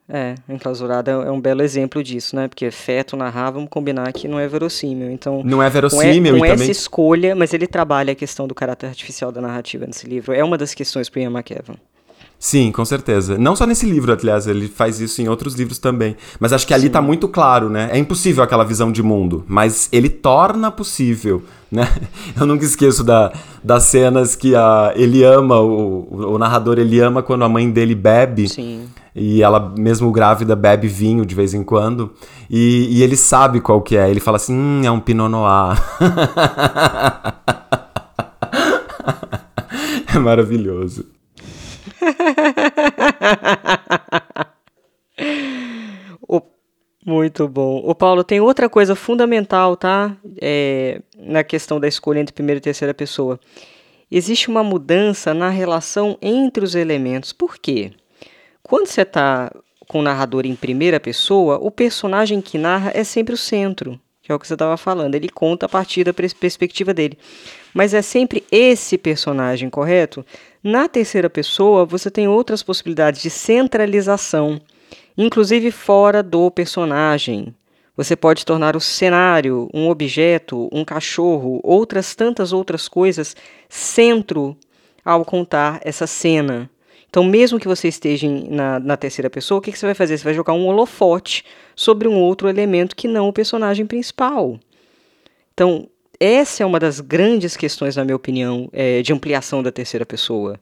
enclausurada 0.47 1.11
é 1.11 1.31
um 1.31 1.41
belo 1.41 1.63
exemplo 1.63 2.03
disso, 2.03 2.35
né? 2.35 2.47
Porque 2.47 2.69
feto 2.69 3.17
narrar, 3.17 3.51
vamos 3.51 3.69
combinar 3.69 4.11
que 4.13 4.27
não 4.27 4.39
é 4.39 4.47
verossímil. 4.47 5.09
Então, 5.09 5.41
não 5.43 5.63
é 5.63 5.69
verossímil 5.69 6.37
com, 6.37 6.45
e 6.45 6.47
essa 6.47 6.57
também... 6.57 6.71
escolha, 6.71 7.35
mas 7.35 7.53
ele 7.53 7.65
trabalha 7.65 8.11
a 8.11 8.15
questão 8.15 8.47
do 8.47 8.53
caráter 8.53 8.87
artificial 8.87 9.31
da 9.31 9.41
narrativa 9.41 9.85
nesse 9.87 10.07
livro. 10.07 10.33
É 10.33 10.43
uma 10.43 10.57
das 10.57 10.73
questões 10.73 11.09
para 11.09 11.21
Ian 11.21 11.31
McEwan. 11.31 11.75
Sim, 12.37 12.71
com 12.71 12.85
certeza. 12.85 13.37
Não 13.37 13.55
só 13.55 13.65
nesse 13.65 13.85
livro, 13.85 14.11
aliás, 14.13 14.45
ele 14.45 14.67
faz 14.67 14.99
isso 14.99 15.21
em 15.21 15.27
outros 15.27 15.55
livros 15.55 15.79
também. 15.79 16.15
Mas 16.39 16.53
acho 16.53 16.67
que 16.67 16.73
ali 16.73 16.87
está 16.87 17.01
muito 17.01 17.27
claro, 17.27 17.69
né? 17.69 17.89
É 17.91 17.97
impossível 17.97 18.43
aquela 18.43 18.63
visão 18.63 18.91
de 18.91 19.01
mundo, 19.01 19.43
mas 19.47 19.89
ele 19.91 20.09
torna 20.09 20.69
possível, 20.69 21.43
né? 21.71 21.87
Eu 22.39 22.45
nunca 22.45 22.63
esqueço 22.63 23.03
da, 23.03 23.33
das 23.63 23.83
cenas 23.83 24.35
que 24.35 24.55
a, 24.55 24.93
ele 24.95 25.23
ama, 25.23 25.59
o, 25.59 26.33
o 26.33 26.37
narrador 26.37 26.77
ele 26.77 26.99
ama 26.99 27.23
quando 27.23 27.43
a 27.43 27.49
mãe 27.49 27.71
dele 27.71 27.95
bebe. 27.95 28.47
Sim. 28.47 28.87
E 29.15 29.41
ela, 29.41 29.73
mesmo 29.77 30.11
grávida, 30.11 30.57
bebe 30.57 30.89
vinho 30.89 31.25
de 31.25 31.33
vez 31.33 31.53
em 31.53 31.63
quando. 31.63 32.13
E, 32.49 32.97
e 32.97 33.01
ele 33.01 33.15
sabe 33.15 33.61
qual 33.61 33.81
que 33.81 33.95
é. 33.95 34.09
Ele 34.09 34.19
fala 34.19 34.35
assim, 34.35 34.53
hum, 34.53 34.81
é 34.83 34.91
um 34.91 34.99
Pinot 34.99 35.29
Noir. 35.29 35.81
é 40.13 40.19
maravilhoso. 40.19 41.05
o, 46.27 46.41
muito 47.05 47.47
bom. 47.47 47.81
O 47.85 47.95
Paulo 47.95 48.21
tem 48.21 48.41
outra 48.41 48.67
coisa 48.67 48.95
fundamental, 48.95 49.77
tá? 49.77 50.13
É, 50.41 51.01
na 51.17 51.41
questão 51.45 51.79
da 51.79 51.87
escolha 51.87 52.19
entre 52.19 52.33
primeira 52.33 52.57
e 52.57 52.61
terceira 52.61 52.93
pessoa. 52.93 53.39
Existe 54.11 54.49
uma 54.49 54.61
mudança 54.61 55.33
na 55.33 55.47
relação 55.49 56.17
entre 56.21 56.65
os 56.65 56.75
elementos. 56.75 57.31
Por 57.31 57.57
quê? 57.57 57.93
Quando 58.67 58.87
você 58.87 59.03
está 59.03 59.51
com 59.87 59.99
o 59.99 60.01
narrador 60.01 60.43
em 60.43 60.55
primeira 60.55 60.99
pessoa, 60.99 61.59
o 61.61 61.69
personagem 61.69 62.41
que 62.41 62.57
narra 62.57 62.91
é 62.95 63.03
sempre 63.03 63.35
o 63.35 63.37
centro, 63.37 63.99
que 64.23 64.31
é 64.31 64.35
o 64.35 64.39
que 64.39 64.47
você 64.47 64.55
estava 64.55 64.75
falando. 64.75 65.13
Ele 65.13 65.29
conta 65.29 65.67
a 65.67 65.69
partir 65.69 66.03
da 66.03 66.11
perspectiva 66.11 66.91
dele. 66.91 67.15
Mas 67.75 67.93
é 67.93 68.01
sempre 68.01 68.43
esse 68.51 68.97
personagem, 68.97 69.69
correto? 69.69 70.25
Na 70.63 70.87
terceira 70.87 71.29
pessoa, 71.29 71.85
você 71.85 72.09
tem 72.09 72.27
outras 72.27 72.63
possibilidades 72.63 73.21
de 73.21 73.29
centralização, 73.29 74.59
inclusive 75.15 75.69
fora 75.69 76.23
do 76.23 76.49
personagem. 76.49 77.53
Você 77.95 78.15
pode 78.15 78.43
tornar 78.43 78.75
o 78.75 78.81
cenário, 78.81 79.69
um 79.75 79.89
objeto, 79.89 80.67
um 80.71 80.83
cachorro, 80.83 81.59
outras 81.63 82.15
tantas 82.15 82.51
outras 82.51 82.87
coisas 82.87 83.35
centro 83.69 84.57
ao 85.05 85.23
contar 85.23 85.79
essa 85.83 86.07
cena. 86.07 86.67
Então, 87.15 87.23
mesmo 87.23 87.57
que 87.57 87.65
você 87.65 87.87
esteja 87.87 88.27
na, 88.29 88.77
na 88.77 88.97
terceira 88.97 89.29
pessoa, 89.29 89.59
o 89.59 89.61
que, 89.61 89.71
que 89.71 89.79
você 89.79 89.85
vai 89.85 89.95
fazer? 89.95 90.17
Você 90.17 90.23
vai 90.25 90.33
jogar 90.33 90.51
um 90.51 90.67
holofote 90.67 91.45
sobre 91.73 92.09
um 92.09 92.19
outro 92.19 92.49
elemento 92.49 92.93
que 92.93 93.07
não 93.07 93.29
o 93.29 93.31
personagem 93.31 93.85
principal. 93.85 94.59
Então, 95.53 95.87
essa 96.19 96.61
é 96.61 96.65
uma 96.65 96.77
das 96.77 96.99
grandes 96.99 97.55
questões, 97.55 97.95
na 97.95 98.03
minha 98.03 98.17
opinião, 98.17 98.67
é, 98.73 99.01
de 99.01 99.13
ampliação 99.13 99.63
da 99.63 99.71
terceira 99.71 100.05
pessoa. 100.05 100.59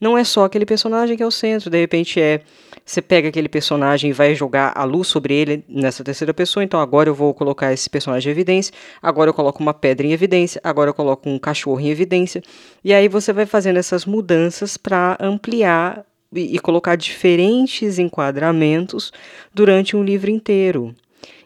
Não 0.00 0.16
é 0.16 0.24
só 0.24 0.44
aquele 0.44 0.66
personagem 0.66 1.16
que 1.16 1.22
é 1.22 1.26
o 1.26 1.30
centro, 1.30 1.70
de 1.70 1.78
repente 1.78 2.20
é 2.20 2.40
você 2.84 3.00
pega 3.00 3.28
aquele 3.28 3.48
personagem 3.48 4.10
e 4.10 4.12
vai 4.12 4.34
jogar 4.34 4.72
a 4.76 4.84
luz 4.84 5.08
sobre 5.08 5.34
ele 5.34 5.64
nessa 5.66 6.04
terceira 6.04 6.34
pessoa, 6.34 6.62
então 6.62 6.78
agora 6.78 7.08
eu 7.08 7.14
vou 7.14 7.32
colocar 7.32 7.72
esse 7.72 7.88
personagem 7.88 8.28
em 8.28 8.32
evidência, 8.32 8.74
agora 9.02 9.30
eu 9.30 9.34
coloco 9.34 9.62
uma 9.62 9.72
pedra 9.72 10.06
em 10.06 10.12
evidência, 10.12 10.60
agora 10.62 10.90
eu 10.90 10.94
coloco 10.94 11.28
um 11.28 11.38
cachorro 11.38 11.80
em 11.80 11.88
evidência, 11.88 12.42
e 12.84 12.92
aí 12.92 13.08
você 13.08 13.32
vai 13.32 13.46
fazendo 13.46 13.78
essas 13.78 14.04
mudanças 14.04 14.76
para 14.76 15.16
ampliar 15.18 16.04
e, 16.34 16.56
e 16.56 16.58
colocar 16.58 16.96
diferentes 16.96 17.98
enquadramentos 17.98 19.12
durante 19.54 19.96
um 19.96 20.04
livro 20.04 20.30
inteiro. 20.30 20.94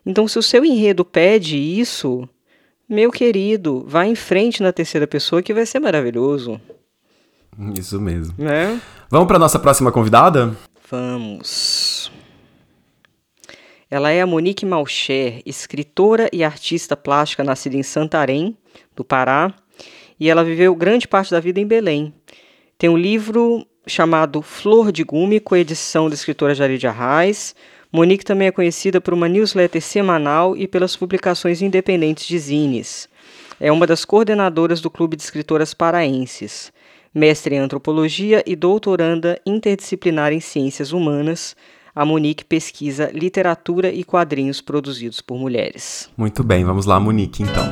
Então, 0.04 0.26
se 0.26 0.38
o 0.38 0.42
seu 0.42 0.64
enredo 0.64 1.04
pede 1.04 1.56
isso, 1.56 2.28
meu 2.88 3.12
querido, 3.12 3.84
vá 3.86 4.06
em 4.06 4.14
frente 4.14 4.62
na 4.62 4.72
terceira 4.72 5.06
pessoa 5.06 5.42
que 5.42 5.54
vai 5.54 5.66
ser 5.66 5.78
maravilhoso. 5.78 6.60
Isso 7.78 8.00
mesmo. 8.00 8.34
Né? 8.38 8.80
Vamos 9.10 9.26
para 9.26 9.38
nossa 9.38 9.58
próxima 9.58 9.90
convidada? 9.90 10.56
Vamos. 10.90 12.10
Ela 13.90 14.10
é 14.10 14.20
a 14.20 14.26
Monique 14.26 14.66
Malcher, 14.66 15.42
escritora 15.46 16.28
e 16.32 16.44
artista 16.44 16.96
plástica 16.96 17.42
nascida 17.42 17.76
em 17.76 17.82
Santarém, 17.82 18.56
do 18.94 19.02
Pará, 19.02 19.52
e 20.20 20.28
ela 20.28 20.44
viveu 20.44 20.74
grande 20.74 21.08
parte 21.08 21.30
da 21.30 21.40
vida 21.40 21.58
em 21.58 21.66
Belém. 21.66 22.12
Tem 22.76 22.90
um 22.90 22.98
livro 22.98 23.66
chamado 23.86 24.42
Flor 24.42 24.92
de 24.92 25.02
Gume, 25.02 25.40
com 25.40 25.56
edição 25.56 26.08
da 26.08 26.14
escritora 26.14 26.54
Jarid 26.54 26.86
Arraes, 26.86 27.54
Monique 27.90 28.24
também 28.24 28.48
é 28.48 28.52
conhecida 28.52 29.00
por 29.00 29.14
uma 29.14 29.28
newsletter 29.28 29.80
semanal 29.80 30.54
e 30.54 30.68
pelas 30.68 30.94
publicações 30.94 31.62
independentes 31.62 32.26
de 32.26 32.38
zines. 32.38 33.08
É 33.58 33.72
uma 33.72 33.86
das 33.86 34.04
coordenadoras 34.04 34.80
do 34.82 34.90
Clube 34.90 35.16
de 35.16 35.22
Escritoras 35.22 35.72
Paraenses, 35.72 36.70
mestre 37.18 37.56
em 37.56 37.58
antropologia 37.58 38.42
e 38.46 38.54
doutoranda 38.54 39.38
interdisciplinar 39.44 40.32
em 40.32 40.40
ciências 40.40 40.92
humanas. 40.92 41.56
A 41.94 42.04
Monique 42.04 42.44
pesquisa 42.44 43.10
literatura 43.12 43.90
e 43.90 44.04
quadrinhos 44.04 44.60
produzidos 44.60 45.20
por 45.20 45.36
mulheres. 45.36 46.08
Muito 46.16 46.44
bem, 46.44 46.64
vamos 46.64 46.86
lá, 46.86 47.00
Monique, 47.00 47.42
então. 47.42 47.64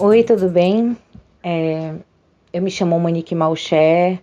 Oi, 0.00 0.22
tudo 0.22 0.48
bem? 0.48 0.96
É, 1.42 1.94
eu 2.52 2.62
me 2.62 2.70
chamo 2.70 2.98
Monique 2.98 3.34
Malcher, 3.34 4.18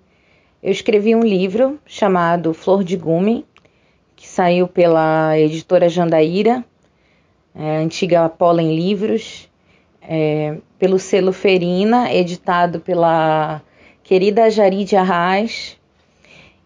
eu 0.64 0.72
escrevi 0.72 1.16
um 1.16 1.22
livro 1.22 1.80
chamado 1.86 2.54
Flor 2.54 2.84
de 2.84 2.96
Gume, 2.96 3.46
que 4.16 4.28
saiu 4.28 4.68
pela 4.68 5.38
editora 5.38 5.90
Jandaíra, 5.90 6.64
é, 7.56 7.78
antiga 7.78 8.30
Pollen 8.30 8.76
Livros, 8.76 9.50
é, 10.14 10.58
pelo 10.78 11.00
selo 11.00 11.32
Ferina, 11.32 12.14
editado 12.14 12.82
pela 12.82 13.62
querida 14.04 14.50
Jarid 14.50 14.94
Arraes. 14.94 15.80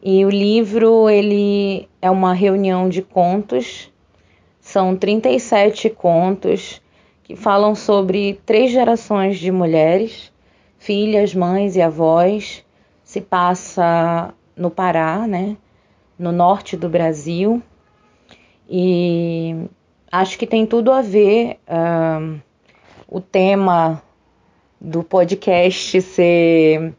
E 0.01 0.25
o 0.25 0.31
livro 0.31 1.07
ele 1.07 1.87
é 2.01 2.09
uma 2.09 2.33
reunião 2.33 2.89
de 2.89 3.03
contos, 3.03 3.91
são 4.59 4.95
37 4.95 5.91
contos 5.91 6.81
que 7.23 7.35
falam 7.35 7.75
sobre 7.75 8.39
três 8.47 8.71
gerações 8.71 9.37
de 9.37 9.51
mulheres, 9.51 10.33
filhas, 10.79 11.35
mães 11.35 11.75
e 11.75 11.83
avós. 11.83 12.65
Se 13.03 13.21
passa 13.21 14.33
no 14.55 14.71
Pará, 14.71 15.27
né? 15.27 15.55
No 16.17 16.31
norte 16.31 16.75
do 16.75 16.89
Brasil. 16.89 17.61
E 18.67 19.67
acho 20.11 20.35
que 20.39 20.47
tem 20.47 20.65
tudo 20.65 20.91
a 20.91 21.03
ver 21.03 21.59
uh, 21.67 22.41
o 23.15 23.21
tema 23.21 24.03
do 24.79 25.01
podcast 25.01 26.01
ser 26.01 26.93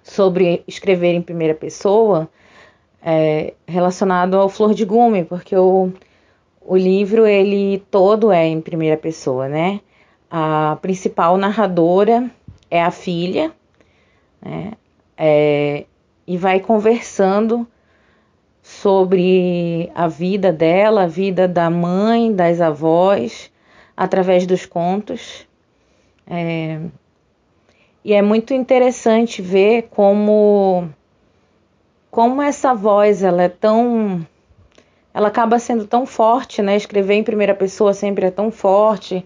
sobre 0.00 0.62
escrever 0.64 1.12
em 1.12 1.20
primeira 1.20 1.56
pessoa 1.56 2.30
é, 3.02 3.54
relacionado 3.66 4.36
ao 4.36 4.48
Flor 4.48 4.74
de 4.74 4.84
Gume, 4.84 5.24
porque 5.24 5.56
o, 5.56 5.92
o 6.64 6.76
livro 6.76 7.26
ele 7.26 7.82
todo 7.90 8.30
é 8.30 8.46
em 8.46 8.60
primeira 8.60 8.96
pessoa, 8.96 9.48
né? 9.48 9.80
A 10.30 10.78
principal 10.80 11.36
narradora 11.36 12.30
é 12.70 12.80
a 12.80 12.92
filha, 12.92 13.50
né? 14.40 14.74
É, 15.18 15.84
e 16.28 16.36
vai 16.38 16.60
conversando 16.60 17.66
sobre 18.62 19.90
a 19.96 20.06
vida 20.06 20.52
dela, 20.52 21.02
a 21.02 21.08
vida 21.08 21.48
da 21.48 21.68
mãe, 21.68 22.32
das 22.32 22.60
avós, 22.60 23.52
através 23.96 24.46
dos 24.46 24.66
contos. 24.66 25.46
É, 26.26 26.80
e 28.04 28.12
é 28.12 28.22
muito 28.22 28.52
interessante 28.52 29.40
ver 29.40 29.88
como 29.90 30.88
como 32.10 32.40
essa 32.40 32.74
voz 32.74 33.22
ela 33.22 33.42
é 33.42 33.48
tão 33.48 34.26
ela 35.12 35.28
acaba 35.28 35.58
sendo 35.58 35.86
tão 35.86 36.04
forte, 36.04 36.60
né? 36.60 36.76
Escrever 36.76 37.14
em 37.14 37.22
primeira 37.22 37.54
pessoa 37.54 37.94
sempre 37.94 38.26
é 38.26 38.30
tão 38.30 38.50
forte, 38.50 39.24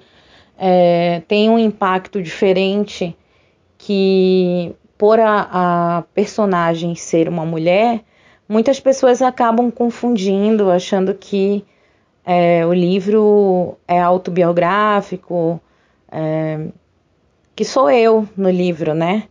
é, 0.58 1.22
tem 1.26 1.48
um 1.48 1.58
impacto 1.58 2.22
diferente 2.22 3.16
que 3.78 4.74
por 4.98 5.20
a, 5.20 5.48
a 5.98 6.02
personagem 6.12 6.94
ser 6.94 7.28
uma 7.28 7.46
mulher, 7.46 8.02
muitas 8.48 8.80
pessoas 8.80 9.22
acabam 9.22 9.70
confundindo, 9.70 10.70
achando 10.70 11.14
que 11.14 11.64
é, 12.30 12.66
o 12.66 12.74
livro 12.74 13.78
é 13.88 13.98
autobiográfico, 13.98 15.58
é, 16.12 16.66
que 17.56 17.64
sou 17.64 17.90
eu 17.90 18.28
no 18.36 18.50
livro, 18.50 18.92
né? 18.92 19.24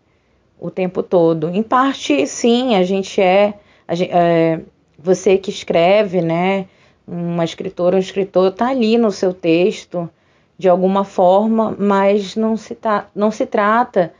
O 0.60 0.72
tempo 0.72 1.04
todo. 1.04 1.48
Em 1.50 1.62
parte, 1.62 2.26
sim, 2.26 2.74
a 2.76 2.82
gente 2.82 3.22
é, 3.22 3.54
a 3.88 3.93
gente, 3.93 4.12
é 4.12 4.62
você 4.98 5.38
que 5.38 5.52
escreve, 5.52 6.24
né? 6.24 6.66
Uma 7.08 7.45
escritora, 7.45 7.98
um 7.98 8.00
escritor 8.00 8.48
está 8.48 8.70
ali 8.70 8.98
no 8.98 9.12
seu 9.12 9.32
texto 9.32 10.10
de 10.58 10.68
alguma 10.68 11.04
forma, 11.04 11.76
mas 11.78 12.36
não 12.36 12.58
se, 12.58 12.74
tá, 12.74 13.06
não 13.14 13.30
se 13.30 13.45
trata 13.45 14.12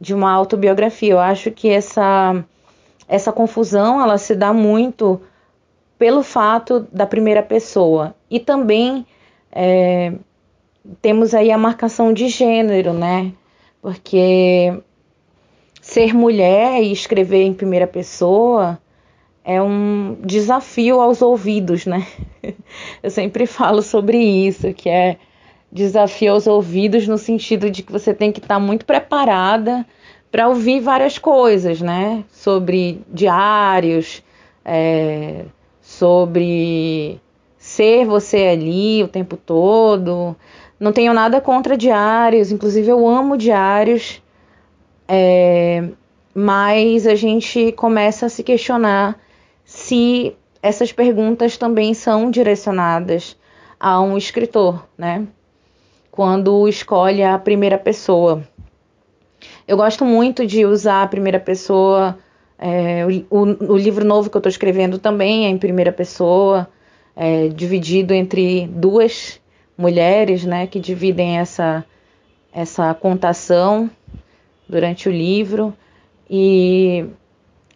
de 0.00 0.12
uma 0.12 0.32
autobiografia. 0.32 1.12
Eu 1.12 1.20
acho 1.20 1.52
que 1.52 1.68
essa 1.68 2.44
essa 3.06 3.30
confusão 3.30 4.02
ela 4.02 4.18
se 4.18 4.34
dá 4.34 4.52
muito 4.52 5.20
pelo 5.96 6.24
fato 6.24 6.86
da 6.92 7.06
primeira 7.06 7.42
pessoa 7.42 8.12
e 8.34 8.40
também 8.40 9.06
é, 9.50 10.12
temos 11.00 11.34
aí 11.34 11.50
a 11.50 11.58
marcação 11.58 12.12
de 12.12 12.28
gênero, 12.28 12.92
né? 12.92 13.32
porque 13.84 14.72
ser 15.82 16.14
mulher 16.14 16.82
e 16.82 16.90
escrever 16.90 17.42
em 17.42 17.52
primeira 17.52 17.86
pessoa 17.86 18.80
é 19.44 19.60
um 19.60 20.16
desafio 20.24 21.02
aos 21.02 21.20
ouvidos, 21.20 21.84
né? 21.84 22.06
Eu 23.02 23.10
sempre 23.10 23.44
falo 23.44 23.82
sobre 23.82 24.16
isso, 24.16 24.72
que 24.72 24.88
é 24.88 25.18
desafio 25.70 26.32
aos 26.32 26.46
ouvidos 26.46 27.06
no 27.06 27.18
sentido 27.18 27.70
de 27.70 27.82
que 27.82 27.92
você 27.92 28.14
tem 28.14 28.32
que 28.32 28.40
estar 28.40 28.58
muito 28.58 28.86
preparada 28.86 29.84
para 30.32 30.48
ouvir 30.48 30.80
várias 30.80 31.18
coisas, 31.18 31.82
né? 31.82 32.24
Sobre 32.30 33.02
diários, 33.12 34.22
é, 34.64 35.44
sobre 35.82 37.20
ser 37.74 38.06
você 38.06 38.48
ali 38.52 39.02
o 39.02 39.08
tempo 39.08 39.36
todo, 39.36 40.36
não 40.78 40.92
tenho 40.92 41.12
nada 41.12 41.40
contra 41.40 41.76
diários, 41.76 42.52
inclusive 42.52 42.88
eu 42.88 43.06
amo 43.06 43.36
diários, 43.36 44.22
é, 45.08 45.82
mas 46.32 47.06
a 47.06 47.14
gente 47.14 47.72
começa 47.72 48.26
a 48.26 48.28
se 48.28 48.42
questionar 48.42 49.18
se 49.64 50.36
essas 50.62 50.92
perguntas 50.92 51.56
também 51.56 51.94
são 51.94 52.30
direcionadas 52.30 53.36
a 53.78 54.00
um 54.00 54.16
escritor, 54.16 54.86
né? 54.96 55.26
Quando 56.10 56.68
escolhe 56.68 57.22
a 57.22 57.38
primeira 57.38 57.76
pessoa. 57.76 58.42
Eu 59.66 59.76
gosto 59.76 60.04
muito 60.04 60.46
de 60.46 60.64
usar 60.64 61.02
a 61.02 61.08
primeira 61.08 61.40
pessoa. 61.40 62.16
É, 62.56 63.04
o, 63.28 63.72
o, 63.72 63.76
livro 63.76 64.04
novo 64.04 64.30
que 64.30 64.36
eu 64.36 64.38
estou 64.38 64.48
escrevendo 64.48 64.98
também 64.98 65.46
é 65.46 65.48
em 65.48 65.58
primeira 65.58 65.92
pessoa, 65.92 66.68
é, 67.16 67.48
dividido 67.48 68.12
entre 68.12 68.66
duas 68.66 69.40
mulheres, 69.76 70.44
né, 70.44 70.66
que 70.66 70.78
dividem 70.78 71.38
essa 71.38 71.84
essa 72.52 72.94
contação 72.94 73.90
durante 74.68 75.08
o 75.08 75.12
livro 75.12 75.74
e 76.30 77.04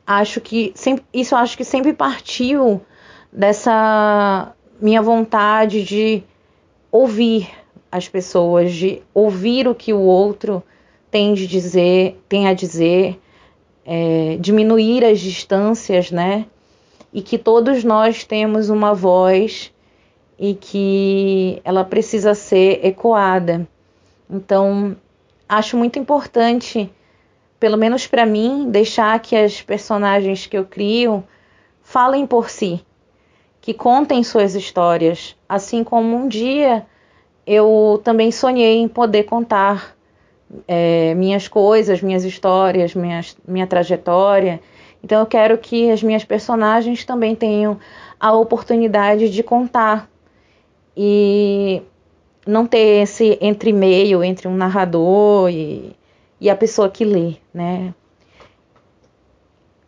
acho 0.07 0.41
que 0.41 0.73
sempre, 0.75 1.05
isso 1.13 1.35
acho 1.35 1.57
que 1.57 1.65
sempre 1.65 1.93
partiu 1.93 2.81
dessa 3.33 4.55
minha 4.81 5.03
vontade 5.03 5.83
de 5.83 6.23
ouvir 6.93 7.51
as 7.91 8.09
pessoas, 8.09 8.73
de 8.73 9.03
ouvir 9.13 9.67
o 9.67 9.75
que 9.75 9.93
o 9.93 10.01
outro 10.01 10.63
tem 11.11 11.35
de 11.35 11.47
dizer, 11.47 12.23
tem 12.29 12.47
a 12.47 12.55
dizer, 12.55 13.19
é, 13.85 14.37
diminuir 14.39 15.05
as 15.05 15.19
distâncias, 15.19 16.11
né? 16.11 16.47
E 17.13 17.23
que 17.23 17.39
todos 17.39 17.85
nós 17.85 18.25
temos 18.25 18.69
uma 18.69 18.95
voz 18.95 19.73
e 20.39 20.55
que 20.55 21.61
ela 21.65 21.85
precisa 21.85 22.35
ser 22.35 22.85
ecoada. 22.85 23.67
Então, 24.31 24.97
acho 25.49 25.77
muito 25.77 25.99
importante, 25.99 26.91
pelo 27.59 27.77
menos 27.77 28.07
para 28.07 28.27
mim, 28.27 28.71
deixar 28.71 29.19
que 29.21 29.35
as 29.35 29.63
personagens 29.63 30.47
que 30.47 30.57
eu 30.57 30.65
crio 30.65 31.25
falem 31.83 32.27
por 32.27 32.51
si, 32.51 32.85
que 33.61 33.73
contem 33.73 34.23
suas 34.23 34.55
histórias, 34.55 35.35
assim 35.49 35.83
como 35.83 36.15
um 36.15 36.29
dia 36.29 36.87
eu 37.51 37.99
também 38.05 38.31
sonhei 38.31 38.77
em 38.77 38.87
poder 38.87 39.23
contar 39.23 39.97
é, 40.67 41.15
minhas 41.15 41.49
coisas, 41.49 42.03
minhas 42.03 42.23
histórias, 42.23 42.95
minhas, 42.95 43.35
minha 43.47 43.67
trajetória. 43.67 44.61
Então 45.03 45.21
eu 45.21 45.27
quero 45.27 45.57
que 45.59 45.91
as 45.91 46.03
minhas 46.03 46.25
personagens 46.25 47.05
também 47.05 47.35
tenham 47.35 47.79
a 48.19 48.33
oportunidade 48.33 49.31
de 49.31 49.43
contar 49.43 50.09
e 50.97 51.83
não 52.47 52.67
ter 52.67 53.03
esse 53.03 53.39
entre 53.41 53.73
meio 53.73 54.25
entre 54.25 54.49
um 54.49 54.57
narrador 54.57 55.51
e, 55.51 55.95
e 56.41 56.51
a 56.51 56.57
pessoa 56.57 56.89
que 56.89 57.05
lê, 57.05 57.37
né? 57.53 57.95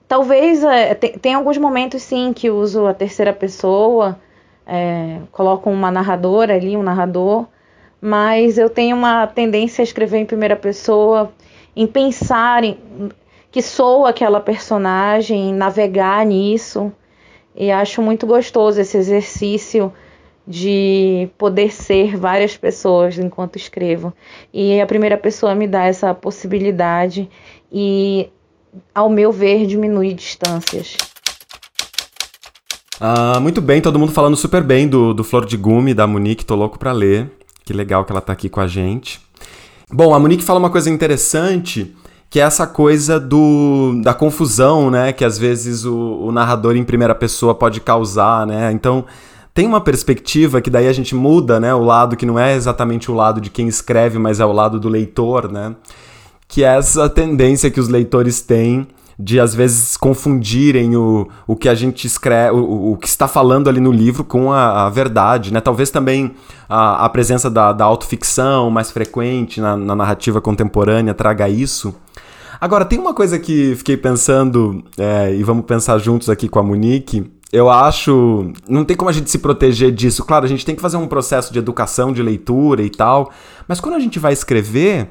Talvez 0.07 0.63
é, 0.65 0.95
tem, 0.95 1.13
tem, 1.13 1.35
alguns 1.35 1.57
momentos 1.57 2.03
sim 2.03 2.33
que 2.33 2.51
uso 2.51 2.87
a 2.87 2.93
terceira 2.93 3.33
pessoa, 3.33 4.19
é, 4.67 5.21
coloco 5.31 5.71
uma 5.71 5.91
narradora 5.91 6.55
ali, 6.55 6.77
um 6.77 6.83
narrador, 6.83 7.47
mas 8.01 8.59
eu 8.59 8.69
tenho 8.69 8.97
uma 8.97 9.27
tendência 9.27 9.83
a 9.83 9.85
escrever 9.85 10.19
em 10.19 10.27
primeira 10.27 10.57
pessoa, 10.57 11.33
em 11.77 11.87
pensar 11.87 12.65
em, 12.65 12.77
que 13.51 13.63
sou 13.63 14.07
aquela 14.07 14.41
personagem, 14.41 15.53
navegar 15.53 16.25
nisso, 16.25 16.93
e 17.55 17.71
acho 17.71 18.01
muito 18.01 18.27
gostoso 18.27 18.81
esse 18.81 18.97
exercício 18.97 19.93
de 20.47 21.29
poder 21.37 21.73
ser 21.73 22.17
várias 22.17 22.57
pessoas 22.57 23.19
enquanto 23.19 23.57
escrevo. 23.57 24.13
E 24.53 24.81
a 24.81 24.87
primeira 24.87 25.17
pessoa 25.17 25.55
me 25.55 25.67
dá 25.67 25.85
essa 25.85 26.15
possibilidade 26.15 27.29
e, 27.71 28.29
ao 28.95 29.09
meu 29.09 29.33
ver, 29.33 29.67
diminui 29.67 30.13
distâncias. 30.15 30.97
Ah, 33.01 33.39
muito 33.41 33.61
bem, 33.61 33.81
todo 33.81 33.99
mundo 33.99 34.13
falando 34.13 34.37
super 34.37 34.63
bem 34.63 34.87
do, 34.87 35.15
do 35.15 35.25
Flor 35.25 35.47
de 35.47 35.57
Gume, 35.57 35.95
da 35.95 36.07
Monique, 36.07 36.45
tô 36.45 36.55
louco 36.55 36.79
pra 36.79 36.93
ler. 36.93 37.31
Que 37.65 37.73
legal 37.73 38.05
que 38.05 38.13
ela 38.13 38.21
tá 38.21 38.33
aqui 38.33 38.49
com 38.49 38.61
a 38.61 38.67
gente. 38.67 39.21
Bom, 39.93 40.13
a 40.15 40.19
Monique 40.19 40.43
fala 40.43 40.59
uma 40.59 40.71
coisa 40.71 40.91
interessante, 40.91 41.95
que 42.31 42.39
é 42.39 42.45
essa 42.45 42.65
coisa 42.65 43.19
do, 43.19 44.01
da 44.05 44.15
confusão, 44.15 44.89
né? 44.89 45.13
Que 45.13 45.25
às 45.25 45.37
vezes 45.37 45.85
o, 45.85 45.97
o 45.97 46.31
narrador 46.31 46.77
em 46.77 46.85
primeira 46.85 47.15
pessoa 47.15 47.57
pode 47.57 47.81
causar, 47.81 48.47
né? 48.47 48.71
Então, 48.71 49.05
tem 49.53 49.67
uma 49.67 49.81
perspectiva 49.81 50.61
que 50.61 50.71
daí 50.71 50.87
a 50.87 50.93
gente 50.93 51.13
muda, 51.13 51.59
né? 51.59 51.75
O 51.75 51.83
lado 51.83 52.17
que 52.17 52.25
não 52.25 52.39
é 52.39 52.55
exatamente 52.55 53.11
o 53.11 53.15
lado 53.15 53.41
de 53.41 53.51
quem 53.51 53.67
escreve, 53.67 54.17
mas 54.17 54.39
é 54.39 54.47
o 54.47 54.53
lado 54.53 54.79
do 54.79 54.89
leitor, 54.89 55.51
né? 55.51 55.75
Que 56.47 56.63
é 56.63 56.77
essa 56.79 57.09
tendência 57.09 57.69
que 57.69 57.81
os 57.81 57.89
leitores 57.89 58.41
têm 58.41 58.87
de 59.19 59.39
às 59.39 59.55
vezes 59.55 59.97
confundirem 59.97 60.97
o, 60.97 61.29
o 61.47 61.55
que 61.55 61.69
a 61.69 61.75
gente 61.75 62.07
escreve, 62.07 62.57
o, 62.57 62.93
o 62.93 62.97
que 62.97 63.09
está 63.09 63.29
falando 63.29 63.69
ali 63.69 63.81
no 63.81 63.93
livro 63.93 64.25
com 64.25 64.53
a, 64.53 64.87
a 64.87 64.89
verdade, 64.89 65.53
né? 65.53 65.61
Talvez 65.61 65.91
também 65.91 66.31
a, 66.69 67.05
a 67.05 67.09
presença 67.09 67.51
da, 67.51 67.73
da 67.73 67.85
autoficção 67.85 68.71
mais 68.71 68.91
frequente 68.93 69.61
na, 69.61 69.77
na 69.77 69.97
narrativa 69.97 70.41
contemporânea 70.41 71.13
traga 71.13 71.49
isso. 71.49 71.93
Agora, 72.61 72.85
tem 72.85 72.99
uma 72.99 73.15
coisa 73.15 73.39
que 73.39 73.75
fiquei 73.77 73.97
pensando, 73.97 74.85
é, 74.99 75.35
e 75.35 75.43
vamos 75.43 75.65
pensar 75.65 75.97
juntos 75.99 76.29
aqui 76.29 76.49
com 76.49 76.59
a 76.59 76.63
Monique. 76.63 77.25
Eu 77.51 77.71
acho. 77.71 78.53
Não 78.69 78.85
tem 78.85 78.97
como 78.97 79.09
a 79.09 79.13
gente 79.13 79.31
se 79.31 79.39
proteger 79.39 79.91
disso. 79.91 80.25
Claro, 80.25 80.45
a 80.45 80.49
gente 80.49 80.65
tem 80.65 80.77
que 80.77 80.83
fazer 80.83 80.99
um 80.99 81.07
processo 81.07 81.53
de 81.53 81.59
educação, 81.59 82.13
de 82.13 82.23
leitura 82.23 82.83
e 82.83 82.91
tal. 82.91 83.33
Mas 83.67 83.81
quando 83.81 83.95
a 83.95 83.99
gente 83.99 84.19
vai 84.19 84.33
escrever, 84.33 85.09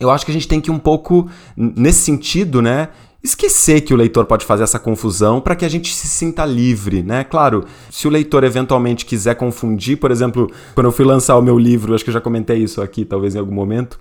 eu 0.00 0.10
acho 0.10 0.24
que 0.24 0.32
a 0.32 0.34
gente 0.34 0.48
tem 0.48 0.60
que 0.60 0.70
um 0.70 0.78
pouco, 0.78 1.28
nesse 1.56 2.00
sentido, 2.00 2.62
né? 2.62 2.88
esquecer 3.24 3.80
que 3.80 3.94
o 3.94 3.96
leitor 3.96 4.26
pode 4.26 4.44
fazer 4.44 4.64
essa 4.64 4.78
confusão 4.78 5.40
para 5.40 5.56
que 5.56 5.64
a 5.64 5.68
gente 5.68 5.94
se 5.94 6.06
sinta 6.06 6.44
livre, 6.44 7.02
né? 7.02 7.24
Claro, 7.24 7.64
se 7.90 8.06
o 8.06 8.10
leitor 8.10 8.44
eventualmente 8.44 9.06
quiser 9.06 9.34
confundir, 9.34 9.96
por 9.96 10.10
exemplo, 10.10 10.50
quando 10.74 10.88
eu 10.88 10.92
fui 10.92 11.06
lançar 11.06 11.34
o 11.38 11.40
meu 11.40 11.58
livro, 11.58 11.94
acho 11.94 12.04
que 12.04 12.10
eu 12.10 12.14
já 12.14 12.20
comentei 12.20 12.58
isso 12.58 12.82
aqui, 12.82 13.02
talvez 13.02 13.34
em 13.34 13.38
algum 13.38 13.54
momento, 13.54 13.98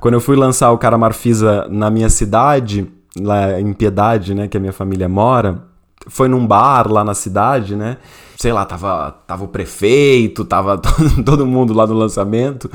quando 0.00 0.14
eu 0.14 0.20
fui 0.20 0.36
lançar 0.36 0.70
o 0.70 0.78
Cara 0.78 0.96
Marfisa 0.96 1.66
na 1.70 1.90
minha 1.90 2.08
cidade, 2.08 2.90
lá 3.18 3.60
em 3.60 3.72
Piedade, 3.72 4.34
né, 4.34 4.48
que 4.48 4.56
a 4.56 4.60
minha 4.60 4.72
família 4.72 5.08
mora, 5.08 5.62
foi 6.06 6.28
num 6.28 6.46
bar 6.46 6.90
lá 6.90 7.04
na 7.04 7.14
cidade, 7.14 7.74
né? 7.74 7.96
Sei 8.38 8.52
lá, 8.52 8.64
tava, 8.64 9.16
tava 9.26 9.44
o 9.44 9.48
prefeito, 9.48 10.44
tava 10.44 10.78
todo 11.26 11.44
mundo 11.44 11.74
lá 11.74 11.84
no 11.88 11.94
lançamento. 11.94 12.70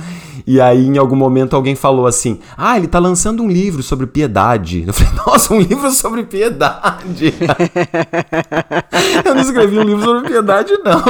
E 0.45 0.59
aí, 0.59 0.85
em 0.87 0.97
algum 0.97 1.15
momento, 1.15 1.55
alguém 1.55 1.73
falou 1.73 2.05
assim: 2.05 2.37
Ah, 2.57 2.77
ele 2.77 2.87
tá 2.87 2.99
lançando 2.99 3.41
um 3.41 3.47
livro 3.47 3.81
sobre 3.81 4.05
piedade. 4.05 4.83
Eu 4.85 4.93
falei, 4.93 5.13
nossa, 5.25 5.53
um 5.53 5.61
livro 5.61 5.89
sobre 5.91 6.23
piedade. 6.23 7.33
eu 9.23 9.33
não 9.33 9.41
escrevi 9.41 9.79
um 9.79 9.83
livro 9.83 10.03
sobre 10.03 10.27
piedade, 10.27 10.73
não. 10.83 11.01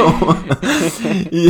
E, 1.32 1.48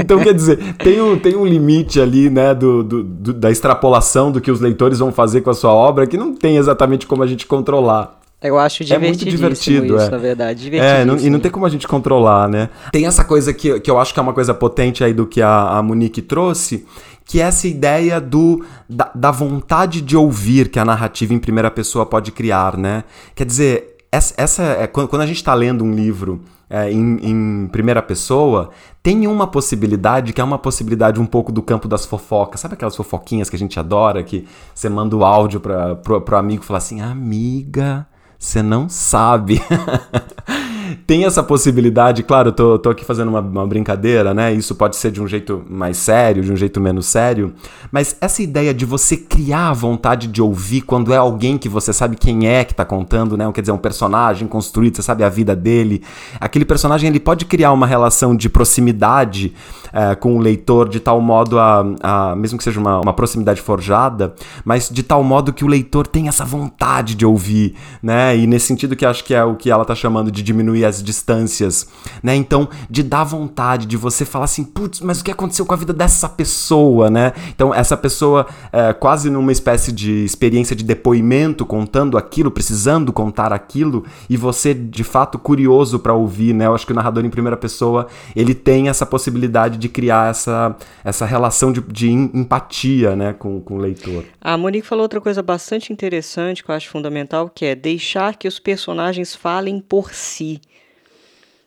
então, 0.00 0.18
quer 0.18 0.32
dizer, 0.32 0.76
tem 0.78 1.02
um, 1.02 1.18
tem 1.18 1.36
um 1.36 1.44
limite 1.44 2.00
ali, 2.00 2.30
né, 2.30 2.54
do, 2.54 2.82
do, 2.82 3.04
do, 3.04 3.32
da 3.34 3.50
extrapolação 3.50 4.32
do 4.32 4.40
que 4.40 4.50
os 4.50 4.60
leitores 4.60 4.98
vão 4.98 5.12
fazer 5.12 5.42
com 5.42 5.50
a 5.50 5.54
sua 5.54 5.74
obra 5.74 6.06
que 6.06 6.16
não 6.16 6.34
tem 6.34 6.56
exatamente 6.56 7.06
como 7.06 7.22
a 7.22 7.26
gente 7.26 7.46
controlar. 7.46 8.17
Eu 8.40 8.56
acho 8.56 8.84
divertidíssimo 8.84 9.46
é 9.46 9.48
muito 9.48 9.60
divertido, 9.64 9.96
isso, 9.96 10.06
é. 10.06 10.10
na 10.10 10.18
verdade. 10.18 10.76
É, 10.78 11.04
não, 11.04 11.16
e 11.16 11.28
não 11.28 11.40
tem 11.40 11.50
como 11.50 11.66
a 11.66 11.68
gente 11.68 11.88
controlar, 11.88 12.48
né? 12.48 12.68
Tem 12.92 13.04
essa 13.04 13.24
coisa 13.24 13.52
que, 13.52 13.80
que 13.80 13.90
eu 13.90 13.98
acho 13.98 14.14
que 14.14 14.20
é 14.20 14.22
uma 14.22 14.32
coisa 14.32 14.54
potente 14.54 15.02
aí 15.02 15.12
do 15.12 15.26
que 15.26 15.42
a, 15.42 15.70
a 15.70 15.82
Monique 15.82 16.22
trouxe, 16.22 16.86
que 17.24 17.40
é 17.40 17.44
essa 17.44 17.66
ideia 17.66 18.20
do, 18.20 18.64
da, 18.88 19.10
da 19.12 19.30
vontade 19.32 20.00
de 20.00 20.16
ouvir 20.16 20.68
que 20.68 20.78
a 20.78 20.84
narrativa 20.84 21.34
em 21.34 21.38
primeira 21.38 21.68
pessoa 21.68 22.06
pode 22.06 22.30
criar, 22.30 22.76
né? 22.76 23.02
Quer 23.34 23.44
dizer, 23.44 23.96
essa, 24.12 24.34
essa 24.36 24.62
é, 24.62 24.86
quando 24.86 25.20
a 25.20 25.26
gente 25.26 25.36
está 25.38 25.52
lendo 25.52 25.82
um 25.82 25.92
livro 25.92 26.40
é, 26.70 26.92
em, 26.92 27.18
em, 27.20 27.68
primeira 27.72 28.00
pessoa, 28.00 28.70
tem 29.02 29.26
uma 29.26 29.48
possibilidade 29.48 30.32
que 30.32 30.40
é 30.40 30.44
uma 30.44 30.58
possibilidade 30.58 31.20
um 31.20 31.26
pouco 31.26 31.50
do 31.50 31.60
campo 31.60 31.88
das 31.88 32.06
fofocas. 32.06 32.60
Sabe 32.60 32.74
aquelas 32.74 32.94
fofoquinhas 32.94 33.50
que 33.50 33.56
a 33.56 33.58
gente 33.58 33.80
adora, 33.80 34.22
que 34.22 34.46
você 34.72 34.88
manda 34.88 35.16
o 35.16 35.24
áudio 35.24 35.58
para 35.58 35.96
pro, 35.96 36.20
pro 36.20 36.36
amigo 36.36 36.62
falar 36.62 36.78
assim, 36.78 37.00
amiga 37.00 38.06
você 38.38 38.62
não 38.62 38.88
sabe. 38.88 39.60
Tem 41.06 41.24
essa 41.24 41.42
possibilidade, 41.42 42.22
claro, 42.22 42.52
tô, 42.52 42.78
tô 42.78 42.90
aqui 42.90 43.04
fazendo 43.04 43.28
uma, 43.28 43.40
uma, 43.40 43.66
brincadeira, 43.66 44.32
né? 44.32 44.52
Isso 44.52 44.74
pode 44.74 44.96
ser 44.96 45.10
de 45.10 45.20
um 45.20 45.26
jeito 45.26 45.62
mais 45.68 45.96
sério, 45.96 46.42
de 46.42 46.52
um 46.52 46.56
jeito 46.56 46.80
menos 46.80 47.06
sério, 47.06 47.52
mas 47.90 48.16
essa 48.20 48.42
ideia 48.42 48.72
de 48.72 48.84
você 48.84 49.16
criar 49.16 49.70
a 49.70 49.72
vontade 49.72 50.26
de 50.26 50.40
ouvir 50.40 50.82
quando 50.82 51.12
é 51.12 51.16
alguém 51.16 51.58
que 51.58 51.68
você 51.68 51.92
sabe 51.92 52.16
quem 52.16 52.48
é 52.48 52.64
que 52.64 52.74
tá 52.74 52.84
contando, 52.84 53.36
né? 53.36 53.50
Quer 53.52 53.60
dizer, 53.60 53.72
um 53.72 53.78
personagem 53.78 54.46
construído, 54.46 54.96
você 54.96 55.02
sabe 55.02 55.24
a 55.24 55.28
vida 55.28 55.54
dele. 55.54 56.02
Aquele 56.40 56.64
personagem 56.64 57.08
ele 57.08 57.20
pode 57.20 57.44
criar 57.44 57.72
uma 57.72 57.86
relação 57.86 58.36
de 58.36 58.48
proximidade 58.48 59.54
é, 59.92 60.14
com 60.14 60.36
o 60.36 60.38
leitor 60.38 60.88
de 60.88 61.00
tal 61.00 61.20
modo 61.20 61.58
a, 61.58 61.84
a 62.02 62.36
mesmo 62.36 62.58
que 62.58 62.64
seja 62.64 62.78
uma, 62.78 63.00
uma 63.00 63.12
proximidade 63.12 63.60
forjada, 63.60 64.34
mas 64.64 64.88
de 64.88 65.02
tal 65.02 65.22
modo 65.22 65.52
que 65.52 65.64
o 65.64 65.68
leitor 65.68 66.06
tem 66.06 66.28
essa 66.28 66.44
vontade 66.44 67.14
de 67.14 67.24
ouvir, 67.24 67.74
né? 68.02 68.36
E 68.36 68.46
nesse 68.46 68.66
sentido 68.66 68.94
que 68.96 69.06
acho 69.06 69.24
que 69.24 69.34
é 69.34 69.44
o 69.44 69.56
que 69.56 69.70
ela 69.70 69.84
tá 69.84 69.94
chamando 69.94 70.30
de 70.30 70.42
diminuir 70.42 70.77
as 70.84 71.02
distâncias, 71.02 71.86
né? 72.22 72.34
Então, 72.34 72.68
de 72.88 73.02
dar 73.02 73.24
vontade, 73.24 73.86
de 73.86 73.96
você 73.96 74.24
falar 74.24 74.44
assim, 74.44 74.64
putz, 74.64 75.00
mas 75.00 75.20
o 75.20 75.24
que 75.24 75.30
aconteceu 75.30 75.64
com 75.66 75.74
a 75.74 75.76
vida 75.76 75.92
dessa 75.92 76.28
pessoa, 76.28 77.10
né? 77.10 77.32
Então, 77.48 77.74
essa 77.74 77.96
pessoa 77.96 78.46
é, 78.72 78.92
quase 78.92 79.30
numa 79.30 79.52
espécie 79.52 79.92
de 79.92 80.24
experiência 80.24 80.74
de 80.74 80.84
depoimento, 80.84 81.64
contando 81.64 82.16
aquilo, 82.18 82.50
precisando 82.50 83.12
contar 83.12 83.52
aquilo, 83.52 84.04
e 84.28 84.36
você 84.36 84.74
de 84.74 85.04
fato 85.04 85.38
curioso 85.38 85.98
para 85.98 86.14
ouvir, 86.14 86.54
né? 86.54 86.66
Eu 86.66 86.74
acho 86.74 86.86
que 86.86 86.92
o 86.92 86.94
narrador 86.96 87.24
em 87.24 87.30
primeira 87.30 87.56
pessoa 87.56 88.06
ele 88.34 88.54
tem 88.54 88.88
essa 88.88 89.06
possibilidade 89.06 89.78
de 89.78 89.88
criar 89.88 90.30
essa, 90.30 90.76
essa 91.04 91.26
relação 91.26 91.72
de, 91.72 91.80
de 91.80 92.10
empatia 92.10 93.16
né, 93.16 93.32
com, 93.32 93.60
com 93.60 93.74
o 93.74 93.78
leitor. 93.78 94.24
A 94.40 94.56
Monique 94.56 94.86
falou 94.86 95.02
outra 95.02 95.20
coisa 95.20 95.42
bastante 95.42 95.92
interessante 95.92 96.62
que 96.62 96.70
eu 96.70 96.74
acho 96.74 96.88
fundamental, 96.88 97.50
que 97.52 97.64
é 97.64 97.74
deixar 97.74 98.36
que 98.36 98.48
os 98.48 98.58
personagens 98.58 99.34
falem 99.34 99.80
por 99.80 100.12
si. 100.12 100.60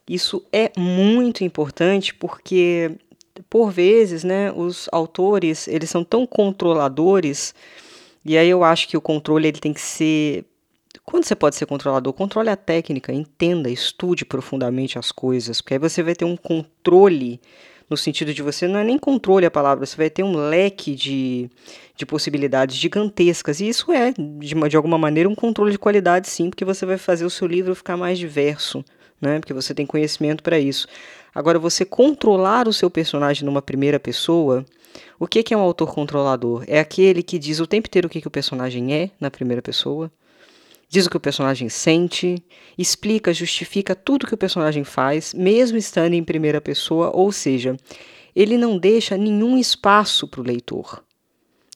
Isso 0.07 0.43
é 0.51 0.71
muito 0.77 1.43
importante 1.43 2.13
porque, 2.13 2.91
por 3.49 3.71
vezes, 3.71 4.23
né, 4.23 4.51
os 4.51 4.89
autores 4.91 5.67
eles 5.67 5.89
são 5.89 6.03
tão 6.03 6.25
controladores, 6.25 7.53
e 8.25 8.37
aí 8.37 8.49
eu 8.49 8.63
acho 8.63 8.87
que 8.87 8.97
o 8.97 9.01
controle 9.01 9.47
ele 9.47 9.59
tem 9.59 9.73
que 9.73 9.81
ser 9.81 10.45
quando 11.03 11.25
você 11.25 11.35
pode 11.35 11.55
ser 11.55 11.65
controlador? 11.65 12.13
Controle 12.13 12.49
a 12.49 12.55
técnica, 12.55 13.11
entenda, 13.11 13.69
estude 13.69 14.23
profundamente 14.23 14.99
as 14.99 15.11
coisas, 15.11 15.59
porque 15.59 15.73
aí 15.73 15.79
você 15.79 16.03
vai 16.03 16.15
ter 16.15 16.25
um 16.25 16.37
controle 16.37 17.41
no 17.89 17.97
sentido 17.97 18.33
de 18.33 18.41
você 18.41 18.69
não 18.69 18.79
é 18.79 18.83
nem 18.85 18.97
controle 18.97 19.45
a 19.45 19.51
palavra, 19.51 19.85
você 19.85 19.97
vai 19.97 20.09
ter 20.09 20.23
um 20.23 20.33
leque 20.33 20.95
de, 20.95 21.49
de 21.97 22.05
possibilidades 22.05 22.77
gigantescas. 22.77 23.59
E 23.59 23.67
isso 23.67 23.91
é, 23.91 24.13
de, 24.13 24.55
de 24.69 24.77
alguma 24.77 24.97
maneira, 24.97 25.27
um 25.27 25.35
controle 25.35 25.73
de 25.73 25.77
qualidade, 25.77 26.29
sim, 26.29 26.49
porque 26.49 26.63
você 26.63 26.85
vai 26.85 26.97
fazer 26.97 27.25
o 27.25 27.29
seu 27.29 27.45
livro 27.45 27.75
ficar 27.75 27.97
mais 27.97 28.17
diverso, 28.17 28.83
né? 29.21 29.39
Porque 29.39 29.53
você 29.53 29.73
tem 29.73 29.85
conhecimento 29.85 30.41
para 30.41 30.59
isso. 30.59 30.87
Agora, 31.33 31.59
você 31.59 31.85
controlar 31.85 32.67
o 32.67 32.73
seu 32.73 32.89
personagem 32.89 33.45
numa 33.45 33.61
primeira 33.61 33.99
pessoa. 33.99 34.65
O 35.19 35.27
que, 35.27 35.43
que 35.43 35.53
é 35.53 35.57
um 35.57 35.61
autor 35.61 35.93
controlador? 35.93 36.63
É 36.67 36.79
aquele 36.79 37.23
que 37.23 37.39
diz 37.39 37.59
o 37.59 37.67
tempo 37.67 37.87
inteiro 37.87 38.07
o 38.07 38.09
que, 38.09 38.19
que 38.19 38.27
o 38.27 38.31
personagem 38.31 38.93
é 38.93 39.11
na 39.19 39.31
primeira 39.31 39.61
pessoa, 39.61 40.11
diz 40.89 41.05
o 41.05 41.09
que 41.09 41.15
o 41.15 41.21
personagem 41.21 41.69
sente, 41.69 42.43
explica, 42.77 43.33
justifica 43.33 43.95
tudo 43.95 44.27
que 44.27 44.33
o 44.33 44.37
personagem 44.37 44.83
faz, 44.83 45.33
mesmo 45.33 45.77
estando 45.77 46.13
em 46.13 46.23
primeira 46.23 46.59
pessoa, 46.59 47.11
ou 47.15 47.31
seja, 47.31 47.77
ele 48.35 48.57
não 48.57 48.77
deixa 48.77 49.15
nenhum 49.15 49.57
espaço 49.57 50.27
para 50.27 50.41
o 50.41 50.43
leitor 50.43 51.01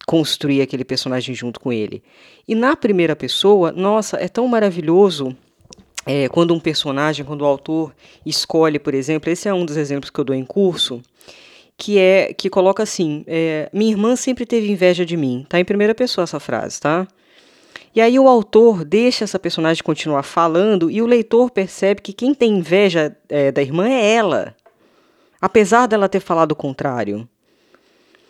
construir 0.06 0.62
aquele 0.62 0.86
personagem 0.86 1.34
junto 1.34 1.60
com 1.60 1.74
ele. 1.74 2.04
E 2.48 2.54
na 2.54 2.76
primeira 2.76 3.16
pessoa, 3.16 3.72
nossa, 3.72 4.18
é 4.18 4.28
tão 4.28 4.48
maravilhoso 4.48 5.36
é, 6.06 6.30
quando 6.30 6.54
um 6.54 6.60
personagem, 6.60 7.26
quando 7.26 7.42
o 7.42 7.46
autor 7.46 7.94
escolhe, 8.26 8.78
por 8.78 8.94
exemplo, 8.94 9.30
esse 9.32 9.50
é 9.50 9.54
um 9.54 9.66
dos 9.66 9.76
exemplos 9.76 10.10
que 10.12 10.20
eu 10.20 10.24
dou 10.24 10.36
em 10.36 10.46
curso, 10.46 11.02
que 11.78 11.98
é 11.98 12.34
que 12.34 12.50
coloca 12.50 12.84
assim: 12.84 13.24
é, 13.28 13.70
minha 13.74 13.92
irmã 13.92 14.16
sempre 14.16 14.46
teve 14.46 14.72
inveja 14.72 15.06
de 15.06 15.18
mim. 15.18 15.46
Tá 15.50 15.60
em 15.60 15.66
primeira 15.66 15.96
pessoa 15.96 16.24
essa 16.24 16.40
frase, 16.40 16.80
tá? 16.80 17.08
E 17.96 18.02
aí 18.02 18.20
o 18.20 18.28
autor 18.28 18.84
deixa 18.84 19.24
essa 19.24 19.40
personagem 19.40 19.82
continuar 19.82 20.24
falando 20.24 20.92
e 20.92 21.02
o 21.02 21.06
leitor 21.06 21.50
percebe 21.50 22.02
que 22.02 22.12
quem 22.12 22.34
tem 22.34 22.58
inveja 22.58 23.16
é, 23.30 23.52
da 23.52 23.62
irmã 23.62 23.88
é 23.88 24.14
ela, 24.16 24.54
apesar 25.42 25.88
dela 25.88 26.10
ter 26.10 26.20
falado 26.20 26.52
o 26.52 26.56
contrário. 26.56 27.28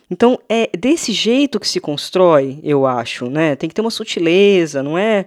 Então 0.09 0.39
é 0.47 0.69
desse 0.77 1.11
jeito 1.11 1.59
que 1.59 1.67
se 1.67 1.79
constrói, 1.79 2.59
eu 2.63 2.85
acho, 2.85 3.27
né? 3.27 3.55
Tem 3.55 3.67
que 3.67 3.73
ter 3.73 3.81
uma 3.81 3.89
sutileza, 3.89 4.83
não 4.83 4.97
é, 4.97 5.25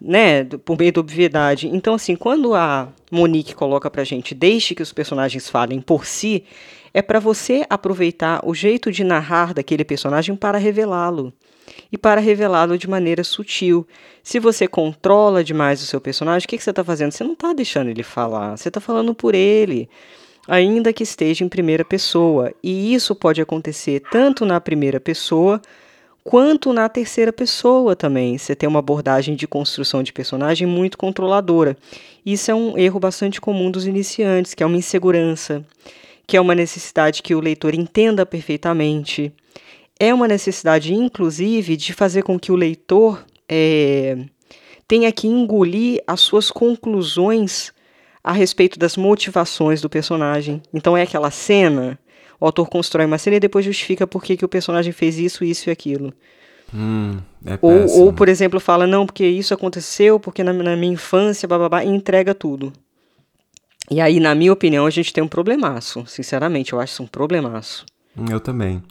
né, 0.00 0.44
por 0.44 0.78
meio 0.78 0.92
da 0.92 1.00
obviedade. 1.00 1.68
Então 1.68 1.94
assim, 1.94 2.16
quando 2.16 2.54
a 2.54 2.88
Monique 3.10 3.54
coloca 3.54 3.90
pra 3.90 4.04
gente, 4.04 4.34
deixe 4.34 4.74
que 4.74 4.82
os 4.82 4.92
personagens 4.92 5.48
falem 5.48 5.80
por 5.80 6.06
si, 6.06 6.44
é 6.92 7.02
para 7.02 7.20
você 7.20 7.64
aproveitar 7.68 8.40
o 8.44 8.54
jeito 8.54 8.90
de 8.90 9.04
narrar 9.04 9.54
daquele 9.54 9.84
personagem 9.84 10.34
para 10.34 10.58
revelá-lo 10.58 11.32
e 11.92 11.98
para 11.98 12.20
revelá-lo 12.20 12.76
de 12.76 12.88
maneira 12.88 13.22
sutil. 13.22 13.86
Se 14.22 14.38
você 14.38 14.66
controla 14.66 15.44
demais 15.44 15.82
o 15.82 15.86
seu 15.86 16.00
personagem, 16.00 16.46
o 16.46 16.48
que, 16.48 16.56
que 16.56 16.64
você 16.64 16.70
está 16.70 16.84
fazendo? 16.84 17.12
Você 17.12 17.24
não 17.24 17.32
está 17.34 17.52
deixando 17.52 17.90
ele 17.90 18.02
falar, 18.02 18.56
você 18.56 18.68
está 18.68 18.80
falando 18.80 19.14
por 19.14 19.34
ele, 19.34 19.88
ainda 20.48 20.92
que 20.92 21.02
esteja 21.02 21.44
em 21.44 21.48
primeira 21.48 21.84
pessoa. 21.84 22.52
E 22.62 22.92
isso 22.94 23.14
pode 23.14 23.40
acontecer 23.40 24.02
tanto 24.10 24.44
na 24.44 24.60
primeira 24.60 24.98
pessoa 24.98 25.60
quanto 26.24 26.72
na 26.72 26.88
terceira 26.88 27.32
pessoa 27.32 27.96
também. 27.96 28.36
Você 28.36 28.54
tem 28.54 28.68
uma 28.68 28.78
abordagem 28.78 29.34
de 29.34 29.46
construção 29.46 30.02
de 30.02 30.12
personagem 30.12 30.66
muito 30.66 30.98
controladora. 30.98 31.76
Isso 32.24 32.50
é 32.50 32.54
um 32.54 32.76
erro 32.76 33.00
bastante 33.00 33.40
comum 33.40 33.70
dos 33.70 33.86
iniciantes, 33.86 34.54
que 34.54 34.62
é 34.62 34.66
uma 34.66 34.76
insegurança, 34.76 35.64
que 36.26 36.36
é 36.36 36.40
uma 36.40 36.54
necessidade 36.54 37.22
que 37.22 37.34
o 37.34 37.40
leitor 37.40 37.74
entenda 37.74 38.24
perfeitamente 38.26 39.32
é 40.00 40.14
uma 40.14 40.26
necessidade, 40.26 40.94
inclusive, 40.94 41.76
de 41.76 41.92
fazer 41.92 42.22
com 42.22 42.40
que 42.40 42.50
o 42.50 42.56
leitor 42.56 43.22
é, 43.46 44.16
tenha 44.88 45.12
que 45.12 45.28
engolir 45.28 46.02
as 46.06 46.22
suas 46.22 46.50
conclusões 46.50 47.70
a 48.24 48.32
respeito 48.32 48.78
das 48.78 48.96
motivações 48.96 49.82
do 49.82 49.90
personagem. 49.90 50.62
Então 50.72 50.96
é 50.96 51.02
aquela 51.02 51.30
cena, 51.30 51.98
o 52.40 52.46
autor 52.46 52.68
constrói 52.68 53.06
uma 53.06 53.18
cena 53.18 53.36
e 53.36 53.40
depois 53.40 53.64
justifica 53.64 54.06
por 54.06 54.22
que, 54.22 54.36
que 54.36 54.44
o 54.44 54.48
personagem 54.48 54.92
fez 54.92 55.18
isso, 55.18 55.44
isso 55.44 55.68
e 55.68 55.72
aquilo. 55.72 56.12
Hum, 56.74 57.18
é 57.44 57.58
ou, 57.60 58.04
ou, 58.04 58.12
por 58.12 58.28
exemplo, 58.28 58.58
fala, 58.58 58.86
não, 58.86 59.04
porque 59.04 59.26
isso 59.26 59.52
aconteceu, 59.52 60.18
porque 60.18 60.42
na, 60.42 60.52
na 60.52 60.76
minha 60.76 60.92
infância, 60.92 61.46
bababá, 61.46 61.84
e 61.84 61.88
entrega 61.88 62.34
tudo. 62.34 62.72
E 63.90 64.00
aí, 64.00 64.20
na 64.20 64.34
minha 64.34 64.52
opinião, 64.52 64.86
a 64.86 64.90
gente 64.90 65.12
tem 65.12 65.22
um 65.22 65.28
problemaço. 65.28 66.04
Sinceramente, 66.06 66.72
eu 66.72 66.80
acho 66.80 66.94
isso 66.94 67.02
um 67.02 67.08
problemaço. 67.08 67.84
Eu 68.30 68.40
também 68.40 68.82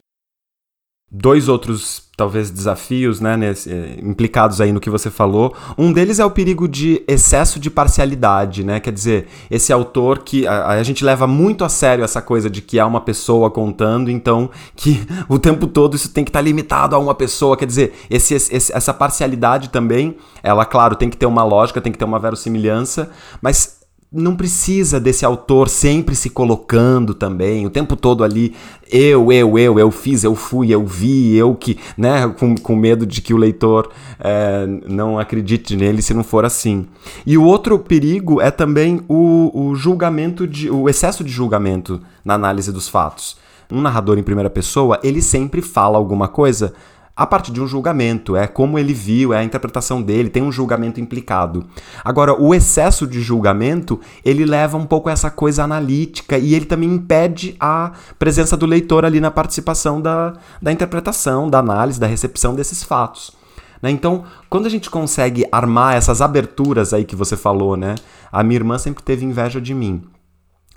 dois 1.12 1.50
outros 1.50 2.08
talvez 2.16 2.52
desafios 2.52 3.22
né, 3.22 3.38
nesse, 3.38 3.72
eh, 3.72 3.98
implicados 4.04 4.60
aí 4.60 4.74
no 4.74 4.80
que 4.82 4.90
você 4.90 5.10
falou. 5.10 5.56
Um 5.78 5.94
deles 5.94 6.20
é 6.20 6.26
o 6.26 6.30
perigo 6.30 6.68
de 6.68 7.02
excesso 7.08 7.58
de 7.60 7.70
parcialidade, 7.70 8.62
né? 8.62 8.82
Quer 8.82 8.92
dizer, 8.92 9.28
esse 9.50 9.72
autor 9.72 10.20
que 10.20 10.46
a, 10.46 10.68
a, 10.68 10.84
gente 10.84 11.04
leva 11.06 11.26
muito 11.26 11.64
a 11.64 11.70
sério 11.70 12.04
essa 12.04 12.22
coisa 12.22 12.50
de 12.50 12.62
que 12.62 12.78
há 12.78 12.86
uma 12.86 13.00
pessoa 13.00 13.50
contando, 13.50 14.12
então 14.12 14.50
que 14.76 15.02
o 15.30 15.40
tempo 15.40 15.66
todo 15.66 15.96
isso 15.96 16.10
tem 16.12 16.26
que 16.26 16.30
estar 16.30 16.40
tá 16.40 16.44
limitado 16.44 16.94
a 16.94 17.00
uma 17.00 17.16
pessoa. 17.16 17.56
Quer 17.56 17.68
dizer, 17.68 17.94
esse, 18.10 18.34
esse, 18.34 18.74
essa 18.74 18.94
parcialidade 18.94 19.70
também, 19.70 20.18
ela, 20.44 20.66
claro, 20.66 20.98
tem 20.98 21.10
que 21.10 21.16
ter 21.16 21.26
uma 21.26 21.44
lógica, 21.44 21.80
tem 21.80 21.92
que 21.92 21.98
ter 21.98 22.06
uma 22.06 22.20
verossimilhança, 22.20 23.10
mas 23.42 23.79
não 24.12 24.36
precisa 24.36 25.00
desse 25.00 25.24
autor 25.24 25.70
sempre 25.70 26.16
se 26.16 26.32
colocando 26.32 27.14
também, 27.14 27.68
o 27.68 27.70
tempo 27.70 27.96
todo 27.96 28.24
ali, 28.24 28.56
eu, 28.92 29.32
eu, 29.32 29.58
eu, 29.60 29.78
eu 29.78 29.92
fiz, 29.92 30.24
eu 30.24 30.34
fui, 30.34 30.74
eu 30.74 30.84
vi, 30.84 31.36
eu 31.36 31.54
que, 31.54 31.78
né, 31.96 32.28
com, 32.28 32.56
com 32.56 32.76
medo 32.76 33.06
de 33.06 33.22
que 33.22 33.36
o 33.36 33.38
leitor 33.38 33.92
é, 34.20 34.66
não 34.88 35.20
acredite 35.20 35.76
nele 35.76 36.02
se 36.02 36.14
não 36.16 36.24
for 36.24 36.44
assim. 36.44 36.88
E 37.24 37.38
o 37.38 37.44
outro 37.44 37.78
perigo 37.78 38.42
é 38.42 38.50
também 38.50 39.02
o, 39.08 39.52
o 39.54 39.76
julgamento, 39.76 40.48
de, 40.48 40.72
o 40.72 40.90
excesso 40.90 41.24
de 41.24 41.32
julgamento 41.32 42.02
na 42.26 42.34
análise 42.34 42.72
dos 42.72 42.90
fatos. 42.90 43.38
Um 43.72 43.80
narrador 43.80 44.18
em 44.18 44.24
primeira 44.24 44.50
pessoa, 44.50 45.00
ele 45.04 45.22
sempre 45.22 45.62
fala 45.62 46.00
alguma 46.00 46.28
coisa 46.28 46.74
a 47.20 47.28
partir 47.28 47.52
de 47.52 47.62
um 47.62 47.68
julgamento, 47.68 48.38
é 48.38 48.48
como 48.48 48.80
ele 48.80 48.94
viu, 48.94 49.34
é 49.34 49.40
a 49.40 49.44
interpretação 49.44 50.02
dele, 50.02 50.30
tem 50.30 50.42
um 50.42 50.54
julgamento 50.54 51.02
implicado. 51.02 51.66
Agora, 52.02 52.34
o 52.34 52.56
excesso 52.56 53.06
de 53.06 53.20
julgamento, 53.20 54.00
ele 54.24 54.46
leva 54.46 54.78
um 54.78 54.86
pouco 54.86 55.10
a 55.10 55.12
essa 55.12 55.30
coisa 55.30 55.66
analítica 55.66 56.38
e 56.38 56.56
ele 56.56 56.64
também 56.64 56.90
impede 56.90 57.58
a 57.60 57.92
presença 58.18 58.56
do 58.56 58.66
leitor 58.66 59.04
ali 59.04 59.20
na 59.20 59.30
participação 59.30 60.00
da, 60.00 60.36
da 60.62 60.72
interpretação, 60.72 61.50
da 61.50 61.60
análise, 61.60 62.00
da 62.00 62.08
recepção 62.08 62.56
desses 62.56 62.84
fatos. 62.84 63.36
Né? 63.82 63.92
Então, 63.92 64.24
quando 64.50 64.68
a 64.68 64.70
gente 64.70 64.90
consegue 64.90 65.46
armar 65.52 65.96
essas 65.96 66.22
aberturas 66.22 66.94
aí 66.94 67.04
que 67.04 67.18
você 67.18 67.36
falou, 67.36 67.76
né? 67.76 67.96
A 68.32 68.44
minha 68.44 68.60
irmã 68.60 68.78
sempre 68.78 69.04
teve 69.04 69.26
inveja 69.26 69.60
de 69.60 69.74
mim. 69.74 70.04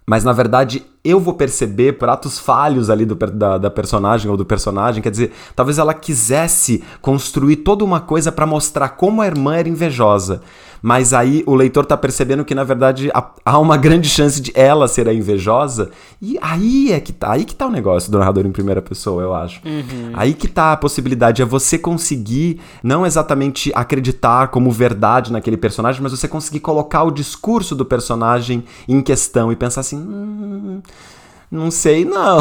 Mas 0.06 0.24
na 0.24 0.32
verdade 0.32 0.84
eu 1.04 1.18
vou 1.18 1.34
perceber 1.34 1.94
por 1.94 2.08
atos 2.08 2.38
falhos 2.38 2.88
ali 2.88 3.04
do, 3.04 3.14
da, 3.14 3.58
da, 3.58 3.70
personagem 3.70 4.30
ou 4.30 4.36
do 4.36 4.44
personagem. 4.44 5.02
Quer 5.02 5.10
dizer, 5.10 5.32
talvez 5.54 5.78
ela 5.78 5.94
quisesse 5.94 6.82
construir 7.00 7.56
toda 7.56 7.84
uma 7.84 8.00
coisa 8.00 8.30
para 8.30 8.46
mostrar 8.46 8.90
como 8.90 9.20
a 9.20 9.26
irmã 9.26 9.56
era 9.56 9.68
invejosa. 9.68 10.42
Mas 10.82 11.14
aí 11.14 11.44
o 11.46 11.54
leitor 11.54 11.86
tá 11.86 11.96
percebendo 11.96 12.44
que, 12.44 12.54
na 12.54 12.64
verdade, 12.64 13.08
há 13.44 13.58
uma 13.58 13.76
grande 13.76 14.08
chance 14.08 14.40
de 14.40 14.50
ela 14.54 14.88
ser 14.88 15.08
a 15.08 15.14
invejosa. 15.14 15.90
E 16.20 16.36
aí 16.42 16.92
é 16.92 16.98
que 16.98 17.12
tá. 17.12 17.32
Aí 17.32 17.44
que 17.44 17.54
tá 17.54 17.66
o 17.66 17.70
negócio 17.70 18.10
do 18.10 18.18
narrador 18.18 18.44
em 18.44 18.50
primeira 18.50 18.82
pessoa, 18.82 19.22
eu 19.22 19.32
acho. 19.32 19.60
Uhum. 19.64 20.10
Aí 20.14 20.34
que 20.34 20.48
tá 20.48 20.72
a 20.72 20.76
possibilidade. 20.76 21.40
É 21.40 21.44
você 21.44 21.78
conseguir 21.78 22.60
não 22.82 23.06
exatamente 23.06 23.70
acreditar 23.74 24.48
como 24.48 24.72
verdade 24.72 25.30
naquele 25.30 25.56
personagem, 25.56 26.02
mas 26.02 26.10
você 26.10 26.26
conseguir 26.26 26.60
colocar 26.60 27.04
o 27.04 27.12
discurso 27.12 27.76
do 27.76 27.84
personagem 27.84 28.64
em 28.88 29.00
questão 29.00 29.52
e 29.52 29.56
pensar 29.56 29.82
assim. 29.82 29.96
Hum, 29.96 30.82
não 31.52 31.70
sei, 31.70 32.02
não. 32.02 32.38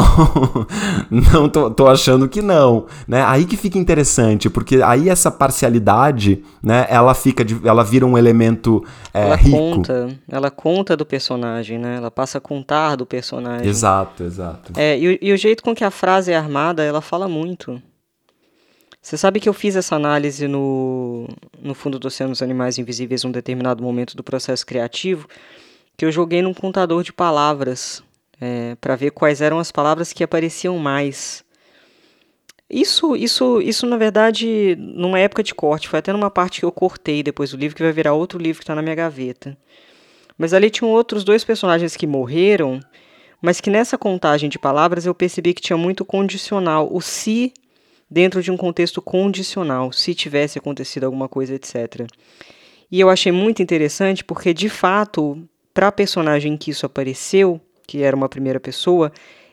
não 1.12 1.46
tô, 1.46 1.70
tô, 1.70 1.86
achando 1.86 2.26
que 2.26 2.40
não, 2.40 2.86
né? 3.06 3.22
Aí 3.22 3.44
que 3.44 3.58
fica 3.58 3.76
interessante, 3.76 4.48
porque 4.48 4.80
aí 4.82 5.10
essa 5.10 5.30
parcialidade, 5.30 6.42
né? 6.62 6.86
Ela 6.88 7.12
fica, 7.12 7.44
de, 7.44 7.60
ela 7.68 7.84
vira 7.84 8.06
um 8.06 8.16
elemento 8.16 8.82
é, 9.12 9.26
ela 9.26 9.36
rico. 9.36 9.58
Conta, 9.58 10.08
ela 10.26 10.50
conta 10.50 10.96
do 10.96 11.04
personagem, 11.04 11.78
né? 11.78 11.96
Ela 11.96 12.10
passa 12.10 12.38
a 12.38 12.40
contar 12.40 12.96
do 12.96 13.04
personagem. 13.04 13.68
Exato, 13.68 14.24
exato. 14.24 14.72
É, 14.74 14.98
e, 14.98 15.18
e 15.20 15.30
o 15.30 15.36
jeito 15.36 15.62
com 15.62 15.74
que 15.74 15.84
a 15.84 15.90
frase 15.90 16.32
é 16.32 16.36
armada, 16.36 16.82
ela 16.82 17.02
fala 17.02 17.28
muito. 17.28 17.82
Você 19.02 19.18
sabe 19.18 19.40
que 19.40 19.48
eu 19.48 19.52
fiz 19.52 19.76
essa 19.76 19.94
análise 19.94 20.48
no, 20.48 21.28
no 21.60 21.74
Fundo 21.74 21.98
do 21.98 22.08
Oceano 22.08 22.32
dos 22.32 22.40
Animais 22.40 22.78
Invisíveis 22.78 23.24
em 23.24 23.28
um 23.28 23.32
determinado 23.32 23.82
momento 23.82 24.16
do 24.16 24.22
processo 24.22 24.64
criativo, 24.64 25.28
que 25.98 26.06
eu 26.06 26.10
joguei 26.10 26.40
num 26.40 26.54
contador 26.54 27.02
de 27.02 27.12
palavras 27.12 28.02
é, 28.44 28.74
para 28.80 28.96
ver 28.96 29.12
quais 29.12 29.40
eram 29.40 29.60
as 29.60 29.70
palavras 29.70 30.12
que 30.12 30.24
apareciam 30.24 30.76
mais. 30.76 31.44
Isso, 32.68 33.14
isso, 33.14 33.60
isso 33.60 33.86
na 33.86 33.96
verdade, 33.96 34.74
numa 34.80 35.20
época 35.20 35.44
de 35.44 35.54
corte, 35.54 35.88
foi 35.88 36.00
até 36.00 36.12
numa 36.12 36.28
parte 36.30 36.58
que 36.58 36.66
eu 36.66 36.72
cortei 36.72 37.22
depois 37.22 37.52
do 37.52 37.56
livro, 37.56 37.76
que 37.76 37.82
vai 37.84 37.92
virar 37.92 38.14
outro 38.14 38.40
livro 38.40 38.58
que 38.58 38.64
está 38.64 38.74
na 38.74 38.82
minha 38.82 38.96
gaveta. 38.96 39.56
Mas 40.36 40.52
ali 40.52 40.70
tinham 40.70 40.90
outros 40.90 41.22
dois 41.22 41.44
personagens 41.44 41.94
que 41.94 42.04
morreram, 42.04 42.80
mas 43.40 43.60
que 43.60 43.70
nessa 43.70 43.96
contagem 43.96 44.50
de 44.50 44.58
palavras 44.58 45.06
eu 45.06 45.14
percebi 45.14 45.54
que 45.54 45.62
tinha 45.62 45.76
muito 45.76 46.04
condicional. 46.04 46.88
O 46.90 47.00
se 47.00 47.52
dentro 48.10 48.42
de 48.42 48.50
um 48.50 48.56
contexto 48.56 49.00
condicional, 49.00 49.92
se 49.92 50.16
tivesse 50.16 50.58
acontecido 50.58 51.04
alguma 51.04 51.28
coisa, 51.28 51.54
etc. 51.54 52.08
E 52.90 52.98
eu 52.98 53.08
achei 53.08 53.30
muito 53.30 53.62
interessante 53.62 54.24
porque, 54.24 54.52
de 54.52 54.68
fato, 54.68 55.40
para 55.72 55.88
a 55.88 55.92
personagem 55.92 56.56
que 56.56 56.72
isso 56.72 56.84
apareceu, 56.84 57.60
que 57.92 58.02
era 58.02 58.16
uma 58.16 58.28
primeira 58.28 58.58
pessoa, 58.58 59.12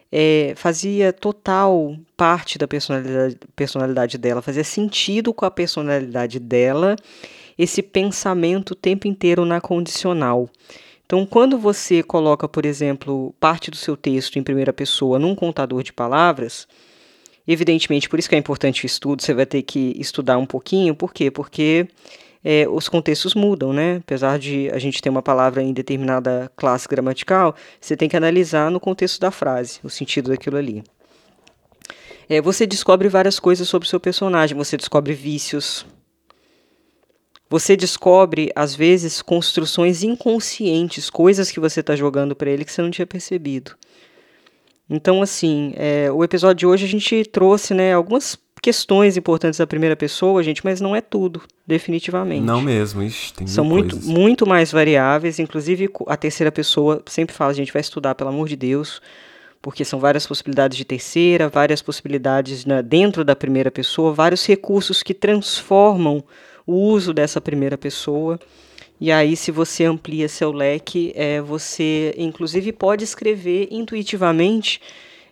é, 0.09 0.53
fazia 0.55 1.11
total 1.11 1.93
parte 2.15 2.57
da 2.57 2.65
personalidade, 2.65 3.37
personalidade 3.53 4.17
dela, 4.17 4.41
fazia 4.41 4.63
sentido 4.63 5.33
com 5.33 5.43
a 5.43 5.51
personalidade 5.51 6.39
dela 6.39 6.95
esse 7.57 7.81
pensamento 7.81 8.71
o 8.71 8.75
tempo 8.75 9.09
inteiro 9.09 9.43
na 9.43 9.59
condicional. 9.59 10.49
Então, 11.05 11.25
quando 11.25 11.57
você 11.57 12.01
coloca, 12.01 12.47
por 12.47 12.65
exemplo, 12.65 13.35
parte 13.41 13.69
do 13.69 13.75
seu 13.75 13.97
texto 13.97 14.39
em 14.39 14.43
primeira 14.43 14.71
pessoa 14.71 15.19
num 15.19 15.35
contador 15.35 15.83
de 15.83 15.91
palavras, 15.91 16.65
evidentemente, 17.45 18.07
por 18.07 18.19
isso 18.19 18.29
que 18.29 18.35
é 18.35 18.37
importante 18.37 18.85
o 18.85 18.87
estudo, 18.87 19.21
você 19.21 19.33
vai 19.33 19.45
ter 19.45 19.63
que 19.63 19.93
estudar 19.99 20.37
um 20.37 20.45
pouquinho, 20.45 20.95
por 20.95 21.13
quê? 21.13 21.29
Porque 21.29 21.89
é, 22.43 22.67
os 22.69 22.87
contextos 22.87 23.35
mudam, 23.35 23.73
né? 23.73 23.97
Apesar 23.97 24.39
de 24.39 24.69
a 24.71 24.79
gente 24.79 25.01
ter 25.01 25.09
uma 25.09 25.21
palavra 25.21 25.61
em 25.61 25.73
determinada 25.73 26.51
classe 26.55 26.87
gramatical, 26.87 27.55
você 27.79 27.97
tem 27.97 28.07
que 28.07 28.15
analisar 28.15 28.71
no 28.71 28.79
contexto 28.79 29.19
da 29.19 29.31
frase, 29.31 29.79
o 29.83 29.89
sentido 29.89 30.29
daquilo 30.29 30.57
ali. 30.57 30.83
É, 32.29 32.41
você 32.41 32.65
descobre 32.65 33.09
várias 33.09 33.39
coisas 33.39 33.67
sobre 33.67 33.87
o 33.87 33.89
seu 33.89 33.99
personagem, 33.99 34.55
você 34.55 34.77
descobre 34.77 35.13
vícios. 35.13 35.85
Você 37.49 37.75
descobre, 37.75 38.51
às 38.55 38.75
vezes, 38.75 39.23
construções 39.23 40.03
inconscientes, 40.03 41.09
coisas 41.09 41.49
que 41.49 41.59
você 41.59 41.79
está 41.79 41.95
jogando 41.95 42.35
para 42.35 42.51
ele 42.51 42.63
que 42.63 42.71
você 42.71 42.83
não 42.83 42.91
tinha 42.91 43.07
percebido. 43.07 43.75
Então, 44.87 45.21
assim, 45.21 45.73
é, 45.75 46.11
o 46.11 46.23
episódio 46.23 46.55
de 46.55 46.67
hoje 46.67 46.85
a 46.85 46.87
gente 46.87 47.25
trouxe 47.25 47.73
né, 47.73 47.93
algumas 47.93 48.35
questões 48.61 49.17
importantes 49.17 49.59
da 49.59 49.67
primeira 49.67 49.95
pessoa, 49.95 50.43
gente, 50.43 50.63
mas 50.63 50.81
não 50.81 50.95
é 50.95 51.01
tudo, 51.01 51.41
definitivamente. 51.65 52.41
Não 52.41 52.61
mesmo, 52.61 53.01
Ixi, 53.01 53.33
tem 53.33 53.47
São 53.47 53.63
muito, 53.63 53.95
coisas. 53.95 54.09
muito 54.09 54.47
mais 54.47 54.71
variáveis, 54.71 55.39
inclusive 55.39 55.89
a 56.07 56.17
terceira 56.17 56.51
pessoa 56.51 57.01
sempre 57.05 57.35
fala, 57.35 57.51
a 57.51 57.55
gente 57.55 57.71
vai 57.73 57.81
estudar, 57.81 58.15
pelo 58.15 58.29
amor 58.29 58.47
de 58.47 58.55
Deus, 58.55 59.01
porque 59.61 59.83
são 59.83 59.99
várias 59.99 60.25
possibilidades 60.25 60.77
de 60.77 60.85
terceira, 60.85 61.49
várias 61.49 61.81
possibilidades 61.81 62.65
né, 62.65 62.81
dentro 62.81 63.23
da 63.23 63.35
primeira 63.35 63.71
pessoa, 63.71 64.13
vários 64.13 64.45
recursos 64.45 65.03
que 65.03 65.13
transformam 65.13 66.23
o 66.65 66.73
uso 66.73 67.13
dessa 67.13 67.41
primeira 67.41 67.77
pessoa. 67.77 68.39
E 69.01 69.11
aí, 69.11 69.35
se 69.35 69.51
você 69.51 69.85
amplia 69.85 70.27
seu 70.27 70.51
leque, 70.51 71.13
é, 71.15 71.41
você 71.41 72.13
inclusive 72.17 72.71
pode 72.73 73.03
escrever 73.03 73.67
intuitivamente 73.71 74.81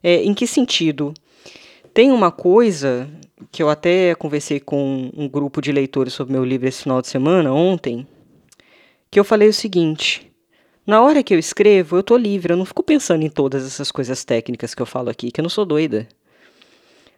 é, 0.02 0.24
em 0.24 0.34
que 0.34 0.48
sentido 0.48 1.14
tem 1.98 2.12
uma 2.12 2.32
coisa 2.32 3.10
que 3.52 3.64
eu 3.64 3.70
até 3.72 4.14
conversei 4.14 4.60
com 4.60 5.10
um 5.18 5.28
grupo 5.28 5.60
de 5.60 5.72
leitores 5.72 6.14
sobre 6.14 6.34
meu 6.34 6.46
livro 6.46 6.68
esse 6.68 6.84
final 6.84 7.02
de 7.02 7.08
semana, 7.08 7.52
ontem, 7.52 8.06
que 9.10 9.20
eu 9.20 9.24
falei 9.24 9.48
o 9.50 9.54
seguinte: 9.54 10.32
na 10.86 11.02
hora 11.02 11.24
que 11.24 11.34
eu 11.34 11.40
escrevo, 11.40 11.98
eu 11.98 12.04
tô 12.04 12.16
livre, 12.16 12.54
eu 12.54 12.58
não 12.58 12.66
fico 12.66 12.84
pensando 12.84 13.24
em 13.24 13.30
todas 13.32 13.66
essas 13.66 13.92
coisas 13.92 14.24
técnicas 14.24 14.76
que 14.76 14.82
eu 14.84 14.86
falo 14.86 15.10
aqui, 15.10 15.32
que 15.32 15.42
eu 15.42 15.44
não 15.44 15.50
sou 15.50 15.66
doida. 15.66 16.08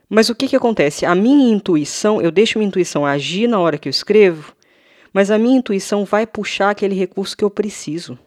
Mas 0.07 0.30
o 0.30 0.36
que, 0.36 0.47
que 0.47 0.55
acontece? 0.55 1.05
A 1.05 1.13
minha 1.13 1.53
intuição, 1.53 2.21
eu 2.21 2.32
deixo 2.32 2.57
minha 2.57 2.69
intuição 2.69 3.05
agir 3.05 3.49
na 3.49 3.59
hora 3.59 3.77
que 3.77 3.89
eu 3.89 3.91
escrevo, 3.91 4.55
mas 5.11 5.30
a 5.30 5.38
minha 5.38 5.57
intuição 5.57 6.05
vai 6.05 6.25
puxar 6.25 6.69
aquele 6.69 6.95
recurso 6.95 7.36
que 7.36 7.43
eu 7.43 7.49
preciso. 7.49 8.17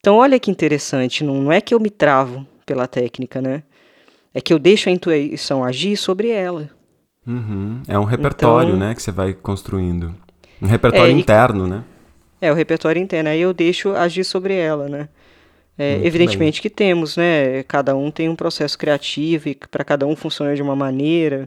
Então, 0.00 0.16
olha 0.16 0.40
que 0.40 0.50
interessante, 0.50 1.22
não, 1.22 1.42
não 1.42 1.52
é 1.52 1.60
que 1.60 1.74
eu 1.74 1.80
me 1.80 1.90
travo 1.90 2.46
pela 2.64 2.86
técnica, 2.86 3.42
né? 3.42 3.62
É 4.36 4.40
que 4.42 4.52
eu 4.52 4.58
deixo 4.58 4.90
a 4.90 4.92
intuição 4.92 5.64
agir 5.64 5.96
sobre 5.96 6.28
ela. 6.28 6.68
Uhum. 7.26 7.80
É 7.88 7.98
um 7.98 8.04
repertório, 8.04 8.74
então, 8.74 8.80
né, 8.80 8.94
que 8.94 9.02
você 9.02 9.10
vai 9.10 9.32
construindo. 9.32 10.14
Um 10.60 10.66
repertório 10.66 11.10
é, 11.10 11.18
interno, 11.18 11.66
né? 11.66 11.82
É, 12.38 12.52
o 12.52 12.54
repertório 12.54 13.00
interno. 13.00 13.30
Aí 13.30 13.40
eu 13.40 13.54
deixo 13.54 13.92
agir 13.92 14.24
sobre 14.24 14.52
ela, 14.52 14.90
né? 14.90 15.08
É, 15.78 16.02
evidentemente 16.04 16.60
bem. 16.60 16.62
que 16.62 16.68
temos, 16.68 17.16
né? 17.16 17.62
Cada 17.62 17.96
um 17.96 18.10
tem 18.10 18.28
um 18.28 18.36
processo 18.36 18.76
criativo 18.76 19.48
e 19.48 19.54
para 19.54 19.82
cada 19.82 20.06
um 20.06 20.14
funciona 20.14 20.54
de 20.54 20.60
uma 20.60 20.76
maneira. 20.76 21.46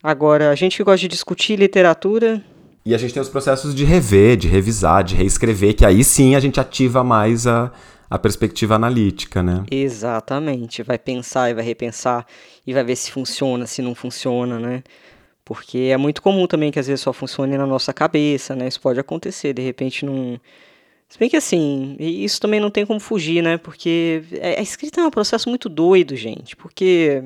Agora, 0.00 0.50
a 0.50 0.54
gente 0.54 0.76
que 0.76 0.84
gosta 0.84 1.00
de 1.00 1.08
discutir 1.08 1.58
literatura. 1.58 2.40
E 2.86 2.94
a 2.94 2.98
gente 2.98 3.12
tem 3.12 3.20
os 3.20 3.28
processos 3.28 3.74
de 3.74 3.84
rever, 3.84 4.36
de 4.36 4.46
revisar, 4.46 5.02
de 5.02 5.16
reescrever, 5.16 5.74
que 5.74 5.84
aí 5.84 6.04
sim 6.04 6.36
a 6.36 6.40
gente 6.40 6.60
ativa 6.60 7.02
mais 7.02 7.44
a, 7.44 7.72
a 8.14 8.18
perspectiva 8.18 8.76
analítica, 8.76 9.42
né? 9.42 9.64
Exatamente. 9.68 10.82
Vai 10.84 10.98
pensar 10.98 11.50
e 11.50 11.54
vai 11.54 11.64
repensar 11.64 12.24
e 12.64 12.72
vai 12.72 12.84
ver 12.84 12.94
se 12.94 13.10
funciona, 13.10 13.66
se 13.66 13.82
não 13.82 13.92
funciona, 13.92 14.58
né? 14.60 14.84
Porque 15.44 15.90
é 15.92 15.96
muito 15.96 16.22
comum 16.22 16.46
também 16.46 16.70
que 16.70 16.78
às 16.78 16.86
vezes 16.86 17.00
só 17.00 17.12
funcione 17.12 17.58
na 17.58 17.66
nossa 17.66 17.92
cabeça, 17.92 18.54
né? 18.54 18.68
Isso 18.68 18.80
pode 18.80 19.00
acontecer, 19.00 19.52
de 19.52 19.62
repente 19.62 20.06
não. 20.06 20.40
Se 21.08 21.18
bem 21.18 21.28
que 21.28 21.36
assim, 21.36 21.96
isso 21.98 22.40
também 22.40 22.60
não 22.60 22.70
tem 22.70 22.86
como 22.86 23.00
fugir, 23.00 23.42
né? 23.42 23.58
Porque 23.58 24.22
a 24.56 24.62
escrita 24.62 25.00
é 25.00 25.06
um 25.06 25.10
processo 25.10 25.48
muito 25.48 25.68
doido, 25.68 26.14
gente. 26.14 26.54
Porque 26.54 27.24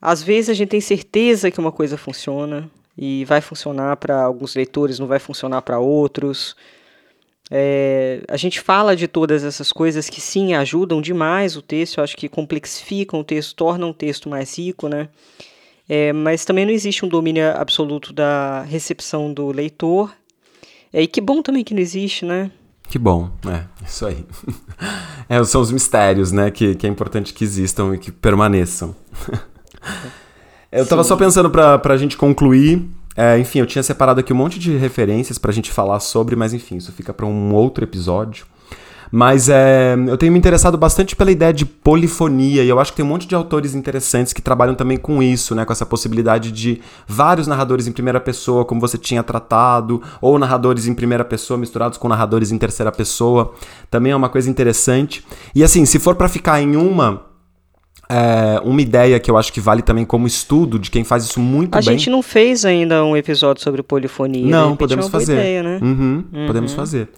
às 0.00 0.22
vezes 0.22 0.50
a 0.50 0.54
gente 0.54 0.68
tem 0.68 0.80
certeza 0.80 1.50
que 1.50 1.58
uma 1.58 1.72
coisa 1.72 1.96
funciona 1.96 2.70
e 2.98 3.24
vai 3.24 3.40
funcionar 3.40 3.96
para 3.96 4.22
alguns 4.22 4.54
leitores, 4.54 4.98
não 4.98 5.06
vai 5.06 5.18
funcionar 5.18 5.62
para 5.62 5.78
outros. 5.78 6.54
É, 7.50 8.22
a 8.28 8.36
gente 8.36 8.60
fala 8.60 8.96
de 8.96 9.06
todas 9.06 9.44
essas 9.44 9.70
coisas 9.70 10.08
que 10.08 10.20
sim 10.20 10.54
ajudam 10.54 11.00
demais 11.00 11.56
o 11.56 11.62
texto, 11.62 11.98
eu 11.98 12.04
acho 12.04 12.16
que 12.16 12.28
complexificam 12.28 13.20
o 13.20 13.24
texto, 13.24 13.54
tornam 13.54 13.90
o 13.90 13.94
texto 13.94 14.28
mais 14.28 14.58
rico, 14.58 14.88
né? 14.88 15.08
É, 15.88 16.12
mas 16.12 16.44
também 16.44 16.64
não 16.64 16.72
existe 16.72 17.04
um 17.04 17.08
domínio 17.08 17.44
absoluto 17.56 18.12
da 18.12 18.62
recepção 18.62 19.32
do 19.32 19.52
leitor. 19.52 20.10
É, 20.92 21.02
e 21.02 21.06
que 21.06 21.20
bom 21.20 21.42
também 21.42 21.62
que 21.62 21.74
não 21.74 21.80
existe, 21.80 22.24
né? 22.24 22.50
Que 22.88 22.98
bom, 22.98 23.30
é, 23.46 23.64
isso 23.86 24.06
aí. 24.06 24.24
É, 25.26 25.42
são 25.44 25.62
os 25.62 25.72
mistérios, 25.72 26.32
né, 26.32 26.50
que, 26.50 26.74
que 26.74 26.86
é 26.86 26.90
importante 26.90 27.32
que 27.32 27.44
existam 27.44 27.94
e 27.94 27.98
que 27.98 28.12
permaneçam. 28.12 28.94
Eu 30.70 30.82
estava 30.82 31.02
só 31.02 31.16
pensando 31.16 31.48
para 31.48 31.80
a 31.82 31.96
gente 31.96 32.14
concluir. 32.14 32.86
É, 33.16 33.38
enfim, 33.38 33.60
eu 33.60 33.66
tinha 33.66 33.82
separado 33.82 34.20
aqui 34.20 34.32
um 34.32 34.36
monte 34.36 34.58
de 34.58 34.76
referências 34.76 35.38
para 35.38 35.50
a 35.50 35.54
gente 35.54 35.70
falar 35.70 36.00
sobre, 36.00 36.34
mas 36.34 36.52
enfim, 36.52 36.76
isso 36.76 36.92
fica 36.92 37.12
para 37.14 37.26
um 37.26 37.54
outro 37.54 37.84
episódio. 37.84 38.46
Mas 39.16 39.48
é, 39.48 39.94
eu 40.08 40.18
tenho 40.18 40.32
me 40.32 40.38
interessado 40.38 40.76
bastante 40.76 41.14
pela 41.14 41.30
ideia 41.30 41.52
de 41.52 41.64
polifonia, 41.64 42.64
e 42.64 42.68
eu 42.68 42.80
acho 42.80 42.90
que 42.90 42.96
tem 42.96 43.04
um 43.04 43.08
monte 43.08 43.28
de 43.28 43.34
autores 43.36 43.72
interessantes 43.72 44.32
que 44.32 44.42
trabalham 44.42 44.74
também 44.74 44.96
com 44.96 45.22
isso, 45.22 45.54
né? 45.54 45.64
Com 45.64 45.72
essa 45.72 45.86
possibilidade 45.86 46.50
de 46.50 46.80
vários 47.06 47.46
narradores 47.46 47.86
em 47.86 47.92
primeira 47.92 48.20
pessoa, 48.20 48.64
como 48.64 48.80
você 48.80 48.98
tinha 48.98 49.22
tratado, 49.22 50.02
ou 50.20 50.36
narradores 50.36 50.88
em 50.88 50.94
primeira 50.94 51.24
pessoa 51.24 51.56
misturados 51.56 51.96
com 51.96 52.08
narradores 52.08 52.50
em 52.50 52.58
terceira 52.58 52.90
pessoa. 52.90 53.54
Também 53.88 54.10
é 54.10 54.16
uma 54.16 54.28
coisa 54.28 54.50
interessante. 54.50 55.24
E 55.54 55.62
assim, 55.62 55.84
se 55.84 56.00
for 56.00 56.16
para 56.16 56.28
ficar 56.28 56.60
em 56.60 56.74
uma, 56.74 57.22
é, 58.14 58.60
uma 58.64 58.80
ideia 58.80 59.18
que 59.18 59.28
eu 59.28 59.36
acho 59.36 59.52
que 59.52 59.60
vale 59.60 59.82
também 59.82 60.04
como 60.04 60.24
estudo 60.24 60.78
de 60.78 60.88
quem 60.88 61.02
faz 61.02 61.24
isso 61.24 61.40
muito 61.40 61.74
a 61.74 61.80
bem. 61.80 61.88
A 61.88 61.92
gente 61.92 62.08
não 62.08 62.22
fez 62.22 62.64
ainda 62.64 63.04
um 63.04 63.16
episódio 63.16 63.60
sobre 63.60 63.82
polifonia. 63.82 64.46
Não, 64.46 64.76
podemos 64.76 65.06
é 65.06 65.10
fazer. 65.10 65.32
Ideia, 65.32 65.62
né? 65.64 65.80
uhum, 65.82 66.24
uhum. 66.32 66.46
Podemos 66.46 66.72
fazer. 66.72 67.08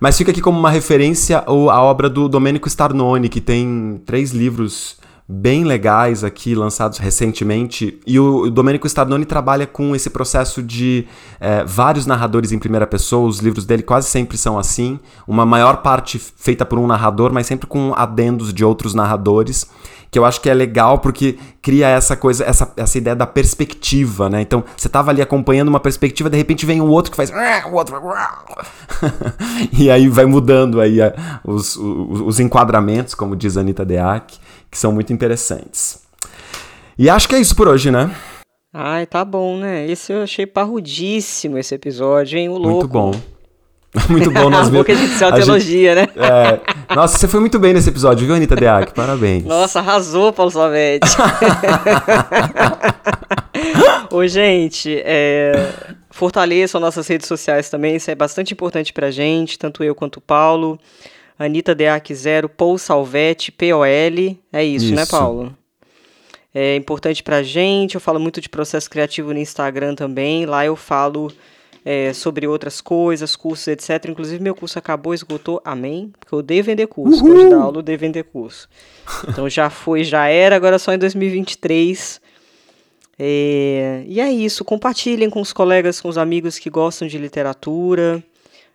Mas 0.00 0.16
fica 0.16 0.30
aqui 0.30 0.40
como 0.40 0.58
uma 0.58 0.70
referência 0.70 1.44
a 1.46 1.82
obra 1.82 2.08
do 2.08 2.28
Domenico 2.30 2.66
Starnone, 2.66 3.28
que 3.28 3.42
tem 3.42 4.00
três 4.06 4.30
livros 4.30 4.96
bem 5.28 5.62
legais 5.64 6.24
aqui, 6.24 6.54
lançados 6.54 6.96
recentemente. 6.98 8.00
E 8.06 8.18
o 8.18 8.48
Domenico 8.48 8.86
Starnone 8.86 9.26
trabalha 9.26 9.66
com 9.66 9.94
esse 9.94 10.08
processo 10.08 10.62
de 10.62 11.06
é, 11.38 11.62
vários 11.64 12.06
narradores 12.06 12.50
em 12.50 12.58
primeira 12.58 12.86
pessoa. 12.86 13.28
Os 13.28 13.40
livros 13.40 13.66
dele 13.66 13.82
quase 13.82 14.08
sempre 14.08 14.38
são 14.38 14.58
assim. 14.58 14.98
Uma 15.26 15.44
maior 15.44 15.82
parte 15.82 16.18
feita 16.18 16.64
por 16.64 16.78
um 16.78 16.86
narrador, 16.86 17.30
mas 17.32 17.46
sempre 17.46 17.66
com 17.66 17.92
adendos 17.94 18.54
de 18.54 18.64
outros 18.64 18.94
narradores 18.94 19.68
que 20.10 20.18
eu 20.18 20.24
acho 20.24 20.40
que 20.40 20.48
é 20.48 20.54
legal 20.54 20.98
porque 20.98 21.38
cria 21.60 21.88
essa 21.88 22.16
coisa, 22.16 22.44
essa, 22.44 22.72
essa 22.76 22.98
ideia 22.98 23.14
da 23.14 23.26
perspectiva, 23.26 24.28
né? 24.28 24.40
Então, 24.40 24.64
você 24.76 24.88
tava 24.88 25.10
ali 25.10 25.20
acompanhando 25.20 25.68
uma 25.68 25.80
perspectiva, 25.80 26.30
de 26.30 26.36
repente 26.36 26.64
vem 26.64 26.80
um 26.80 26.88
outro 26.88 27.10
que 27.10 27.16
faz. 27.16 27.30
O 27.70 27.74
outro. 27.74 28.00
e 29.72 29.90
aí 29.90 30.08
vai 30.08 30.24
mudando 30.24 30.80
aí 30.80 30.98
os, 31.44 31.76
os, 31.76 32.20
os, 32.20 32.40
enquadramentos, 32.40 33.14
como 33.14 33.36
diz 33.36 33.56
Anitta 33.56 33.84
Deac, 33.84 34.38
que 34.70 34.78
são 34.78 34.92
muito 34.92 35.12
interessantes. 35.12 36.02
E 36.98 37.08
acho 37.08 37.28
que 37.28 37.34
é 37.34 37.40
isso 37.40 37.54
por 37.54 37.68
hoje, 37.68 37.90
né? 37.90 38.14
Ai, 38.72 39.06
tá 39.06 39.24
bom, 39.24 39.56
né? 39.56 39.86
Esse 39.86 40.12
eu 40.12 40.22
achei 40.22 40.46
parrudíssimo 40.46 41.58
esse 41.58 41.74
episódio, 41.74 42.38
hein? 42.38 42.48
O 42.48 42.58
louco. 42.58 42.70
Muito 42.70 42.88
bom. 42.88 43.12
Muito 44.08 44.30
bom 44.30 44.50
nós 44.50 44.68
ver. 44.68 44.78
boca 44.78 44.94
de 44.94 45.08
céu 45.08 45.32
teologia, 45.32 45.94
né? 45.94 46.08
É, 46.16 46.94
nossa, 46.94 47.16
você 47.16 47.26
foi 47.26 47.40
muito 47.40 47.58
bem 47.58 47.72
nesse 47.72 47.88
episódio, 47.88 48.26
viu, 48.26 48.36
Anitta 48.36 48.54
Deac? 48.54 48.92
Parabéns. 48.92 49.44
Nossa, 49.44 49.78
arrasou, 49.78 50.32
Paulo 50.32 50.50
Salvetti. 50.50 51.08
Ô, 54.12 54.26
gente, 54.26 55.00
é, 55.04 55.72
fortaleçam 56.10 56.80
nossas 56.80 57.06
redes 57.08 57.26
sociais 57.26 57.70
também, 57.70 57.96
isso 57.96 58.10
é 58.10 58.14
bastante 58.14 58.52
importante 58.52 58.92
pra 58.92 59.10
gente, 59.10 59.58
tanto 59.58 59.82
eu 59.82 59.94
quanto 59.94 60.18
o 60.18 60.20
Paulo. 60.20 60.78
Anitta 61.38 61.74
Deac 61.74 62.14
Zero, 62.14 62.48
Paul 62.48 62.78
Salvetti, 62.78 63.52
P-O-L, 63.52 64.38
é 64.52 64.64
isso, 64.64 64.86
né, 64.86 64.90
isso, 64.90 64.94
né, 64.94 65.06
Paulo? 65.06 65.56
É 66.54 66.74
importante 66.76 67.22
pra 67.22 67.42
gente, 67.42 67.94
eu 67.94 68.00
falo 68.00 68.18
muito 68.18 68.40
de 68.40 68.48
processo 68.48 68.90
criativo 68.90 69.32
no 69.32 69.38
Instagram 69.38 69.94
também, 69.94 70.46
lá 70.46 70.64
eu 70.64 70.74
falo 70.74 71.30
é, 71.84 72.12
sobre 72.12 72.46
outras 72.46 72.80
coisas, 72.80 73.36
cursos, 73.36 73.68
etc. 73.68 74.10
Inclusive, 74.10 74.42
meu 74.42 74.54
curso 74.54 74.78
acabou, 74.78 75.14
esgotou, 75.14 75.60
amém? 75.64 76.12
Porque 76.18 76.34
eu 76.34 76.40
odeio 76.40 76.64
vender 76.64 76.86
curso. 76.86 77.24
Uhul. 77.24 77.34
Quando 77.34 77.50
dar 77.50 77.62
aula, 77.62 77.76
eu 77.76 77.80
odeio 77.80 77.98
vender 77.98 78.24
curso. 78.24 78.68
Então 79.28 79.48
já 79.48 79.70
foi, 79.70 80.04
já 80.04 80.26
era, 80.26 80.56
agora 80.56 80.78
só 80.78 80.92
em 80.92 80.98
2023. 80.98 82.20
É, 83.18 84.04
e 84.06 84.20
é 84.20 84.30
isso, 84.30 84.64
compartilhem 84.64 85.30
com 85.30 85.40
os 85.40 85.52
colegas, 85.52 86.00
com 86.00 86.08
os 86.08 86.18
amigos 86.18 86.58
que 86.58 86.70
gostam 86.70 87.08
de 87.08 87.18
literatura. 87.18 88.22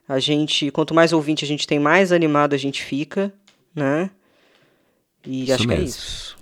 A 0.08 0.20
gente, 0.20 0.70
quanto 0.72 0.94
mais 0.94 1.14
ouvinte 1.14 1.46
a 1.46 1.48
gente 1.48 1.66
tem, 1.66 1.80
mais 1.80 2.12
animado 2.12 2.54
a 2.54 2.58
gente 2.58 2.84
fica, 2.84 3.34
né? 3.74 4.10
E 5.26 5.44
isso 5.44 5.54
acho 5.54 5.68
mesmo. 5.68 5.84
que 5.84 5.88
é 5.88 5.90
isso. 5.90 6.38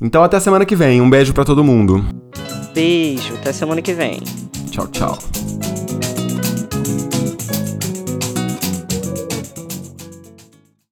Então 0.00 0.22
até 0.22 0.40
semana 0.40 0.64
que 0.64 0.74
vem. 0.74 1.00
Um 1.00 1.08
beijo 1.10 1.32
para 1.32 1.44
todo 1.44 1.62
mundo. 1.62 2.04
Beijo, 2.74 3.34
até 3.34 3.52
semana 3.52 3.80
que 3.80 3.92
vem. 3.92 4.20
Tchau, 4.70 4.88
tchau. 4.88 5.18